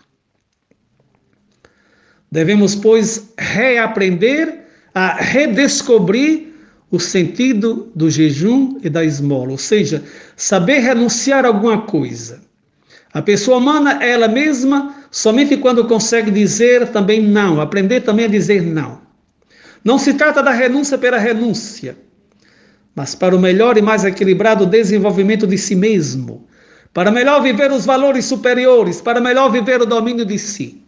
Devemos, 2.30 2.76
pois, 2.76 3.34
reaprender 3.38 4.66
a 4.94 5.14
redescobrir 5.16 6.54
o 6.92 7.00
sentido 7.00 7.92
do 7.96 8.10
jejum 8.10 8.80
e 8.84 8.90
da 8.90 9.06
esmola, 9.06 9.52
ou 9.52 9.58
seja, 9.58 10.04
saber 10.36 10.80
renunciar 10.80 11.46
a 11.46 11.48
alguma 11.48 11.84
coisa. 11.84 12.42
A 13.14 13.22
pessoa 13.22 13.58
humana 13.58 14.04
é 14.04 14.12
ela 14.12 14.28
mesma 14.28 14.96
somente 15.10 15.58
quando 15.58 15.86
consegue 15.86 16.30
dizer 16.30 16.90
também 16.90 17.22
não, 17.22 17.60
aprender 17.60 18.02
também 18.02 18.26
a 18.26 18.30
dizer 18.30 18.62
não. 18.62 19.02
Não 19.84 19.98
se 19.98 20.14
trata 20.14 20.44
da 20.44 20.52
renúncia 20.52 20.98
pela 20.98 21.18
renúncia, 21.18 21.98
mas 22.94 23.16
para 23.16 23.36
o 23.36 23.40
melhor 23.40 23.78
e 23.78 23.82
mais 23.82 24.04
equilibrado 24.04 24.66
desenvolvimento 24.66 25.48
de 25.48 25.58
si 25.58 25.76
mesmo, 25.76 26.48
para 26.94 27.10
melhor 27.10 27.42
viver 27.42 27.72
os 27.72 27.86
valores 27.86 28.26
superiores, 28.26 29.02
para 29.02 29.22
melhor 29.22 29.52
viver 29.52 29.82
o 29.82 29.86
domínio 29.86 30.26
de 30.26 30.38
si. 30.38 30.84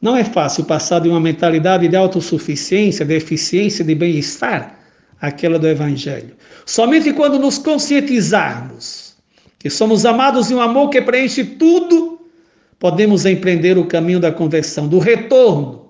Não 0.00 0.16
é 0.16 0.22
fácil 0.24 0.64
passar 0.64 1.00
de 1.00 1.08
uma 1.08 1.20
mentalidade 1.20 1.88
de 1.88 1.96
autossuficiência, 1.96 3.04
de 3.04 3.14
eficiência, 3.14 3.84
de 3.84 3.94
bem-estar, 3.94 4.78
àquela 5.20 5.58
do 5.58 5.66
Evangelho. 5.66 6.36
Somente 6.64 7.12
quando 7.12 7.38
nos 7.38 7.58
conscientizarmos 7.58 9.07
que 9.58 9.68
somos 9.68 10.06
amados 10.06 10.50
em 10.50 10.54
um 10.54 10.60
amor 10.60 10.88
que 10.90 11.00
preenche 11.02 11.44
tudo, 11.44 12.20
podemos 12.78 13.26
empreender 13.26 13.76
o 13.76 13.86
caminho 13.86 14.20
da 14.20 14.30
conversão, 14.30 14.86
do 14.86 14.98
retorno. 14.98 15.88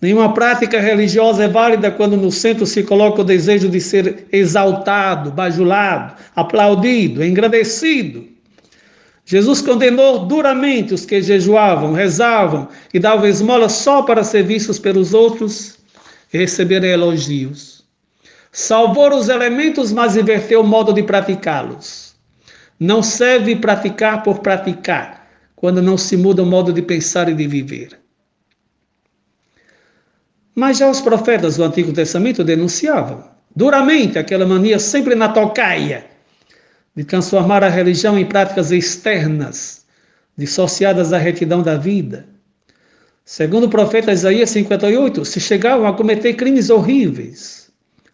Nenhuma 0.00 0.34
prática 0.34 0.80
religiosa 0.80 1.44
é 1.44 1.48
válida 1.48 1.90
quando 1.90 2.16
no 2.16 2.30
centro 2.30 2.66
se 2.66 2.82
coloca 2.82 3.20
o 3.20 3.24
desejo 3.24 3.68
de 3.68 3.80
ser 3.80 4.26
exaltado, 4.32 5.30
bajulado, 5.30 6.14
aplaudido, 6.34 7.24
engrandecido. 7.24 8.26
Jesus 9.24 9.62
condenou 9.62 10.26
duramente 10.26 10.92
os 10.92 11.06
que 11.06 11.22
jejuavam, 11.22 11.92
rezavam 11.92 12.68
e 12.92 12.98
davam 12.98 13.28
esmola 13.28 13.68
só 13.68 14.02
para 14.02 14.24
ser 14.24 14.42
vistos 14.42 14.78
pelos 14.78 15.14
outros 15.14 15.78
e 16.34 16.38
receberem 16.38 16.90
elogios. 16.90 17.81
Salvou 18.54 19.14
os 19.14 19.30
elementos, 19.30 19.92
mas 19.92 20.14
inverteu 20.14 20.60
o 20.60 20.66
modo 20.66 20.92
de 20.92 21.02
praticá-los. 21.02 22.14
Não 22.78 23.02
serve 23.02 23.56
praticar 23.56 24.22
por 24.22 24.40
praticar, 24.40 25.26
quando 25.56 25.80
não 25.80 25.96
se 25.96 26.18
muda 26.18 26.42
o 26.42 26.46
modo 26.46 26.70
de 26.70 26.82
pensar 26.82 27.30
e 27.30 27.34
de 27.34 27.46
viver. 27.46 27.98
Mas 30.54 30.76
já 30.76 30.90
os 30.90 31.00
profetas 31.00 31.56
do 31.56 31.64
Antigo 31.64 31.94
Testamento 31.94 32.44
denunciavam 32.44 33.24
duramente 33.56 34.18
aquela 34.18 34.44
mania 34.44 34.78
sempre 34.78 35.14
na 35.14 35.30
tocaia 35.30 36.04
de 36.94 37.04
transformar 37.04 37.64
a 37.64 37.70
religião 37.70 38.18
em 38.18 38.26
práticas 38.26 38.70
externas, 38.70 39.86
dissociadas 40.36 41.08
da 41.08 41.16
retidão 41.16 41.62
da 41.62 41.78
vida. 41.78 42.26
Segundo 43.24 43.64
o 43.64 43.70
profeta 43.70 44.12
Isaías 44.12 44.50
58, 44.50 45.24
se 45.24 45.40
chegavam 45.40 45.86
a 45.86 45.94
cometer 45.94 46.34
crimes 46.34 46.68
horríveis 46.68 47.61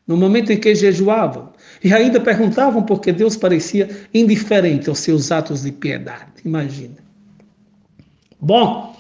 no 0.09 0.17
momento 0.17 0.51
em 0.51 0.57
que 0.57 0.75
jejuavam, 0.75 1.53
e 1.85 1.93
ainda 1.93 2.19
perguntavam 2.19 2.83
por 2.83 3.01
que 3.01 3.13
Deus 3.13 3.37
parecia 3.37 3.89
indiferente 4.13 4.89
aos 4.89 5.01
seus 5.01 5.31
atos 5.31 5.63
de 5.63 5.71
piedade. 5.71 6.33
Imagina. 6.45 6.97
Bom, 8.41 8.97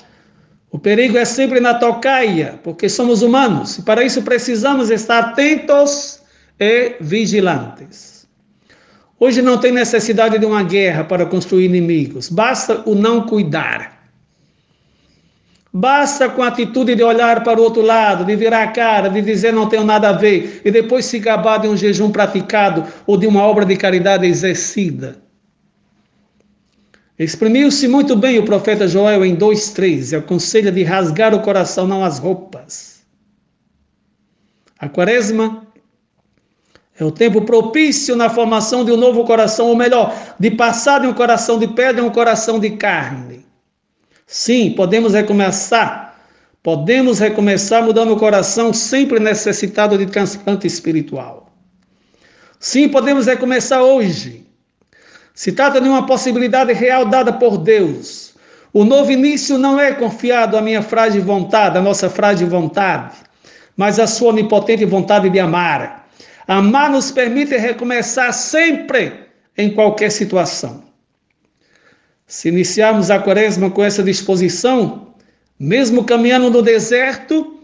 o 0.70 0.78
perigo 0.78 1.16
é 1.16 1.24
sempre 1.24 1.60
na 1.60 1.74
tocaia, 1.74 2.60
porque 2.62 2.88
somos 2.90 3.22
humanos 3.22 3.78
e 3.78 3.82
para 3.82 4.04
isso 4.04 4.20
precisamos 4.22 4.90
estar 4.90 5.18
atentos 5.18 6.20
e 6.60 6.96
vigilantes. 7.00 8.28
Hoje 9.18 9.40
não 9.40 9.58
tem 9.58 9.72
necessidade 9.72 10.38
de 10.38 10.44
uma 10.44 10.62
guerra 10.62 11.04
para 11.04 11.24
construir 11.24 11.64
inimigos, 11.64 12.28
basta 12.28 12.82
o 12.84 12.94
não 12.94 13.26
cuidar. 13.26 13.97
Basta 15.72 16.30
com 16.30 16.42
a 16.42 16.48
atitude 16.48 16.94
de 16.94 17.02
olhar 17.02 17.44
para 17.44 17.60
o 17.60 17.62
outro 17.62 17.82
lado, 17.82 18.24
de 18.24 18.34
virar 18.34 18.62
a 18.62 18.68
cara, 18.68 19.08
de 19.08 19.20
dizer 19.20 19.52
não 19.52 19.68
tenho 19.68 19.84
nada 19.84 20.08
a 20.08 20.12
ver, 20.12 20.62
e 20.64 20.70
depois 20.70 21.04
se 21.04 21.18
gabar 21.18 21.58
de 21.58 21.68
um 21.68 21.76
jejum 21.76 22.10
praticado 22.10 22.86
ou 23.06 23.16
de 23.16 23.26
uma 23.26 23.42
obra 23.42 23.66
de 23.66 23.76
caridade 23.76 24.26
exercida. 24.26 25.16
Exprimiu-se 27.18 27.86
muito 27.88 28.16
bem 28.16 28.38
o 28.38 28.44
profeta 28.44 28.86
Joel 28.86 29.24
em 29.24 29.36
2,3 29.36 30.12
e 30.12 30.16
aconselha 30.16 30.70
de 30.70 30.84
rasgar 30.84 31.34
o 31.34 31.40
coração, 31.40 31.86
não 31.86 32.04
as 32.04 32.18
roupas. 32.18 33.02
A 34.78 34.88
quaresma 34.88 35.66
É 37.00 37.04
o 37.04 37.12
tempo 37.12 37.42
propício 37.42 38.16
na 38.16 38.28
formação 38.28 38.84
de 38.84 38.90
um 38.90 38.96
novo 38.96 39.24
coração, 39.24 39.68
ou 39.68 39.76
melhor, 39.76 40.12
de 40.38 40.50
passar 40.50 41.00
de 41.00 41.06
um 41.06 41.14
coração 41.14 41.56
de 41.58 41.68
pedra 41.68 42.02
a 42.02 42.04
um 42.04 42.10
coração 42.10 42.58
de 42.58 42.70
carne. 42.70 43.47
Sim, 44.28 44.72
podemos 44.72 45.14
recomeçar. 45.14 46.14
Podemos 46.62 47.18
recomeçar 47.18 47.82
mudando 47.82 48.12
o 48.12 48.18
coração 48.18 48.74
sempre 48.74 49.18
necessitado 49.18 49.96
de 49.96 50.04
transplante 50.04 50.66
espiritual. 50.66 51.50
Sim, 52.60 52.90
podemos 52.90 53.24
recomeçar 53.24 53.82
hoje. 53.82 54.46
Se 55.32 55.50
trata 55.50 55.80
de 55.80 55.88
uma 55.88 56.04
possibilidade 56.04 56.74
real 56.74 57.06
dada 57.06 57.32
por 57.32 57.56
Deus. 57.56 58.34
O 58.70 58.84
novo 58.84 59.10
início 59.10 59.56
não 59.56 59.80
é 59.80 59.92
confiado 59.92 60.58
à 60.58 60.60
minha 60.60 60.82
frágil 60.82 61.22
vontade, 61.22 61.78
à 61.78 61.80
nossa 61.80 62.10
frágil 62.10 62.48
vontade, 62.48 63.16
mas 63.78 63.98
à 63.98 64.06
sua 64.06 64.28
onipotente 64.28 64.84
vontade 64.84 65.30
de 65.30 65.40
amar. 65.40 66.06
Amar 66.46 66.90
nos 66.90 67.10
permite 67.10 67.56
recomeçar 67.56 68.34
sempre, 68.34 69.26
em 69.56 69.70
qualquer 69.70 70.10
situação. 70.10 70.87
Se 72.28 72.48
iniciarmos 72.48 73.10
a 73.10 73.18
quaresma 73.18 73.68
com 73.70 73.82
essa 73.82 74.02
disposição, 74.02 75.08
mesmo 75.58 76.04
caminhando 76.04 76.48
no 76.48 76.62
deserto, 76.62 77.58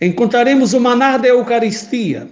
encontraremos 0.00 0.72
o 0.72 0.78
manar 0.78 1.18
da 1.18 1.26
Eucaristia, 1.26 2.28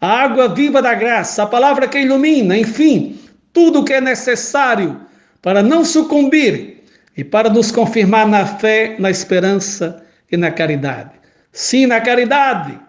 a 0.00 0.08
água 0.08 0.48
viva 0.48 0.82
da 0.82 0.94
graça, 0.94 1.44
a 1.44 1.46
palavra 1.46 1.86
que 1.86 2.00
ilumina, 2.00 2.58
enfim, 2.58 3.20
tudo 3.52 3.80
o 3.80 3.84
que 3.84 3.92
é 3.92 4.00
necessário 4.00 5.00
para 5.40 5.62
não 5.62 5.84
sucumbir 5.84 6.82
e 7.16 7.22
para 7.22 7.48
nos 7.48 7.70
confirmar 7.70 8.26
na 8.26 8.44
fé, 8.44 8.96
na 8.98 9.10
esperança 9.10 10.02
e 10.32 10.36
na 10.36 10.50
caridade. 10.50 11.12
Sim, 11.52 11.86
na 11.86 12.00
caridade 12.00 12.80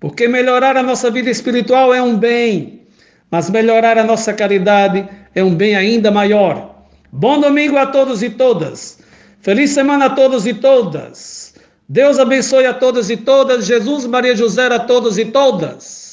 porque 0.00 0.28
melhorar 0.28 0.76
a 0.76 0.82
nossa 0.82 1.10
vida 1.10 1.30
espiritual 1.30 1.92
é 1.94 2.02
um 2.02 2.16
bem, 2.16 2.82
mas 3.30 3.50
melhorar 3.50 3.98
a 3.98 4.04
nossa 4.04 4.32
caridade 4.32 5.08
é 5.34 5.42
um 5.42 5.54
bem 5.54 5.74
ainda 5.74 6.10
maior. 6.10 6.75
Bom 7.18 7.40
domingo 7.40 7.78
a 7.78 7.86
todos 7.86 8.22
e 8.22 8.28
todas. 8.28 8.98
Feliz 9.40 9.70
semana 9.70 10.04
a 10.04 10.10
todos 10.10 10.46
e 10.46 10.52
todas. 10.52 11.54
Deus 11.88 12.18
abençoe 12.18 12.66
a 12.66 12.74
todos 12.74 13.08
e 13.08 13.16
todas. 13.16 13.64
Jesus, 13.64 14.04
Maria 14.04 14.36
José 14.36 14.66
a 14.66 14.78
todos 14.78 15.16
e 15.16 15.24
todas. 15.24 16.05